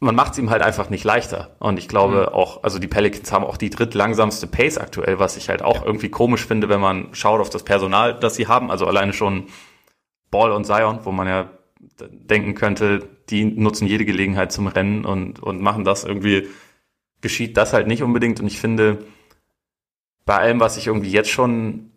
[0.00, 1.56] Man macht es ihm halt einfach nicht leichter.
[1.58, 2.34] Und ich glaube mhm.
[2.34, 5.86] auch, also die Pelicans haben auch die drittlangsamste Pace aktuell, was ich halt auch ja.
[5.86, 8.70] irgendwie komisch finde, wenn man schaut auf das Personal, das sie haben.
[8.70, 9.46] Also alleine schon
[10.30, 11.50] Ball und Zion, wo man ja
[12.00, 16.48] denken könnte, die nutzen jede Gelegenheit zum Rennen und, und machen das irgendwie,
[17.20, 18.40] geschieht das halt nicht unbedingt.
[18.40, 19.04] Und ich finde,
[20.24, 21.90] bei allem, was ich irgendwie jetzt schon,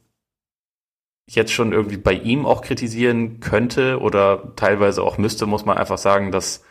[1.27, 5.97] jetzt schon irgendwie bei ihm auch kritisieren könnte oder teilweise auch müsste, muss man einfach
[5.97, 6.63] sagen, dass,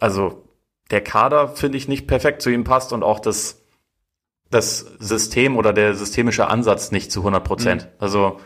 [0.00, 0.44] also,
[0.90, 3.62] der Kader, finde ich, nicht perfekt zu ihm passt und auch das,
[4.50, 7.84] das System oder der systemische Ansatz nicht zu 100 Prozent.
[7.84, 7.90] Mhm.
[7.98, 8.40] Also,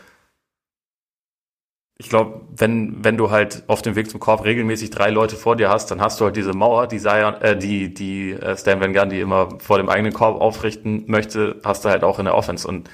[2.01, 5.57] ich glaube, wenn, wenn du halt auf dem Weg zum Korb regelmäßig drei Leute vor
[5.57, 8.79] dir hast, dann hast du halt diese Mauer, die Zion, äh, die, die äh, Stan
[8.79, 12.35] Van Gundy immer vor dem eigenen Korb aufrichten möchte, hast du halt auch in der
[12.35, 12.65] Offense.
[12.65, 12.89] Und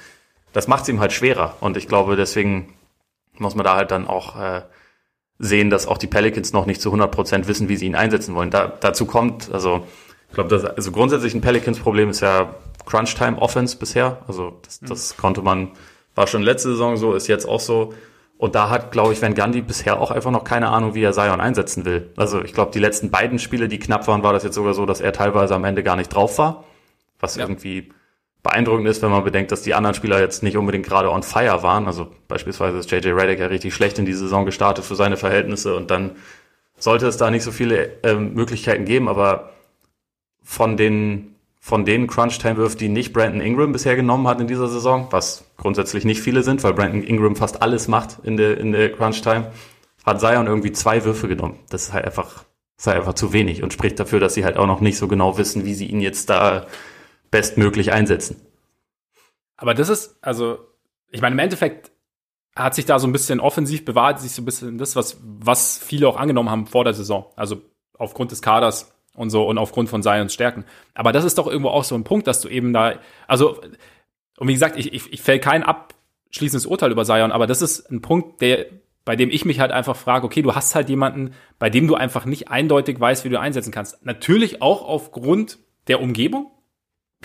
[0.52, 1.56] das macht es ihm halt schwerer.
[1.60, 2.74] Und ich glaube, deswegen
[3.38, 4.62] muss man da halt dann auch äh,
[5.38, 8.34] sehen, dass auch die Pelicans noch nicht zu 100 Prozent wissen, wie sie ihn einsetzen
[8.34, 8.50] wollen.
[8.50, 9.86] Da, dazu kommt, also
[10.28, 12.54] ich glaube, das also grundsätzlich ein Pelicans-Problem ist ja
[12.86, 14.22] Crunch-Time-Offense bisher.
[14.26, 15.20] Also das, das mhm.
[15.20, 15.70] konnte man,
[16.14, 17.92] war schon letzte Saison so, ist jetzt auch so.
[18.38, 21.12] Und da hat, glaube ich, Van Gundy bisher auch einfach noch keine Ahnung, wie er
[21.12, 22.10] Zion einsetzen will.
[22.16, 24.84] Also ich glaube, die letzten beiden Spiele, die knapp waren, war das jetzt sogar so,
[24.84, 26.64] dass er teilweise am Ende gar nicht drauf war.
[27.18, 27.44] Was ja.
[27.44, 27.90] irgendwie
[28.46, 31.62] beeindruckend ist, wenn man bedenkt, dass die anderen Spieler jetzt nicht unbedingt gerade on fire
[31.62, 31.86] waren.
[31.86, 35.74] Also beispielsweise ist JJ Redick ja richtig schlecht in die Saison gestartet für seine Verhältnisse
[35.74, 36.12] und dann
[36.78, 39.50] sollte es da nicht so viele ähm, Möglichkeiten geben, aber
[40.42, 45.08] von den von den Crunch-Time-Würfen, die nicht Brandon Ingram bisher genommen hat in dieser Saison,
[45.10, 48.92] was grundsätzlich nicht viele sind, weil Brandon Ingram fast alles macht in der, in der
[48.92, 49.50] Crunch-Time,
[50.04, 51.58] hat Zion irgendwie zwei Würfe genommen.
[51.68, 52.44] Das ist halt einfach,
[52.78, 55.08] ist halt einfach zu wenig und spricht dafür, dass sie halt auch noch nicht so
[55.08, 56.66] genau wissen, wie sie ihn jetzt da
[57.30, 58.40] bestmöglich einsetzen.
[59.56, 60.58] Aber das ist, also,
[61.10, 61.90] ich meine, im Endeffekt
[62.54, 65.78] hat sich da so ein bisschen offensiv bewahrt, sich so ein bisschen das, was, was
[65.78, 67.26] viele auch angenommen haben vor der Saison.
[67.36, 67.62] Also
[67.98, 70.64] aufgrund des Kaders und so und aufgrund von Zions Stärken.
[70.94, 72.94] Aber das ist doch irgendwo auch so ein Punkt, dass du eben da,
[73.26, 73.60] also,
[74.38, 77.90] und wie gesagt, ich, ich, ich fäll kein abschließendes Urteil über Zion, aber das ist
[77.90, 78.66] ein Punkt, der,
[79.04, 81.94] bei dem ich mich halt einfach frage, okay, du hast halt jemanden, bei dem du
[81.94, 84.04] einfach nicht eindeutig weißt, wie du einsetzen kannst.
[84.04, 85.58] Natürlich auch aufgrund
[85.88, 86.50] der Umgebung,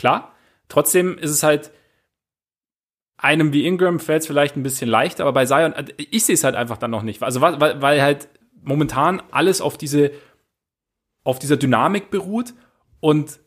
[0.01, 0.35] klar.
[0.67, 1.71] Trotzdem ist es halt,
[3.17, 6.43] einem wie Ingram fällt es vielleicht ein bisschen leichter, aber bei Zion, ich sehe es
[6.43, 7.21] halt einfach dann noch nicht.
[7.21, 8.27] Also weil, weil halt
[8.61, 10.11] momentan alles auf diese
[11.23, 12.53] auf dieser Dynamik beruht
[12.99, 13.39] und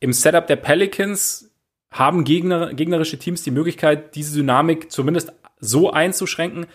[0.00, 1.54] im Setup der Pelicans
[1.90, 6.66] haben Gegner, gegnerische Teams die Möglichkeit, diese Dynamik zumindest so einzuschränken,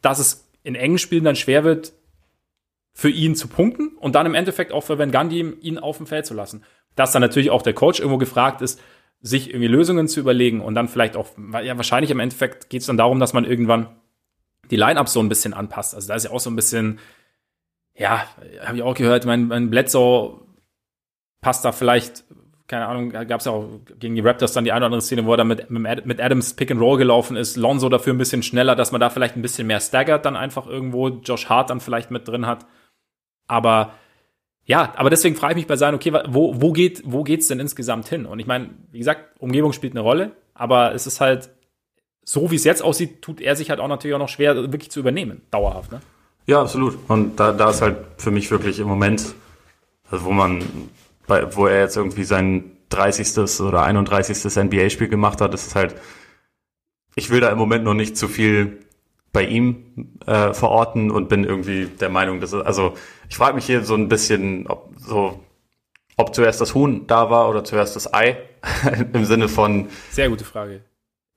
[0.00, 1.92] dass es in engen Spielen dann schwer wird,
[2.94, 6.06] für ihn zu punkten und dann im Endeffekt auch für Van Gundy ihn auf dem
[6.06, 6.62] Feld zu lassen.
[6.94, 8.80] Dass dann natürlich auch der Coach irgendwo gefragt ist,
[9.20, 11.28] sich irgendwie Lösungen zu überlegen und dann vielleicht auch,
[11.62, 13.88] ja, wahrscheinlich im Endeffekt geht es dann darum, dass man irgendwann
[14.70, 15.94] die Line-Up so ein bisschen anpasst.
[15.94, 16.98] Also da ist ja auch so ein bisschen
[17.94, 18.24] ja,
[18.64, 20.40] habe ich auch gehört, mein, mein Bledsoe
[21.40, 22.24] passt da vielleicht,
[22.68, 23.68] keine Ahnung, gab es ja auch
[23.98, 26.54] gegen die Raptors dann die eine oder andere Szene, wo er dann mit, mit Adams
[26.54, 29.42] Pick and Roll gelaufen ist, Lonzo dafür ein bisschen schneller, dass man da vielleicht ein
[29.42, 32.66] bisschen mehr staggert dann einfach irgendwo, Josh Hart dann vielleicht mit drin hat.
[33.46, 33.94] Aber
[34.64, 37.58] ja, aber deswegen frage ich mich bei sein, okay, wo, wo geht, wo geht's denn
[37.58, 38.26] insgesamt hin?
[38.26, 41.50] Und ich meine, wie gesagt, Umgebung spielt eine Rolle, aber es ist halt,
[42.24, 44.90] so wie es jetzt aussieht, tut er sich halt auch natürlich auch noch schwer, wirklich
[44.90, 46.00] zu übernehmen, dauerhaft, ne?
[46.46, 46.98] Ja, absolut.
[47.08, 49.34] Und da, da ist halt für mich wirklich im Moment,
[50.10, 50.62] also wo man,
[51.26, 53.60] bei, wo er jetzt irgendwie sein 30.
[53.60, 54.44] oder 31.
[54.56, 55.94] NBA-Spiel gemacht hat, ist es halt,
[57.14, 58.80] ich will da im Moment noch nicht zu viel
[59.32, 62.94] bei ihm äh, verorten und bin irgendwie der Meinung, dass also
[63.32, 65.40] ich frage mich hier so ein bisschen, ob so
[66.18, 68.36] ob zuerst das Huhn da war oder zuerst das Ei
[69.14, 70.84] im Sinne von sehr gute Frage.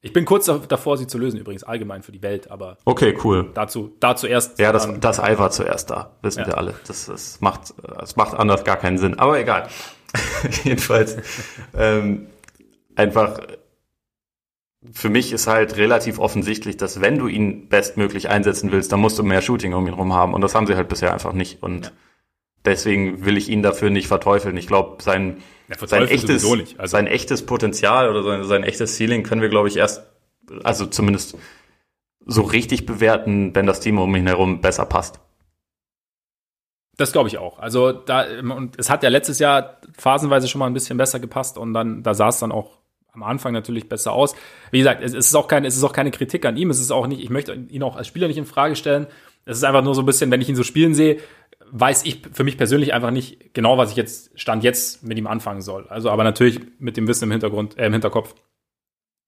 [0.02, 3.50] Ich bin kurz davor, sie zu lösen, übrigens allgemein für die Welt, aber okay, cool.
[3.54, 4.60] Dazu, dazu erst.
[4.60, 6.48] Ja, das, das Ei war zuerst da, wissen ja.
[6.48, 6.74] wir alle.
[6.86, 9.18] Das, das macht, das macht anders gar keinen Sinn.
[9.18, 9.70] Aber egal.
[10.66, 11.16] Jedenfalls
[11.78, 12.28] ähm,
[12.98, 13.40] einfach
[14.94, 19.18] für mich ist halt relativ offensichtlich, dass wenn du ihn bestmöglich einsetzen willst, dann musst
[19.20, 20.34] du mehr Shooting um ihn rum haben.
[20.34, 21.62] Und das haben sie halt bisher einfach nicht.
[21.64, 21.92] Und ja.
[22.66, 24.58] deswegen will ich ihn dafür nicht verteufeln.
[24.58, 26.66] Ich glaube, sein, ja, sein, echtes, also.
[26.84, 30.04] sein echtes Potenzial oder sein, sein echtes Ceiling können wir, glaube ich, erst,
[30.64, 31.38] also zumindest
[32.26, 35.20] so richtig bewerten, wenn das Team um ihn herum besser passt.
[36.98, 37.60] Das glaube ich auch.
[37.60, 41.58] Also da und es hat ja letztes Jahr phasenweise schon mal ein bisschen besser gepasst
[41.58, 42.78] und dann da sah es dann auch
[43.16, 44.36] am Anfang natürlich besser aus.
[44.72, 46.70] Wie gesagt, es, ist auch keine, es ist auch keine Kritik an ihm.
[46.70, 49.08] Es ist auch nicht, ich möchte ihn auch als Spieler nicht in Frage stellen.
[49.46, 51.20] Es ist einfach nur so ein bisschen, wenn ich ihn so spielen sehe,
[51.72, 55.28] weiß ich für mich persönlich einfach nicht genau, was ich jetzt Stand jetzt mit ihm
[55.28, 55.88] anfangen soll.
[55.88, 58.36] Also, aber natürlich mit dem Wissen im Hintergrund, äh, im Hinterkopf,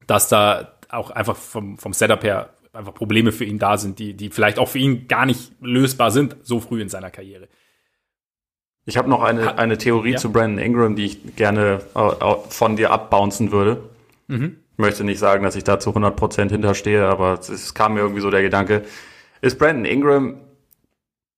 [0.05, 4.13] dass da auch einfach vom, vom Setup her einfach Probleme für ihn da sind, die,
[4.13, 7.47] die vielleicht auch für ihn gar nicht lösbar sind, so früh in seiner Karriere.
[8.87, 10.17] Ich habe noch eine, eine Theorie ja.
[10.17, 13.83] zu Brandon Ingram, die ich gerne äh, von dir abbouncen würde.
[14.27, 14.59] Mhm.
[14.71, 18.21] Ich möchte nicht sagen, dass ich da zu 100% hinterstehe, aber es kam mir irgendwie
[18.21, 18.85] so der Gedanke.
[19.41, 20.39] Ist Brandon Ingram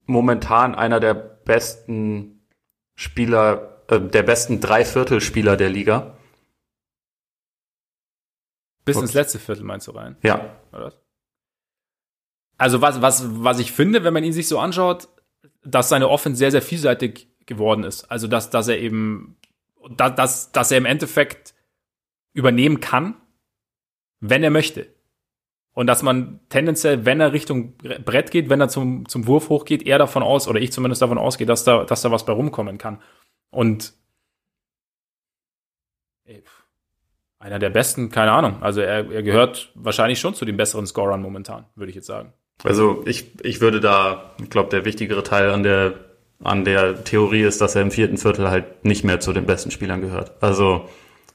[0.06, 2.46] momentan einer der besten
[2.96, 6.18] Spieler, äh, der besten Dreiviertelspieler der Liga?
[8.86, 10.18] Bis ins letzte Viertel meinst du rein?
[10.22, 10.56] Ja.
[12.60, 15.08] Also was, was, was ich finde, wenn man ihn sich so anschaut,
[15.64, 18.10] dass seine Offense sehr, sehr vielseitig geworden ist.
[18.10, 19.36] Also dass, dass er eben,
[19.98, 21.54] dass, dass er im Endeffekt
[22.32, 23.16] übernehmen kann,
[24.22, 24.88] wenn er möchte.
[25.74, 29.84] Und dass man tendenziell, wenn er Richtung Brett geht, wenn er zum, zum Wurf hochgeht,
[29.84, 32.78] eher davon aus, oder ich zumindest davon ausgehe, dass da, dass da was bei rumkommen
[32.78, 33.02] kann.
[33.50, 33.94] Und
[37.40, 38.62] einer der besten, keine Ahnung.
[38.62, 42.34] Also er, er gehört wahrscheinlich schon zu den besseren Scorern momentan, würde ich jetzt sagen.
[42.64, 46.09] Also ich, ich würde da, ich glaube, der wichtigere Teil an der
[46.44, 49.72] an der Theorie ist, dass er im vierten Viertel halt nicht mehr zu den besten
[49.72, 50.42] Spielern gehört.
[50.42, 50.88] Also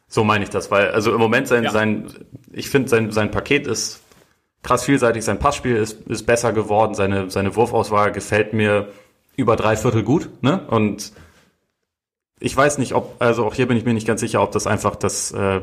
[0.08, 1.70] so meine ich das, weil also im Moment sein ja.
[1.70, 2.06] sein
[2.52, 4.00] ich finde sein sein Paket ist
[4.62, 8.88] krass vielseitig, sein Passspiel ist ist besser geworden, seine seine Wurfauswahl gefällt mir
[9.36, 10.66] über drei Viertel gut, ne?
[10.68, 11.12] Und
[12.40, 14.66] ich weiß nicht, ob also auch hier bin ich mir nicht ganz sicher, ob das
[14.66, 15.60] einfach das äh,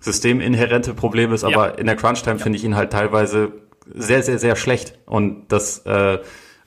[0.00, 1.74] systeminhärente Problem ist, aber ja.
[1.74, 2.42] in der Crunch Time ja.
[2.42, 3.52] finde ich ihn halt teilweise
[3.92, 6.18] sehr sehr sehr schlecht und das äh,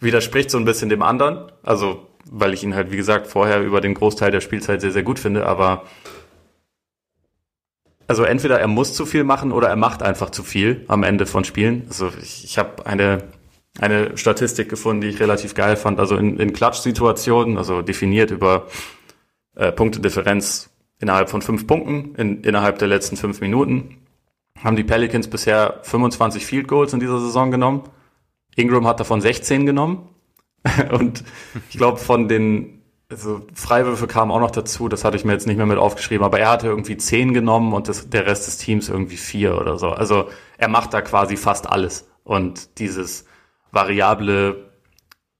[0.01, 1.51] widerspricht so ein bisschen dem anderen.
[1.63, 5.03] Also weil ich ihn halt, wie gesagt, vorher über den Großteil der Spielzeit sehr, sehr
[5.03, 5.83] gut finde, aber
[8.07, 11.25] also entweder er muss zu viel machen oder er macht einfach zu viel am Ende
[11.25, 11.83] von Spielen.
[11.87, 13.23] Also ich, ich habe eine,
[13.79, 15.99] eine Statistik gefunden, die ich relativ geil fand.
[15.99, 18.67] Also in, in Klatsch-Situationen, also definiert über
[19.55, 20.69] äh, Punktedifferenz
[20.99, 23.97] innerhalb von fünf Punkten in, innerhalb der letzten fünf Minuten,
[24.61, 27.83] haben die Pelicans bisher 25 Field Goals in dieser Saison genommen.
[28.55, 30.07] Ingram hat davon 16 genommen.
[30.91, 31.23] Und
[31.69, 32.81] ich glaube, von den
[33.11, 36.23] also Freiwürfe kamen auch noch dazu, das hatte ich mir jetzt nicht mehr mit aufgeschrieben,
[36.23, 39.77] aber er hatte irgendwie zehn genommen und das, der Rest des Teams irgendwie vier oder
[39.77, 39.89] so.
[39.89, 42.09] Also er macht da quasi fast alles.
[42.23, 43.25] Und dieses
[43.71, 44.71] variable,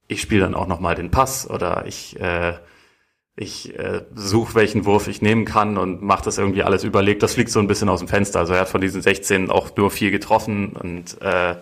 [0.08, 2.54] ich spiele dann auch nochmal den Pass oder ich, äh,
[3.36, 7.22] ich äh, suche, welchen Wurf ich nehmen kann und mache das irgendwie alles überlegt.
[7.22, 8.40] Das fliegt so ein bisschen aus dem Fenster.
[8.40, 11.56] Also er hat von diesen 16 auch nur vier getroffen und äh,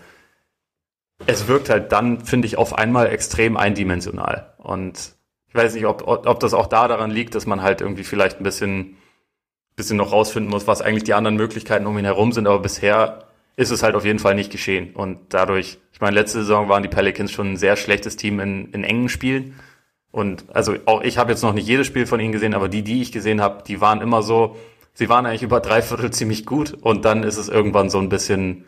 [1.27, 4.55] es wirkt halt dann, finde ich, auf einmal extrem eindimensional.
[4.59, 5.15] Und
[5.49, 8.41] ich weiß nicht, ob, ob das auch da daran liegt, dass man halt irgendwie vielleicht
[8.41, 8.97] ein bisschen,
[9.77, 12.47] bisschen noch rausfinden muss, was eigentlich die anderen Möglichkeiten um ihn herum sind.
[12.47, 13.25] Aber bisher
[13.57, 14.95] ist es halt auf jeden Fall nicht geschehen.
[14.95, 18.71] Und dadurch, ich meine, letzte Saison waren die Pelicans schon ein sehr schlechtes Team in,
[18.73, 19.55] in engen Spielen.
[20.13, 22.83] Und also auch ich habe jetzt noch nicht jedes Spiel von ihnen gesehen, aber die,
[22.83, 24.57] die ich gesehen habe, die waren immer so,
[24.95, 28.09] sie waren eigentlich über drei Viertel ziemlich gut und dann ist es irgendwann so ein
[28.09, 28.65] bisschen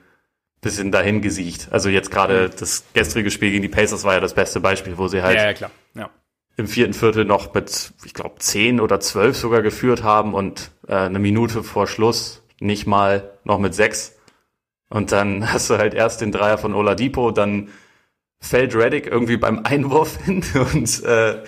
[0.62, 1.68] bisschen dahin gesiegt.
[1.70, 5.08] Also jetzt gerade das gestrige Spiel gegen die Pacers war ja das beste Beispiel, wo
[5.08, 5.70] sie halt ja, ja, klar.
[5.94, 6.08] Ja.
[6.56, 10.94] im vierten Viertel noch mit, ich glaube, zehn oder zwölf sogar geführt haben und äh,
[10.94, 14.16] eine Minute vor Schluss nicht mal noch mit sechs.
[14.88, 17.68] Und dann hast du halt erst den Dreier von Oladipo, dann
[18.40, 21.42] fällt Reddick irgendwie beim Einwurf hin und, äh,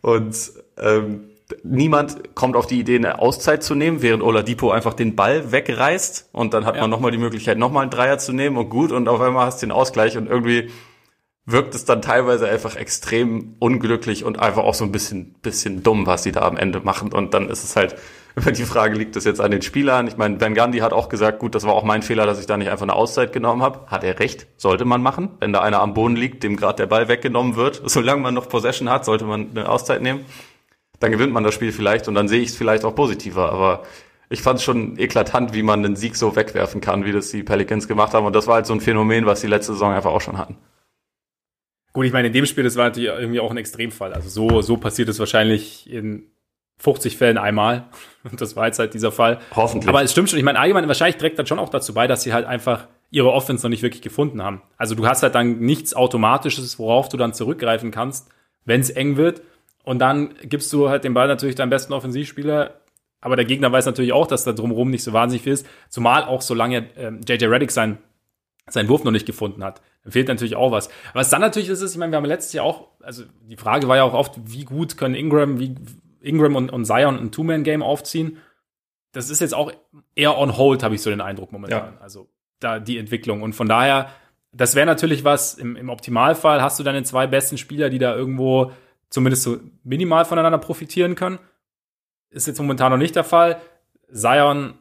[0.00, 1.30] und ähm,
[1.62, 6.30] niemand kommt auf die Idee, eine Auszeit zu nehmen, während Oladipo einfach den Ball wegreißt
[6.32, 6.80] und dann hat ja.
[6.82, 9.62] man nochmal die Möglichkeit, nochmal einen Dreier zu nehmen und gut und auf einmal hast
[9.62, 10.70] du den Ausgleich und irgendwie
[11.46, 16.06] wirkt es dann teilweise einfach extrem unglücklich und einfach auch so ein bisschen, bisschen dumm,
[16.06, 17.12] was sie da am Ende machen.
[17.12, 17.96] Und dann ist es halt
[18.36, 20.08] immer die Frage, liegt das jetzt an den Spielern?
[20.08, 22.46] Ich meine, Ben Gandhi hat auch gesagt, gut, das war auch mein Fehler, dass ich
[22.46, 23.86] da nicht einfach eine Auszeit genommen habe.
[23.88, 25.30] Hat er recht, sollte man machen.
[25.38, 28.48] Wenn da einer am Boden liegt, dem gerade der Ball weggenommen wird, solange man noch
[28.48, 30.24] Possession hat, sollte man eine Auszeit nehmen.
[31.04, 33.52] Dann gewinnt man das Spiel vielleicht und dann sehe ich es vielleicht auch positiver.
[33.52, 33.82] Aber
[34.30, 37.42] ich fand es schon eklatant, wie man den Sieg so wegwerfen kann, wie das die
[37.42, 38.24] Pelicans gemacht haben.
[38.24, 40.56] Und das war halt so ein Phänomen, was die letzte Saison einfach auch schon hatten.
[41.92, 44.14] Gut, ich meine, in dem Spiel, das war natürlich irgendwie auch ein Extremfall.
[44.14, 46.30] Also so, so passiert es wahrscheinlich in
[46.78, 47.84] 50 Fällen einmal.
[48.24, 49.40] Und das war jetzt halt dieser Fall.
[49.54, 49.90] Hoffentlich.
[49.90, 50.38] Aber es stimmt schon.
[50.38, 53.30] Ich meine, allgemein, wahrscheinlich trägt das schon auch dazu bei, dass sie halt einfach ihre
[53.30, 54.62] Offense noch nicht wirklich gefunden haben.
[54.78, 58.30] Also du hast halt dann nichts Automatisches, worauf du dann zurückgreifen kannst,
[58.64, 59.42] wenn es eng wird.
[59.84, 62.80] Und dann gibst du halt den Ball natürlich deinem besten Offensivspieler.
[63.20, 65.66] Aber der Gegner weiß natürlich auch, dass da drumherum nicht so wahnsinnig viel ist.
[65.88, 67.98] Zumal auch solange ähm, JJ Reddick sein,
[68.68, 69.80] seinen Wurf noch nicht gefunden hat.
[70.02, 70.90] Dann fehlt natürlich auch was.
[71.12, 73.88] Was dann natürlich ist, ist, ich meine, wir haben letztes Jahr auch, also die Frage
[73.88, 75.74] war ja auch oft, wie gut können Ingram, wie
[76.20, 78.38] Ingram und, und Zion ein Two-Man-Game aufziehen.
[79.12, 79.72] Das ist jetzt auch
[80.14, 81.94] eher on hold, habe ich so den Eindruck momentan.
[81.94, 82.00] Ja.
[82.00, 82.28] Also
[82.60, 83.42] da die Entwicklung.
[83.42, 84.08] Und von daher,
[84.52, 88.14] das wäre natürlich was, im, im Optimalfall hast du deine zwei besten Spieler, die da
[88.14, 88.72] irgendwo
[89.14, 91.38] zumindest so minimal voneinander profitieren können.
[92.30, 93.60] Ist jetzt momentan noch nicht der Fall.
[94.12, 94.74] Zion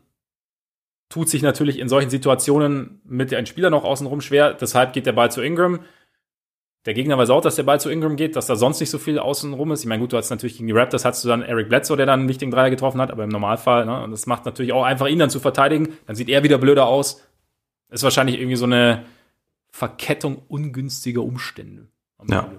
[1.08, 4.54] tut sich natürlich in solchen Situationen mit einem Spieler noch außenrum schwer.
[4.54, 5.82] Deshalb geht der Ball zu Ingram.
[6.88, 8.98] Der Gegner weiß auch, dass der Ball zu Ingram geht, dass da sonst nicht so
[8.98, 9.82] viel außenrum ist.
[9.82, 12.08] Ich meine, gut, du hast natürlich gegen die Raptors hast du dann Eric Bledsoe, der
[12.08, 14.84] dann einen wichtigen Dreier getroffen hat, aber im Normalfall, ne, und das macht natürlich auch
[14.84, 15.96] einfach ihn dann zu verteidigen.
[16.08, 17.24] Dann sieht er wieder blöder aus.
[17.90, 19.06] Ist wahrscheinlich irgendwie so eine
[19.70, 21.88] Verkettung ungünstiger Umstände.
[22.28, 22.50] Ja.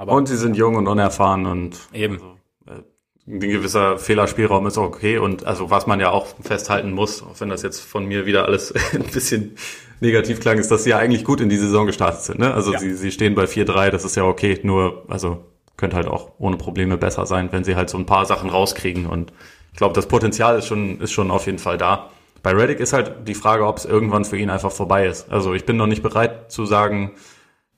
[0.00, 2.14] Aber und sie sind jung und unerfahren und eben.
[2.14, 2.36] Also,
[2.66, 2.82] äh,
[3.28, 7.38] ein gewisser Fehlerspielraum ist auch okay und also was man ja auch festhalten muss, auch
[7.38, 9.56] wenn das jetzt von mir wieder alles ein bisschen
[10.00, 12.38] negativ klang, ist, dass sie ja eigentlich gut in die Saison gestartet sind.
[12.38, 12.54] Ne?
[12.54, 12.78] Also ja.
[12.78, 15.44] sie, sie stehen bei 4-3, das ist ja okay, nur also
[15.76, 19.04] könnte halt auch ohne Probleme besser sein, wenn sie halt so ein paar Sachen rauskriegen
[19.04, 19.34] und
[19.72, 22.08] ich glaube, das Potenzial ist schon, ist schon auf jeden Fall da.
[22.42, 25.30] Bei Reddick ist halt die Frage, ob es irgendwann für ihn einfach vorbei ist.
[25.30, 27.12] Also ich bin noch nicht bereit zu sagen,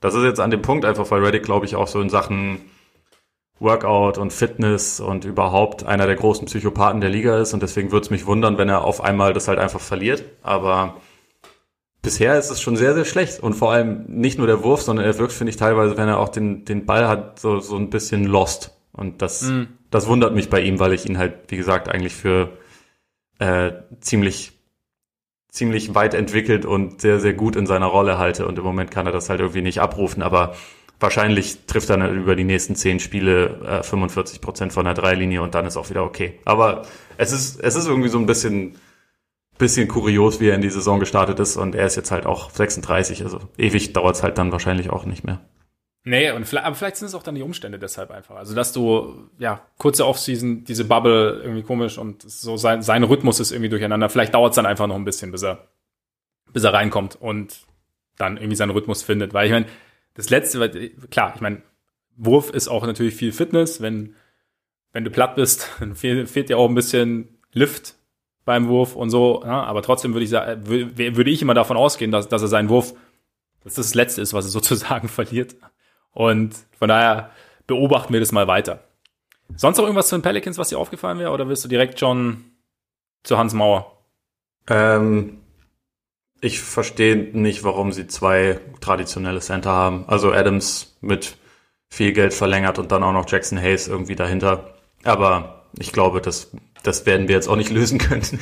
[0.03, 2.59] das ist jetzt an dem Punkt einfach, weil Reddick, glaube ich, auch so in Sachen
[3.57, 7.53] Workout und Fitness und überhaupt einer der großen Psychopathen der Liga ist.
[7.53, 10.25] Und deswegen würde es mich wundern, wenn er auf einmal das halt einfach verliert.
[10.41, 10.97] Aber
[12.01, 13.39] bisher ist es schon sehr, sehr schlecht.
[13.39, 16.19] Und vor allem nicht nur der Wurf, sondern er wirkt, finde ich, teilweise, wenn er
[16.19, 18.77] auch den, den Ball hat, so, so ein bisschen lost.
[18.91, 19.67] Und das, mm.
[19.89, 22.49] das wundert mich bei ihm, weil ich ihn halt, wie gesagt, eigentlich für
[23.39, 24.51] äh, ziemlich
[25.53, 28.47] ziemlich weit entwickelt und sehr, sehr gut in seiner Rolle halte.
[28.47, 30.23] Und im Moment kann er das halt irgendwie nicht abrufen.
[30.23, 30.55] Aber
[30.99, 35.43] wahrscheinlich trifft er dann über die nächsten zehn Spiele äh, 45 Prozent von der Dreilinie
[35.43, 36.39] und dann ist auch wieder okay.
[36.43, 36.81] Aber
[37.17, 38.75] es ist, es ist irgendwie so ein bisschen,
[39.59, 42.49] bisschen kurios, wie er in die Saison gestartet ist und er ist jetzt halt auch
[42.49, 45.39] 36, also ewig dauert es halt dann wahrscheinlich auch nicht mehr.
[46.05, 48.35] Nee, und vielleicht, aber vielleicht sind es auch dann die Umstände deshalb einfach.
[48.35, 53.39] Also, dass du, ja, kurze Offseason, diese Bubble irgendwie komisch und so sein, sein Rhythmus
[53.39, 54.09] ist irgendwie durcheinander.
[54.09, 55.69] Vielleicht dauert es dann einfach noch ein bisschen, bis er,
[56.51, 57.61] bis er reinkommt und
[58.17, 59.33] dann irgendwie seinen Rhythmus findet.
[59.33, 59.65] Weil ich meine,
[60.13, 60.69] das letzte,
[61.09, 61.61] klar, ich meine,
[62.17, 63.81] Wurf ist auch natürlich viel Fitness.
[63.81, 64.15] Wenn,
[64.91, 67.95] wenn du platt bist, dann fehlt, fehlt dir auch ein bisschen Lift
[68.43, 69.41] beim Wurf und so.
[69.45, 72.67] Ja, aber trotzdem würde ich sagen, würde ich immer davon ausgehen, dass, dass er seinen
[72.67, 72.93] Wurf,
[73.63, 75.55] dass das das Letzte ist, was er sozusagen verliert.
[76.13, 77.31] Und von daher
[77.67, 78.83] beobachten wir das mal weiter.
[79.55, 82.45] Sonst noch irgendwas zu den Pelicans, was dir aufgefallen wäre, oder willst du direkt schon
[83.23, 83.97] zu Hans Mauer?
[84.67, 85.41] Ähm,
[86.41, 90.05] ich verstehe nicht, warum sie zwei traditionelle Center haben.
[90.07, 91.37] Also Adams mit
[91.89, 94.73] viel Geld verlängert und dann auch noch Jackson Hayes irgendwie dahinter.
[95.03, 96.51] Aber ich glaube, das,
[96.81, 98.23] das werden wir jetzt auch nicht lösen können.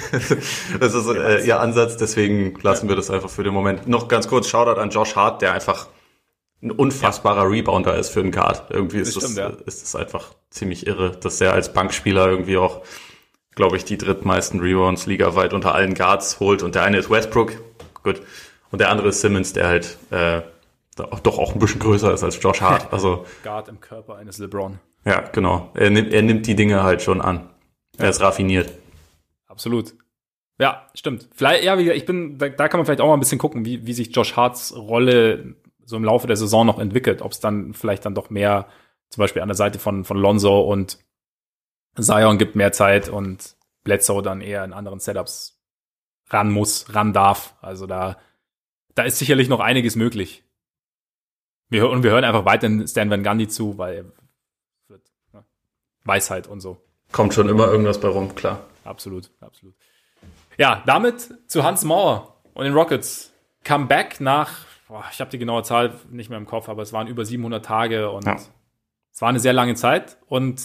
[0.80, 3.88] das ist äh, ihr Ansatz, deswegen lassen wir das einfach für den Moment.
[3.88, 5.88] Noch ganz kurz Shoutout an Josh Hart, der einfach
[6.62, 7.50] ein unfassbarer ja.
[7.50, 8.70] Rebounder ist für einen Guard.
[8.70, 9.48] Irgendwie ist das, stimmt, ja.
[9.66, 12.82] ist das einfach ziemlich irre, dass er als Bankspieler irgendwie auch,
[13.56, 16.62] glaube ich, die drittmeisten Rebounds ligaweit unter allen Guards holt.
[16.64, 17.54] Und der eine ist Westbrook,
[18.04, 18.22] Gut.
[18.72, 20.42] Und der andere ist Simmons, der halt äh,
[20.96, 22.92] doch auch ein bisschen größer ist als Josh Hart.
[22.92, 24.80] Also Guard im Körper eines LeBron.
[25.06, 25.72] Ja, genau.
[25.74, 27.50] Er nimmt, er nimmt die Dinge halt schon an.
[27.98, 28.72] Er ist raffiniert.
[29.48, 29.94] Absolut.
[30.60, 31.28] Ja, stimmt.
[31.34, 33.40] Vielleicht, ja, wie gesagt, ich bin, da, da kann man vielleicht auch mal ein bisschen
[33.40, 35.56] gucken, wie, wie sich Josh Harts Rolle
[35.86, 37.22] so im Laufe der Saison noch entwickelt.
[37.22, 38.68] Ob es dann vielleicht dann doch mehr,
[39.10, 41.00] zum Beispiel an der Seite von, von Lonzo und
[42.00, 45.60] Zion gibt mehr Zeit und Bledsoe dann eher in anderen Setups
[46.30, 47.56] ran muss, ran darf.
[47.62, 48.18] Also da,
[48.96, 50.44] da ist sicherlich noch einiges möglich.
[51.70, 54.06] Wir, und wir hören einfach weiter Stan Van Gundy zu, weil er
[54.90, 55.02] wird,
[55.34, 55.46] ne,
[56.04, 56.82] Weisheit und so.
[57.12, 58.66] Kommt schon immer irgendwas bei rum, klar.
[58.84, 59.76] Absolut, absolut.
[60.58, 63.34] Ja, damit zu Hans Mauer und den Rockets.
[63.64, 67.08] Comeback nach boah, ich habe die genaue Zahl nicht mehr im Kopf, aber es waren
[67.08, 68.36] über 700 Tage und ja.
[68.36, 70.18] es war eine sehr lange Zeit.
[70.28, 70.62] Und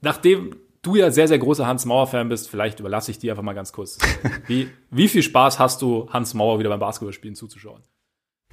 [0.00, 3.52] nachdem du ja sehr, sehr großer Hans Mauer-Fan bist, vielleicht überlasse ich dir einfach mal
[3.52, 3.98] ganz kurz.
[4.48, 7.84] Wie, wie viel Spaß hast du, Hans Mauer wieder beim Basketballspielen zuzuschauen?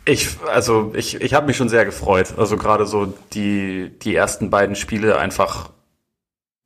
[0.05, 2.35] Ich, also ich, ich habe mich schon sehr gefreut.
[2.37, 5.71] Also gerade so die, die ersten beiden Spiele einfach,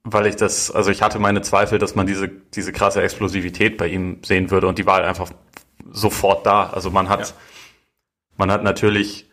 [0.04, 3.88] weil ich das, also ich hatte meine Zweifel, dass man diese, diese krasse Explosivität bei
[3.88, 5.32] ihm sehen würde und die war halt einfach
[5.90, 6.70] sofort da.
[6.70, 7.36] Also man hat, ja.
[8.42, 9.30] Man hat natürlich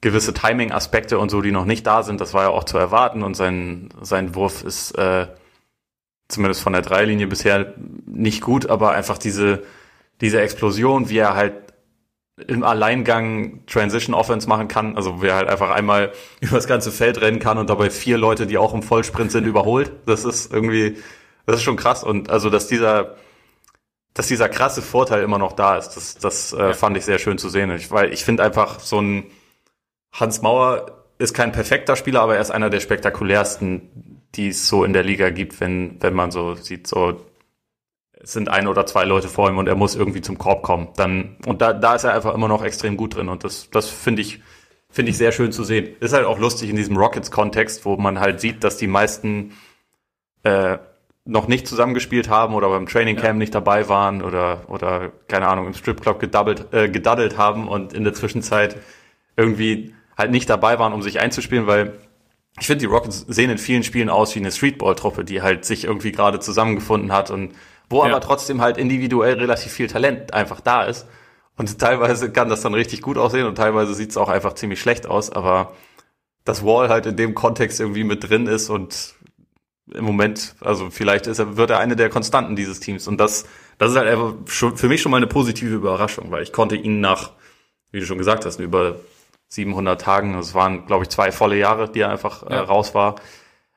[0.00, 2.18] gewisse Timing-Aspekte und so, die noch nicht da sind.
[2.18, 5.26] Das war ja auch zu erwarten und sein, sein Wurf ist äh,
[6.28, 7.74] zumindest von der Dreilinie bisher
[8.06, 9.64] nicht gut, aber einfach diese,
[10.22, 11.74] diese Explosion, wie er halt
[12.46, 16.90] im Alleingang Transition Offense machen kann, also wie er halt einfach einmal über das ganze
[16.90, 19.92] Feld rennen kann und dabei vier Leute, die auch im Vollsprint sind, überholt.
[20.06, 20.96] Das ist irgendwie,
[21.44, 23.16] das ist schon krass und also, dass dieser,
[24.18, 27.38] dass dieser krasse Vorteil immer noch da ist, das, das äh, fand ich sehr schön
[27.38, 27.70] zu sehen.
[27.70, 29.30] Ich, weil ich finde einfach so ein
[30.10, 34.82] Hans Mauer ist kein perfekter Spieler, aber er ist einer der spektakulärsten, die es so
[34.82, 37.24] in der Liga gibt, wenn, wenn man so sieht, so
[38.20, 40.88] es sind ein oder zwei Leute vor ihm und er muss irgendwie zum Korb kommen.
[40.96, 43.28] Dann, und da, da ist er einfach immer noch extrem gut drin.
[43.28, 44.40] Und das, das finde ich,
[44.90, 45.94] finde ich sehr schön zu sehen.
[46.00, 49.52] Ist halt auch lustig in diesem Rockets-Kontext, wo man halt sieht, dass die meisten
[50.42, 50.78] äh,
[51.28, 53.34] noch nicht zusammengespielt haben oder beim Training Camp ja.
[53.34, 58.02] nicht dabei waren oder, oder keine Ahnung, im Stripclub gedoubled, äh, gedaddelt haben und in
[58.02, 58.76] der Zwischenzeit
[59.36, 61.92] irgendwie halt nicht dabei waren, um sich einzuspielen, weil
[62.58, 65.84] ich finde, die Rockets sehen in vielen Spielen aus wie eine Streetball-Truppe, die halt sich
[65.84, 67.54] irgendwie gerade zusammengefunden hat und
[67.90, 68.10] wo ja.
[68.10, 71.06] aber trotzdem halt individuell relativ viel Talent einfach da ist.
[71.58, 74.80] Und teilweise kann das dann richtig gut aussehen und teilweise sieht es auch einfach ziemlich
[74.80, 75.72] schlecht aus, aber
[76.44, 79.14] das Wall halt in dem Kontext irgendwie mit drin ist und
[79.94, 83.46] im Moment, also vielleicht ist er, wird er eine der Konstanten dieses Teams und das,
[83.78, 86.76] das ist halt einfach schon, für mich schon mal eine positive Überraschung, weil ich konnte
[86.76, 87.32] ihn nach,
[87.92, 88.96] wie du schon gesagt hast, über
[89.48, 92.56] 700 Tagen, das waren, glaube ich, zwei volle Jahre, die er einfach äh, ja.
[92.56, 93.16] äh, raus war,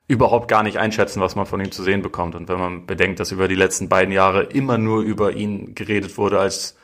[0.07, 2.35] überhaupt gar nicht einschätzen, was man von ihm zu sehen bekommt.
[2.35, 6.17] Und wenn man bedenkt, dass über die letzten beiden Jahre immer nur über ihn geredet
[6.17, 6.75] wurde als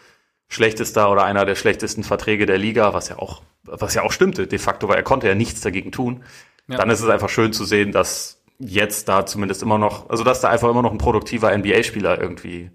[0.48, 4.48] schlechtester oder einer der schlechtesten Verträge der Liga, was ja auch, was ja auch stimmte
[4.48, 6.24] de facto, weil er konnte ja nichts dagegen tun,
[6.70, 6.78] ja.
[6.78, 10.42] dann ist es einfach schön zu sehen, dass jetzt da zumindest immer noch, also dass
[10.42, 12.72] da einfach immer noch ein produktiver NBA-Spieler irgendwie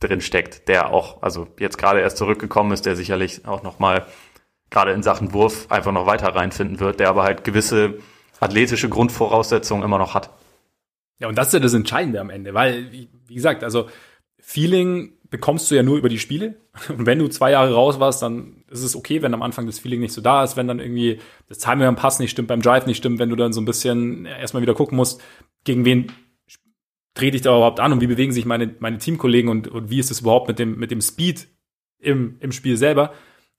[0.00, 4.06] drin steckt, der auch, also jetzt gerade erst zurückgekommen ist, der sicherlich auch noch mal
[4.70, 7.98] gerade in Sachen Wurf einfach noch weiter reinfinden wird, der aber halt gewisse
[8.40, 10.30] athletische Grundvoraussetzungen immer noch hat.
[11.20, 13.88] Ja, und das ist ja das Entscheidende am Ende, weil, wie gesagt, also
[14.40, 16.54] Feeling bekommst du ja nur über die Spiele.
[16.88, 19.80] Und wenn du zwei Jahre raus warst, dann ist es okay, wenn am Anfang das
[19.80, 21.18] Feeling nicht so da ist, wenn dann irgendwie
[21.48, 23.64] das Timing beim Pass nicht stimmt, beim Drive nicht stimmt, wenn du dann so ein
[23.64, 25.20] bisschen erstmal wieder gucken musst,
[25.64, 26.12] gegen wen
[27.14, 29.98] trete ich da überhaupt an und wie bewegen sich meine, meine Teamkollegen und, und wie
[29.98, 31.48] ist es überhaupt mit dem, mit dem Speed
[31.98, 33.12] im, im Spiel selber.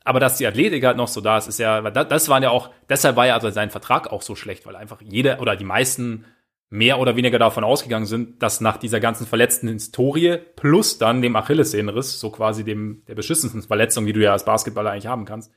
[0.03, 2.71] Aber dass die Athletik halt noch so da ist, ist ja, das waren ja auch,
[2.89, 6.25] deshalb war ja also sein Vertrag auch so schlecht, weil einfach jeder oder die meisten
[6.73, 11.35] mehr oder weniger davon ausgegangen sind, dass nach dieser ganzen verletzten Historie plus dann dem
[11.35, 15.51] Achillessehnenriss, so quasi dem, der beschissensten Verletzung, die du ja als Basketballer eigentlich haben kannst,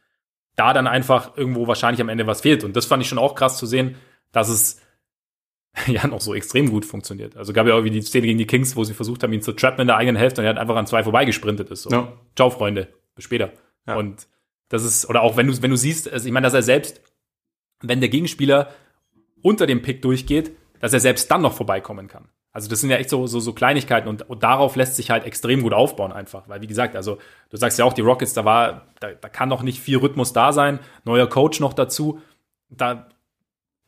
[0.56, 2.64] da dann einfach irgendwo wahrscheinlich am Ende was fehlt.
[2.64, 3.96] Und das fand ich schon auch krass zu sehen,
[4.30, 4.82] dass es
[5.86, 7.34] ja noch so extrem gut funktioniert.
[7.34, 9.40] Also gab ja auch wie die Szene gegen die Kings, wo sie versucht haben, ihn
[9.40, 11.84] zu trappen in der eigenen Hälfte und er hat einfach an zwei vorbeigesprintet ist.
[11.84, 11.90] So.
[11.92, 12.12] Ja.
[12.36, 12.88] Ciao, Freunde.
[13.14, 13.54] Bis später.
[13.86, 13.96] Ja.
[13.96, 14.28] Und
[14.68, 17.00] das ist, oder auch wenn du, wenn du siehst, also ich meine, dass er selbst,
[17.80, 18.68] wenn der Gegenspieler
[19.40, 22.28] unter dem Pick durchgeht, dass er selbst dann noch vorbeikommen kann.
[22.52, 25.24] Also das sind ja echt so, so, so Kleinigkeiten und, und darauf lässt sich halt
[25.24, 26.48] extrem gut aufbauen einfach.
[26.48, 27.18] Weil wie gesagt, also
[27.50, 30.32] du sagst ja auch, die Rockets, da war, da, da kann noch nicht viel Rhythmus
[30.32, 32.20] da sein, neuer Coach noch dazu.
[32.70, 33.08] Da,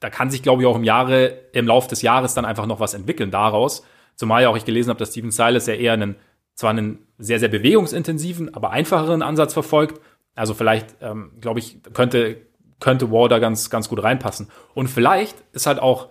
[0.01, 2.79] da kann sich, glaube ich, auch im Jahre, im Lauf des Jahres dann einfach noch
[2.81, 3.85] was entwickeln daraus.
[4.17, 6.17] Zumal ja auch ich gelesen habe, dass Steven Silas ja eher einen,
[6.55, 10.01] zwar einen sehr, sehr bewegungsintensiven, aber einfacheren Ansatz verfolgt
[10.39, 12.41] also vielleicht, ähm, glaube ich, könnte,
[12.79, 14.49] könnte Wall da ganz, ganz gut reinpassen.
[14.73, 16.09] Und vielleicht ist halt auch,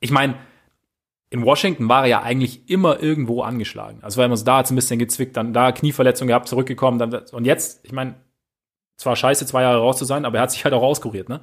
[0.00, 0.36] ich meine,
[1.30, 4.02] in Washington war er ja eigentlich immer irgendwo angeschlagen.
[4.02, 6.98] Also war immer so, da hat ein bisschen gezwickt, dann da Knieverletzung gehabt, zurückgekommen.
[6.98, 8.14] Dann, und jetzt, ich meine,
[8.96, 11.40] zwar scheiße, zwei Jahre raus zu sein, aber er hat sich halt auch auskuriert, ne?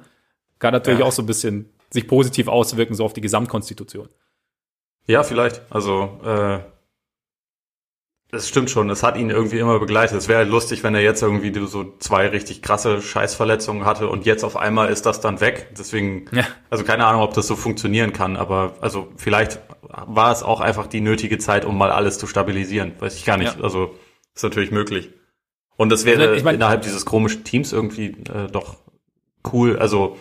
[0.58, 1.06] Kann natürlich ja.
[1.06, 4.08] auch so ein bisschen sich positiv auswirken, so auf die Gesamtkonstitution.
[5.06, 5.62] Ja, vielleicht.
[5.70, 6.60] Also, äh,
[8.30, 10.18] das stimmt schon, es hat ihn irgendwie immer begleitet.
[10.18, 14.26] Es wäre halt lustig, wenn er jetzt irgendwie so zwei richtig krasse Scheißverletzungen hatte und
[14.26, 15.68] jetzt auf einmal ist das dann weg.
[15.78, 16.44] Deswegen, ja.
[16.68, 20.88] also keine Ahnung, ob das so funktionieren kann, aber also vielleicht war es auch einfach
[20.88, 22.92] die nötige Zeit, um mal alles zu stabilisieren.
[22.98, 23.56] Weiß ich gar nicht.
[23.58, 23.64] Ja.
[23.64, 23.94] Also
[24.34, 25.10] ist natürlich möglich.
[25.76, 28.76] Und das wäre ich mein, innerhalb dieses komischen Teams irgendwie äh, doch
[29.52, 30.16] cool, also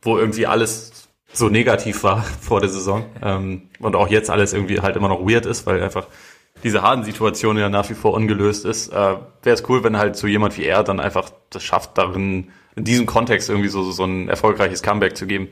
[0.00, 4.80] wo irgendwie alles so negativ war vor der Saison ähm, und auch jetzt alles irgendwie
[4.80, 6.06] halt immer noch weird ist, weil einfach
[6.62, 10.26] diese Harden-Situation ja nach wie vor ungelöst ist, äh, wäre es cool, wenn halt so
[10.26, 14.28] jemand wie er dann einfach das schafft, darin, in diesem Kontext irgendwie so, so ein
[14.28, 15.48] erfolgreiches Comeback zu geben.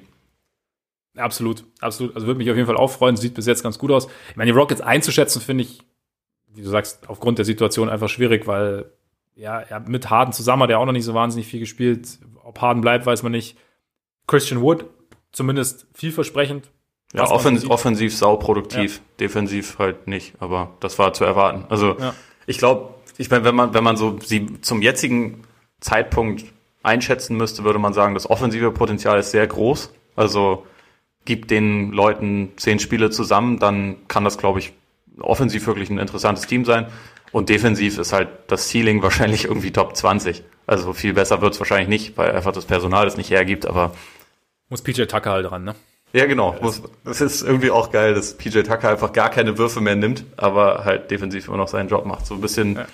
[1.17, 2.15] Absolut, absolut.
[2.15, 3.17] Also würde mich auf jeden Fall auch freuen.
[3.17, 4.07] Sieht bis jetzt ganz gut aus.
[4.31, 5.83] Ich meine, die Rockets einzuschätzen, finde ich,
[6.55, 8.93] wie du sagst, aufgrund der Situation einfach schwierig, weil
[9.35, 12.19] ja, mit Harden zusammen hat er auch noch nicht so wahnsinnig viel gespielt.
[12.43, 13.57] Ob Harden bleibt, weiß man nicht.
[14.27, 14.87] Christian Wood,
[15.33, 16.71] zumindest vielversprechend.
[17.13, 19.03] Ja, offens offensiv sauproduktiv, ja.
[19.21, 21.65] defensiv halt nicht, aber das war zu erwarten.
[21.69, 22.15] Also ja.
[22.47, 25.43] ich glaube, ich meine, wenn man, wenn man so sie zum jetzigen
[25.81, 26.45] Zeitpunkt
[26.83, 29.93] einschätzen müsste, würde man sagen, das offensive Potenzial ist sehr groß.
[30.15, 30.67] Also
[31.25, 34.73] gibt den Leuten zehn Spiele zusammen, dann kann das, glaube ich,
[35.19, 36.87] offensiv wirklich ein interessantes Team sein.
[37.33, 40.43] Und defensiv ist halt das Ceiling wahrscheinlich irgendwie Top 20.
[40.67, 43.93] Also viel besser wird es wahrscheinlich nicht, weil einfach das Personal das nicht hergibt, aber.
[44.69, 45.75] Muss PJ Tucker halt dran, ne?
[46.13, 46.57] Ja, genau.
[46.61, 50.25] Muss, das ist irgendwie auch geil, dass PJ Tucker einfach gar keine Würfe mehr nimmt,
[50.37, 52.27] aber halt defensiv immer noch seinen Job macht.
[52.27, 52.77] So ein bisschen.
[52.77, 52.87] Ja.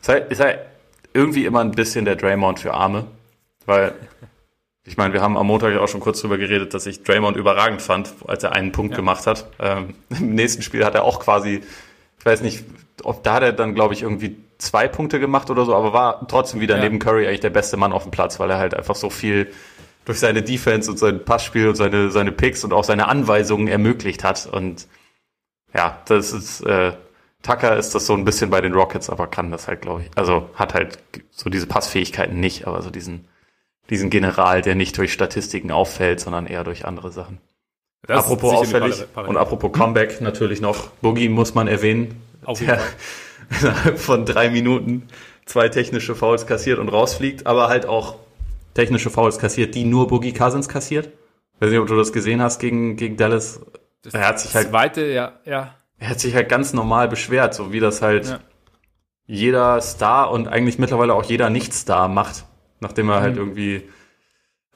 [0.00, 0.58] Ist, halt, ist halt
[1.14, 3.06] irgendwie immer ein bisschen der Draymond für Arme,
[3.66, 3.94] weil
[4.84, 7.36] ich meine, wir haben am Montag ja auch schon kurz drüber geredet, dass ich Draymond
[7.36, 8.96] überragend fand, als er einen Punkt ja.
[8.96, 9.46] gemacht hat.
[9.58, 11.62] Ähm, Im nächsten Spiel hat er auch quasi,
[12.18, 12.64] ich weiß nicht,
[13.04, 16.26] ob da hat er dann, glaube ich, irgendwie zwei Punkte gemacht oder so, aber war
[16.28, 16.82] trotzdem wieder ja.
[16.82, 19.52] neben Curry eigentlich der beste Mann auf dem Platz, weil er halt einfach so viel
[20.04, 24.24] durch seine Defense und sein Passspiel und seine, seine Picks und auch seine Anweisungen ermöglicht
[24.24, 24.46] hat.
[24.46, 24.88] Und
[25.74, 26.92] ja, das ist, äh,
[27.42, 30.10] Tucker ist das so ein bisschen bei den Rockets, aber kann das halt, glaube ich.
[30.16, 30.98] Also hat halt
[31.30, 33.28] so diese Passfähigkeiten nicht, aber so diesen,
[33.90, 37.38] diesen General, der nicht durch Statistiken auffällt, sondern eher durch andere Sachen.
[38.06, 42.88] Das apropos auffällig und apropos Comeback natürlich noch, Boogie muss man erwähnen, auf jeden Fall.
[43.60, 45.08] innerhalb von drei Minuten
[45.46, 48.16] zwei technische Fouls kassiert und rausfliegt, aber halt auch
[48.74, 51.06] technische Fouls kassiert, die nur Boogie Cousins kassiert.
[51.54, 53.60] Ich weiß nicht, ob du das gesehen hast gegen, gegen Dallas.
[54.02, 55.74] Das er hat sich halt, zweite, ja, ja.
[55.98, 58.40] Er hat sich halt ganz normal beschwert, so wie das halt ja.
[59.26, 62.44] jeder Star und eigentlich mittlerweile auch jeder Nicht-Star macht,
[62.80, 63.38] nachdem er halt mhm.
[63.38, 63.88] halt irgendwie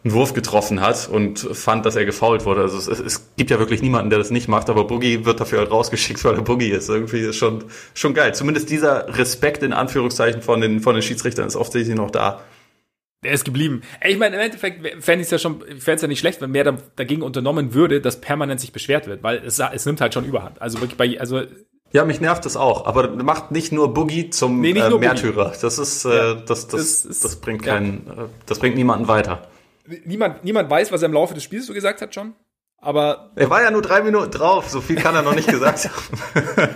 [0.06, 2.62] einen Wurf getroffen hat und fand, dass er gefault wurde.
[2.62, 5.58] Also es, es, gibt ja wirklich niemanden, der das nicht macht, aber Boogie wird dafür
[5.58, 6.88] halt rausgeschickt, weil er Boogie ist.
[6.88, 8.32] Irgendwie ist schon, schon geil.
[8.32, 12.42] Zumindest dieser Respekt in Anführungszeichen von den, von den Schiedsrichtern ist offensichtlich noch da.
[13.24, 13.82] Der ist geblieben.
[14.06, 16.50] Ich meine, im Endeffekt fände ich es ja schon, fände es ja nicht schlecht, wenn
[16.50, 20.24] mehr dagegen unternommen würde, dass permanent sich beschwert wird, weil es, es nimmt halt schon
[20.24, 20.60] überhand.
[20.60, 21.42] Also wirklich bei, also
[21.92, 25.46] ja, mich nervt das auch, aber macht nicht nur Boogie zum nee, äh, Märtyrer.
[25.46, 25.58] Boogie.
[25.62, 28.24] Das ist, äh, ja, das, das, das, das, bringt keinen, ja.
[28.24, 29.48] äh, das bringt niemanden weiter
[30.04, 32.34] niemand, niemand weiß, was er im Laufe des Spiels so gesagt hat schon.
[32.78, 33.32] Aber.
[33.36, 35.88] Er war ja nur drei Minuten drauf, so viel kann er noch nicht gesagt
[36.56, 36.74] haben.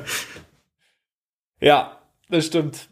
[1.61, 2.90] ja, das stimmt.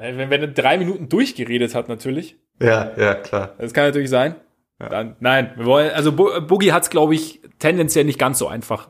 [0.00, 2.36] Wenn, wenn er drei Minuten durchgeredet hat, natürlich.
[2.60, 3.54] Ja, ja, klar.
[3.58, 4.34] Das kann natürlich sein.
[4.80, 4.88] Ja.
[4.88, 8.88] Dann, nein, wir wollen, also Boogie hat es, glaube ich, tendenziell nicht ganz so einfach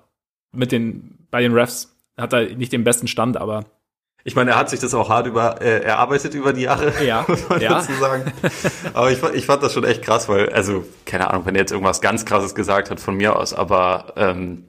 [0.52, 1.96] mit den, bei den Refs.
[2.16, 3.64] Hat er nicht den besten Stand, aber
[4.22, 7.24] ich meine, er hat sich das auch hart über, äh, erarbeitet über die Jahre, ja,
[7.28, 7.70] muss man ja.
[7.70, 8.30] dazu sagen.
[8.92, 11.72] Aber ich, ich fand das schon echt krass, weil, also, keine Ahnung, wenn er jetzt
[11.72, 14.64] irgendwas ganz krasses gesagt hat von mir aus, aber ähm,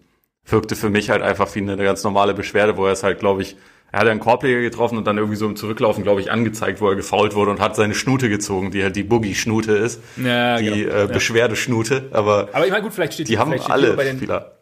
[0.45, 3.41] wirkte für mich halt einfach wie eine ganz normale Beschwerde, wo er es halt, glaube
[3.41, 3.57] ich,
[3.91, 6.89] er hat einen Korbleger getroffen und dann irgendwie so im Zurücklaufen, glaube ich, angezeigt, wo
[6.89, 10.01] er gefault wurde und hat seine Schnute gezogen, die halt die Boogie-Schnute ist.
[10.18, 10.95] Ja, die genau.
[10.95, 12.09] äh, Beschwerdeschnute.
[12.11, 14.57] Aber, aber ich meine, gut, vielleicht steht die, die haben alle bei den, Spieler.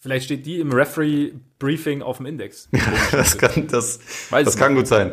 [0.00, 2.68] Vielleicht steht die im Referee-Briefing auf dem Index.
[3.12, 4.00] das kann, das,
[4.30, 5.12] das kann gut sein.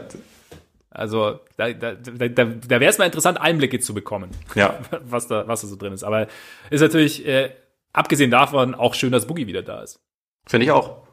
[0.90, 4.80] Also da, da, da, da wäre es mal interessant, Einblicke zu bekommen, ja.
[5.04, 6.04] was, da, was da so drin ist.
[6.04, 6.28] Aber
[6.72, 7.52] ist natürlich, äh,
[7.94, 10.00] abgesehen davon, auch schön, dass Boogie wieder da ist.
[10.48, 11.09] Finde ich auch.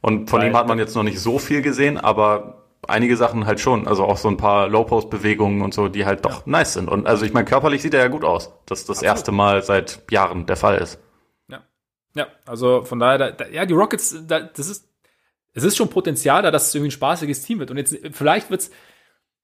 [0.00, 3.46] Und von Weil, ihm hat man jetzt noch nicht so viel gesehen, aber einige Sachen
[3.46, 3.88] halt schon.
[3.88, 6.52] Also auch so ein paar Low-Post-Bewegungen und so, die halt doch ja.
[6.52, 6.88] nice sind.
[6.88, 8.52] Und also ich meine, körperlich sieht er ja gut aus.
[8.66, 9.04] Das das Absolut.
[9.04, 10.98] erste Mal seit Jahren der Fall ist.
[12.18, 14.88] Ja, also von daher, da, da, ja, die Rockets, da, das ist,
[15.52, 17.70] es ist schon Potenzial da, dass es irgendwie ein spaßiges Team wird.
[17.70, 18.70] Und jetzt, vielleicht wird's,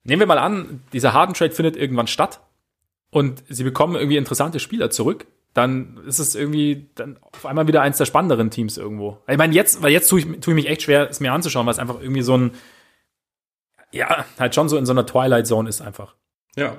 [0.03, 2.41] nehmen wir mal an, dieser Harden Trade findet irgendwann statt
[3.11, 7.83] und sie bekommen irgendwie interessante Spieler zurück, dann ist es irgendwie dann auf einmal wieder
[7.83, 9.19] eins der spannenderen Teams irgendwo.
[9.29, 11.65] Ich meine, jetzt, weil jetzt tue ich, tue ich mich echt schwer, es mir anzuschauen,
[11.67, 12.51] weil es einfach irgendwie so ein,
[13.93, 16.17] ja, halt schon so in so einer Twilight Zone ist einfach.
[16.57, 16.77] Ja,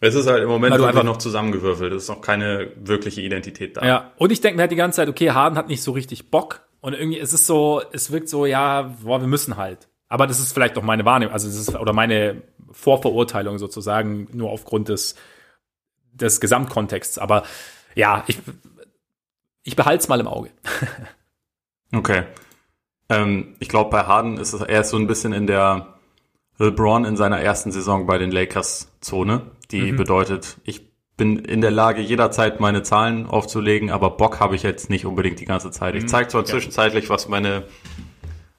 [0.00, 1.92] es ist halt im Moment also einfach noch zusammengewürfelt.
[1.92, 3.84] Es ist noch keine wirkliche Identität da.
[3.84, 6.30] Ja, und ich denke mir halt die ganze Zeit, okay, Harden hat nicht so richtig
[6.30, 6.60] Bock.
[6.80, 9.88] Und irgendwie, es ist so, es wirkt so, ja, boah, wir müssen halt.
[10.08, 14.50] Aber das ist vielleicht auch meine Wahrnehmung, also das ist, oder meine Vorverurteilung sozusagen, nur
[14.50, 15.16] aufgrund des,
[16.12, 17.18] des Gesamtkontexts.
[17.18, 17.42] Aber
[17.98, 18.38] ja, ich,
[19.62, 20.50] ich behalte es mal im Auge.
[21.94, 22.24] okay.
[23.08, 25.94] Ähm, ich glaube, bei Harden ist es eher so ein bisschen in der
[26.58, 29.96] LeBron in seiner ersten Saison bei den Lakers Zone die mhm.
[29.96, 34.88] bedeutet, ich bin in der Lage, jederzeit meine Zahlen aufzulegen, aber Bock habe ich jetzt
[34.88, 35.94] nicht unbedingt die ganze Zeit.
[35.94, 36.08] Ich mhm.
[36.08, 36.46] zeige zwar ja.
[36.46, 37.64] zwischenzeitlich, was meine,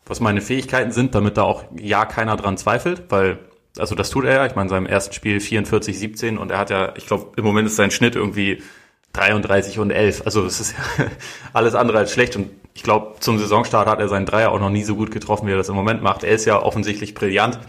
[0.05, 3.39] was meine Fähigkeiten sind, damit da auch ja keiner dran zweifelt, weil,
[3.77, 4.45] also das tut er ja.
[4.45, 7.45] Ich meine, in seinem ersten Spiel 44, 17 und er hat ja, ich glaube, im
[7.45, 8.61] Moment ist sein Schnitt irgendwie
[9.13, 10.23] 33 und 11.
[10.25, 11.05] Also es ist ja
[11.53, 14.69] alles andere als schlecht und ich glaube, zum Saisonstart hat er seinen Dreier auch noch
[14.69, 16.23] nie so gut getroffen, wie er das im Moment macht.
[16.23, 17.59] Er ist ja offensichtlich brillant,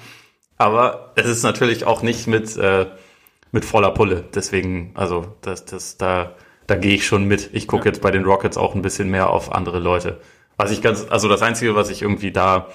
[0.57, 2.87] aber es ist natürlich auch nicht mit, äh,
[3.51, 4.25] mit voller Pulle.
[4.35, 6.37] Deswegen, also das, das, da,
[6.67, 7.51] da gehe ich schon mit.
[7.53, 7.91] Ich gucke ja.
[7.91, 10.21] jetzt bei den Rockets auch ein bisschen mehr auf andere Leute.
[10.57, 12.69] Was ich ganz, also das Einzige, was ich irgendwie da,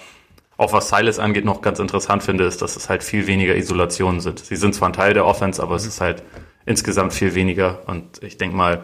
[0.58, 4.20] auch was Silas angeht, noch ganz interessant finde, ist, dass es halt viel weniger Isolationen
[4.20, 4.40] sind.
[4.40, 5.78] Sie sind zwar ein Teil der Offense, aber mhm.
[5.78, 6.24] es ist halt
[6.66, 7.88] insgesamt viel weniger.
[7.88, 8.84] Und ich denke mal,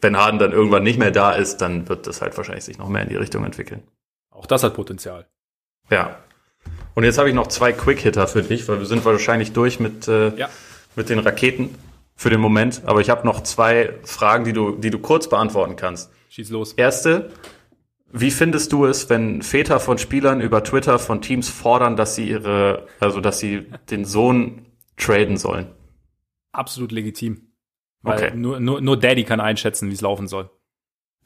[0.00, 2.88] wenn Harden dann irgendwann nicht mehr da ist, dann wird das halt wahrscheinlich sich noch
[2.88, 3.82] mehr in die Richtung entwickeln.
[4.30, 5.26] Auch das hat Potenzial.
[5.90, 6.18] Ja.
[6.94, 10.08] Und jetzt habe ich noch zwei Quick-Hitter für dich, weil wir sind wahrscheinlich durch mit,
[10.08, 10.48] äh, ja.
[10.96, 11.74] mit den Raketen
[12.16, 12.82] für den Moment.
[12.84, 16.10] Aber ich habe noch zwei Fragen, die du, die du kurz beantworten kannst.
[16.28, 16.72] Schieß los.
[16.74, 17.30] Erste,
[18.12, 22.28] wie findest du es, wenn Väter von Spielern über Twitter von Teams fordern, dass sie
[22.28, 25.66] ihre, also dass sie den Sohn traden sollen?
[26.54, 27.52] Absolut legitim.
[28.02, 28.36] Weil okay.
[28.36, 30.50] nur, nur, nur Daddy kann einschätzen, wie es laufen soll.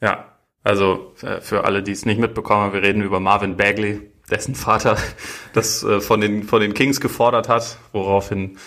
[0.01, 4.55] Ja, also äh, für alle, die es nicht mitbekommen, wir reden über Marvin Bagley, dessen
[4.55, 4.97] Vater
[5.53, 8.57] das äh, von den von den Kings gefordert hat, woraufhin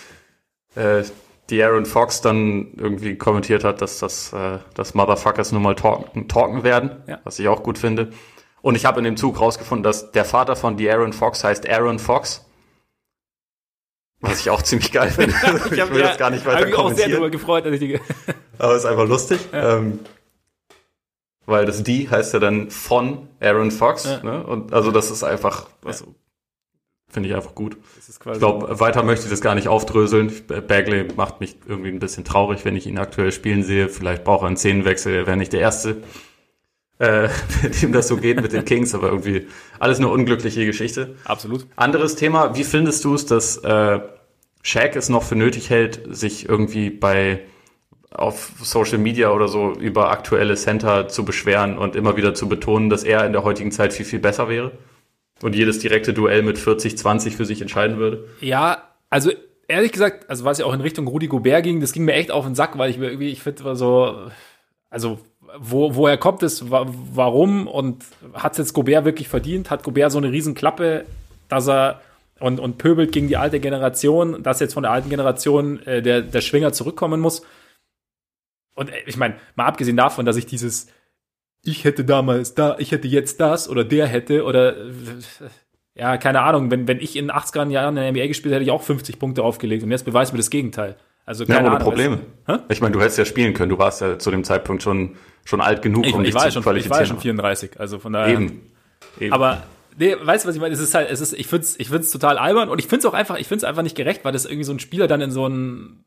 [0.75, 1.03] äh,
[1.49, 6.27] die Aaron Fox dann irgendwie kommentiert hat, dass das äh, dass Motherfuckers nur mal talken,
[6.27, 7.19] talken werden, ja.
[7.23, 8.11] was ich auch gut finde.
[8.61, 11.99] Und ich habe in dem Zug rausgefunden, dass der Vater von Aaron Fox heißt Aaron
[11.99, 12.45] Fox.
[14.23, 15.35] Was ich auch ziemlich geil finde.
[15.65, 17.73] ich, ich will ja, das gar nicht weiter hab mich auch sehr darüber gefreut, dass
[17.73, 17.99] ich die
[18.57, 19.39] Aber es ist einfach lustig.
[19.51, 19.77] Ja.
[19.77, 19.99] Ähm,
[21.45, 24.05] weil das die heißt ja dann von Aaron Fox.
[24.05, 24.23] Ja.
[24.23, 24.43] Ne?
[24.45, 26.15] Und also das ist einfach, also,
[27.09, 27.75] finde ich einfach gut.
[28.07, 30.31] ich glaube, weiter möchte ich das gar nicht aufdröseln.
[30.47, 33.89] Bagley macht mich irgendwie ein bisschen traurig, wenn ich ihn aktuell spielen sehe.
[33.89, 35.97] Vielleicht braucht er einen Szenenwechsel, er wäre nicht der Erste,
[36.99, 37.29] äh,
[37.81, 39.47] dem das so geht mit den Kings, aber irgendwie
[39.79, 41.15] alles eine unglückliche Geschichte.
[41.25, 41.65] Absolut.
[41.75, 43.99] Anderes Thema, wie findest du es, dass äh,
[44.61, 47.41] Shaq es noch für nötig hält, sich irgendwie bei
[48.11, 52.89] auf Social Media oder so über aktuelle Center zu beschweren und immer wieder zu betonen,
[52.89, 54.71] dass er in der heutigen Zeit viel, viel besser wäre
[55.41, 58.27] und jedes direkte Duell mit 40-20 für sich entscheiden würde?
[58.39, 59.31] Ja, also
[59.67, 62.31] ehrlich gesagt, also was ja auch in Richtung Rudi Gobert ging, das ging mir echt
[62.31, 64.29] auf den Sack, weil ich mir irgendwie, ich finde so,
[64.89, 65.19] also
[65.57, 68.03] wo, woher kommt es, warum und
[68.33, 69.69] hat es jetzt Gobert wirklich verdient?
[69.69, 71.05] Hat Gobert so eine Riesenklappe,
[71.47, 72.01] dass er
[72.39, 76.21] und, und pöbelt gegen die alte Generation, dass jetzt von der alten Generation äh, der,
[76.21, 77.43] der Schwinger zurückkommen muss?
[78.75, 80.87] Und äh, ich meine, mal abgesehen davon, dass ich dieses
[81.63, 84.91] ich hätte damals da, ich hätte jetzt das oder der hätte oder äh,
[85.95, 88.65] ja, keine Ahnung, wenn, wenn ich in 80er Jahren in der NBA gespielt hätte, hätte
[88.65, 90.97] ich auch 50 Punkte aufgelegt und jetzt beweist mir das Gegenteil.
[91.25, 91.83] Also keine ja, Ahnung.
[91.83, 92.19] Probleme.
[92.45, 92.65] Weißt du?
[92.73, 93.69] Ich meine, du hättest ja spielen können.
[93.69, 96.63] Du warst ja zu dem Zeitpunkt schon schon alt genug, ich, um dich zu schon,
[96.63, 96.85] qualifizieren.
[96.85, 98.33] Ich war ja schon 34, also von daher.
[98.33, 98.71] Eben.
[99.19, 99.33] Eben.
[99.33, 99.63] Aber
[99.97, 100.73] nee, weißt du, was ich meine?
[100.73, 103.13] Es ist halt, es ist, ich find's, ich find's total albern und ich find's auch
[103.13, 105.45] einfach, ich find's einfach nicht gerecht, weil das irgendwie so ein Spieler dann in so
[105.45, 106.05] einen,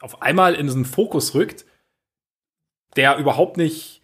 [0.00, 1.64] auf einmal in so einen Fokus rückt,
[2.96, 4.02] der überhaupt nicht,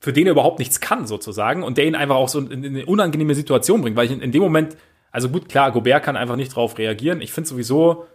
[0.00, 2.86] für den er überhaupt nichts kann, sozusagen, und der ihn einfach auch so in, eine
[2.86, 4.76] unangenehme Situation bringt, weil ich in, in dem Moment,
[5.10, 7.20] also gut, klar, Gobert kann einfach nicht drauf reagieren.
[7.20, 8.06] Ich finde sowieso,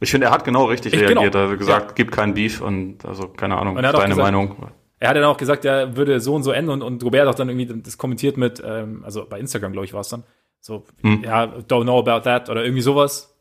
[0.00, 1.32] ich finde, er hat genau richtig ich, reagiert.
[1.32, 1.44] Genau.
[1.44, 1.94] Er hat gesagt, ja.
[1.94, 4.56] gibt keinen Beef und also keine Ahnung, deine gesagt, Meinung.
[5.00, 7.28] Er hat dann auch gesagt, er würde so und so enden und, und Robert hat
[7.28, 10.24] auch dann irgendwie das kommentiert mit, ähm, also bei Instagram, glaube ich, war es dann.
[10.60, 11.22] So, hm.
[11.24, 13.36] ja, don't know about that oder irgendwie sowas.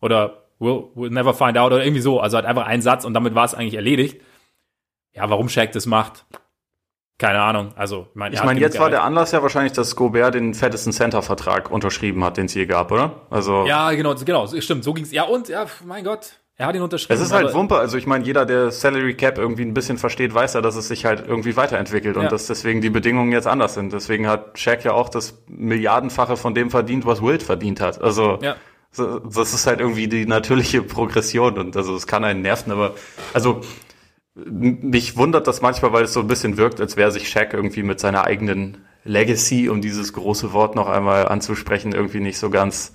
[0.00, 2.20] Oder we'll, we'll never find out oder irgendwie so.
[2.20, 4.20] Also hat einfach einen Satz und damit war es eigentlich erledigt.
[5.14, 6.24] Ja, warum Shaq das macht,
[7.18, 7.72] keine Ahnung.
[7.74, 10.92] Also, ich meine, ich mein, jetzt war der Anlass ja wahrscheinlich, dass Gobert den fettesten
[10.92, 13.22] Center-Vertrag unterschrieben hat, den es je gab, oder?
[13.28, 13.66] Also.
[13.66, 14.84] Ja, genau, genau, stimmt.
[14.84, 15.10] So ging's.
[15.10, 16.38] Ja, und, ja, mein Gott.
[16.60, 17.20] Er hat ihn unterschrieben.
[17.20, 17.76] Es ist halt Wumpe.
[17.76, 20.88] Also ich meine, jeder, der Salary Cap irgendwie ein bisschen versteht, weiß ja, dass es
[20.88, 22.22] sich halt irgendwie weiterentwickelt ja.
[22.22, 23.92] und dass deswegen die Bedingungen jetzt anders sind.
[23.92, 28.02] Deswegen hat Shaq ja auch das Milliardenfache von dem verdient, was Wild verdient hat.
[28.02, 28.56] Also ja.
[28.96, 32.94] das ist halt irgendwie die natürliche Progression und also es kann einen nerven, aber
[33.34, 33.60] also
[34.46, 37.82] mich wundert das manchmal, weil es so ein bisschen wirkt, als wäre sich Shaq irgendwie
[37.82, 42.94] mit seiner eigenen Legacy, um dieses große Wort noch einmal anzusprechen, irgendwie nicht so ganz,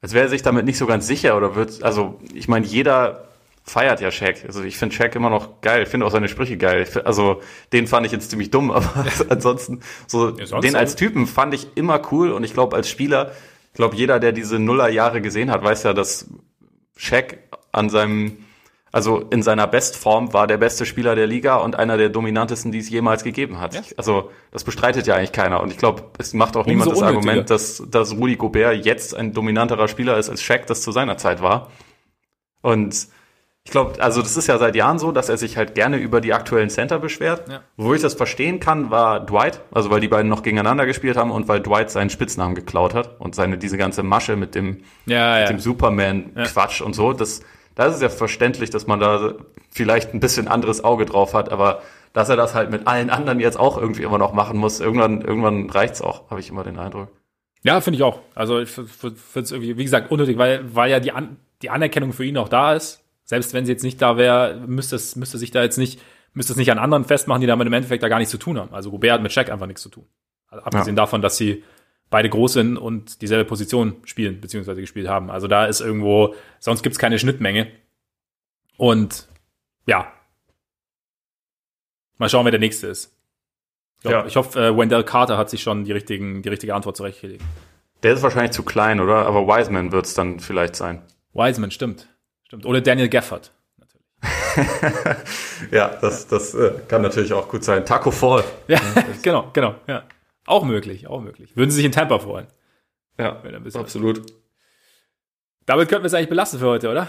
[0.00, 3.28] als wäre er sich damit nicht so ganz sicher oder wird, also ich meine, jeder
[3.68, 4.44] feiert ja Shaq.
[4.46, 6.86] Also ich finde Shaq immer noch geil, finde auch seine Sprüche geil.
[7.04, 7.42] Also
[7.72, 11.76] den fand ich jetzt ziemlich dumm, aber ansonsten so ja, den als Typen fand ich
[11.76, 13.32] immer cool und ich glaube als Spieler,
[13.72, 16.26] ich glaube jeder, der diese Nullerjahre gesehen hat, weiß ja, dass
[16.96, 17.38] Shaq
[17.70, 18.38] an seinem
[18.92, 22.78] also in seiner Bestform war der beste Spieler der Liga und einer der dominantesten, die
[22.78, 23.74] es jemals gegeben hat.
[23.74, 23.82] Ja.
[23.96, 25.62] Also das bestreitet ja eigentlich keiner.
[25.62, 27.18] Und ich glaube, es macht auch Umso niemand das unnötiger.
[27.18, 31.16] Argument, dass, dass Rudi Gobert jetzt ein dominanterer Spieler ist, als Shaq das zu seiner
[31.18, 31.70] Zeit war.
[32.62, 33.08] Und
[33.64, 36.22] Ich glaube, also das ist ja seit Jahren so, dass er sich halt gerne über
[36.22, 37.48] die aktuellen Center beschwert.
[37.50, 37.60] Ja.
[37.76, 41.30] Wo ich das verstehen kann, war Dwight, also weil die beiden noch gegeneinander gespielt haben
[41.30, 45.34] und weil Dwight seinen Spitznamen geklaut hat und seine diese ganze Masche mit dem, Ja,
[45.34, 45.46] mit ja.
[45.48, 47.12] dem Superman-Quatsch und so.
[47.12, 47.42] Das,
[47.78, 49.34] da ist es ja verständlich, dass man da
[49.70, 51.80] vielleicht ein bisschen anderes Auge drauf hat, aber
[52.12, 55.20] dass er das halt mit allen anderen jetzt auch irgendwie immer noch machen muss, irgendwann,
[55.20, 57.08] irgendwann reicht's auch, habe ich immer den Eindruck.
[57.62, 58.18] Ja, finde ich auch.
[58.34, 62.12] Also ich finde es irgendwie, wie gesagt, unnötig, weil, weil ja die, An die Anerkennung
[62.12, 63.04] für ihn auch da ist.
[63.22, 66.00] Selbst wenn sie jetzt nicht da wäre, müsste es müsste sich da jetzt nicht,
[66.34, 68.58] müsste es nicht an anderen festmachen, die damit im Endeffekt da gar nichts zu tun
[68.58, 68.74] haben.
[68.74, 70.06] Also Gobert hat mit Shaq einfach nichts zu tun.
[70.48, 71.62] Also abgesehen davon, dass sie
[72.10, 75.30] beide groß sind und dieselbe Position spielen, beziehungsweise gespielt haben.
[75.30, 77.70] Also da ist irgendwo, sonst gibt's keine Schnittmenge.
[78.76, 79.26] Und
[79.86, 80.12] ja.
[82.18, 83.14] Mal schauen, wer der nächste ist.
[83.98, 84.26] Ich, glaub, Ja.
[84.26, 87.42] ich hoffe, äh, Wendell Carter hat sich schon die, richtigen, die richtige Antwort zurechtgelegt.
[88.02, 89.26] Der ist wahrscheinlich zu klein, oder?
[89.26, 91.02] Aber Wiseman wird's dann vielleicht sein.
[91.34, 92.08] Wiseman, stimmt.
[92.46, 92.64] Stimmt.
[92.64, 93.52] Oder Daniel Gafford.
[95.70, 97.84] Ja, das, das äh, kann natürlich auch gut sein.
[97.84, 98.44] Taco Fall.
[98.68, 98.80] Ja,
[99.22, 100.04] genau, genau, ja.
[100.48, 101.56] Auch möglich, auch möglich.
[101.56, 102.46] Würden Sie sich in Tampa freuen?
[103.18, 103.42] Ja,
[103.74, 104.22] absolut.
[105.66, 107.08] Damit könnten wir es eigentlich belassen für heute, oder?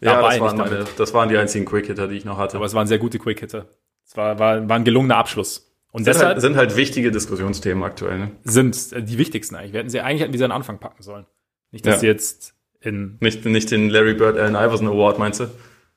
[0.00, 2.56] Ja, Dabei, das waren, meine, das waren die einzigen Quick-Hitter, die ich noch hatte.
[2.56, 3.66] Aber es waren sehr gute Quick-Hitter.
[4.04, 5.72] Es war, war, war ein gelungener Abschluss.
[5.92, 8.18] Und sind, deshalb halt, sind halt wichtige Diskussionsthemen aktuell.
[8.18, 8.30] Ne?
[8.44, 9.72] sind äh, die wichtigsten eigentlich.
[9.74, 11.26] Wir hätten sie eigentlich hätten diese an den Anfang packen sollen.
[11.70, 12.00] Nicht, dass Ja.
[12.00, 15.46] sie jetzt in, Nicht, nicht den Larry Bird Allen Iverson Award, meinst du?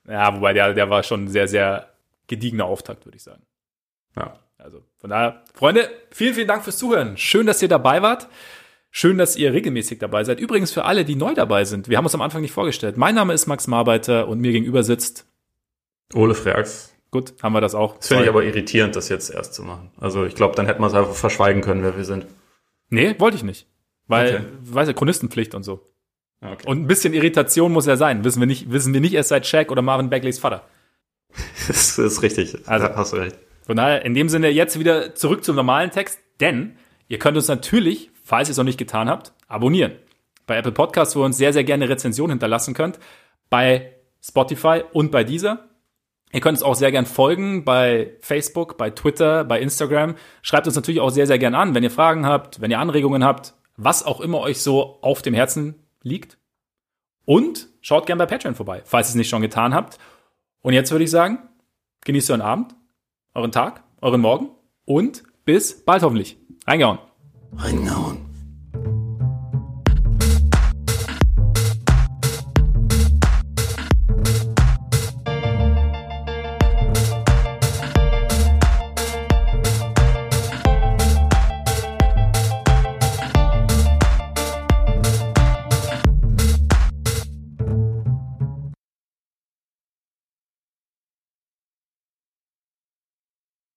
[0.07, 1.89] ja, wobei der, der war schon ein sehr, sehr
[2.27, 3.41] gediegener Auftakt, würde ich sagen.
[4.15, 4.37] Ja.
[5.05, 7.15] Von daher, Freunde, vielen, vielen Dank fürs Zuhören.
[7.15, 8.27] Schön, dass ihr dabei wart.
[8.89, 10.39] Schön, dass ihr regelmäßig dabei seid.
[10.39, 11.89] Übrigens für alle, die neu dabei sind.
[11.89, 12.97] Wir haben uns am Anfang nicht vorgestellt.
[12.97, 15.27] Mein Name ist Max Marbeiter und mir gegenüber sitzt.
[16.15, 16.91] Ole Freaks.
[17.11, 17.97] Gut, haben wir das auch.
[17.99, 19.91] Das finde ich aber irritierend, das jetzt erst zu machen.
[19.99, 22.25] Also ich glaube, dann hätten wir es einfach verschweigen können, wer wir sind.
[22.89, 23.67] Nee, wollte ich nicht.
[24.07, 24.45] Weil, Okay.
[24.63, 25.85] weiß ja, Chronistenpflicht und so.
[26.41, 26.65] Ja, Okay.
[26.67, 28.23] Und ein bisschen Irritation muss ja sein.
[28.23, 30.63] Wissen wir nicht, wissen wir nicht erst seit Shaq oder Marvin Bagleys Vater.
[31.67, 32.57] das ist richtig.
[32.67, 33.37] Also- hast du recht.
[33.65, 36.77] Von daher, in dem Sinne jetzt wieder zurück zum normalen Text, denn
[37.07, 39.93] ihr könnt uns natürlich, falls ihr es noch nicht getan habt, abonnieren.
[40.45, 42.99] Bei Apple Podcasts, wo ihr uns sehr, sehr gerne Rezension hinterlassen könnt,
[43.49, 45.67] bei Spotify und bei dieser.
[46.31, 50.15] Ihr könnt uns auch sehr gern folgen bei Facebook, bei Twitter, bei Instagram.
[50.41, 53.23] Schreibt uns natürlich auch sehr, sehr gern an, wenn ihr Fragen habt, wenn ihr Anregungen
[53.23, 56.37] habt, was auch immer euch so auf dem Herzen liegt.
[57.25, 59.97] Und schaut gern bei Patreon vorbei, falls ihr es nicht schon getan habt.
[60.61, 61.39] Und jetzt würde ich sagen,
[62.03, 62.75] genießt euren Abend,
[63.35, 64.49] euren Tag, euren Morgen
[64.85, 66.37] und bis bald hoffentlich.
[66.65, 66.99] Reingehauen.
[67.55, 68.24] Reingehauen.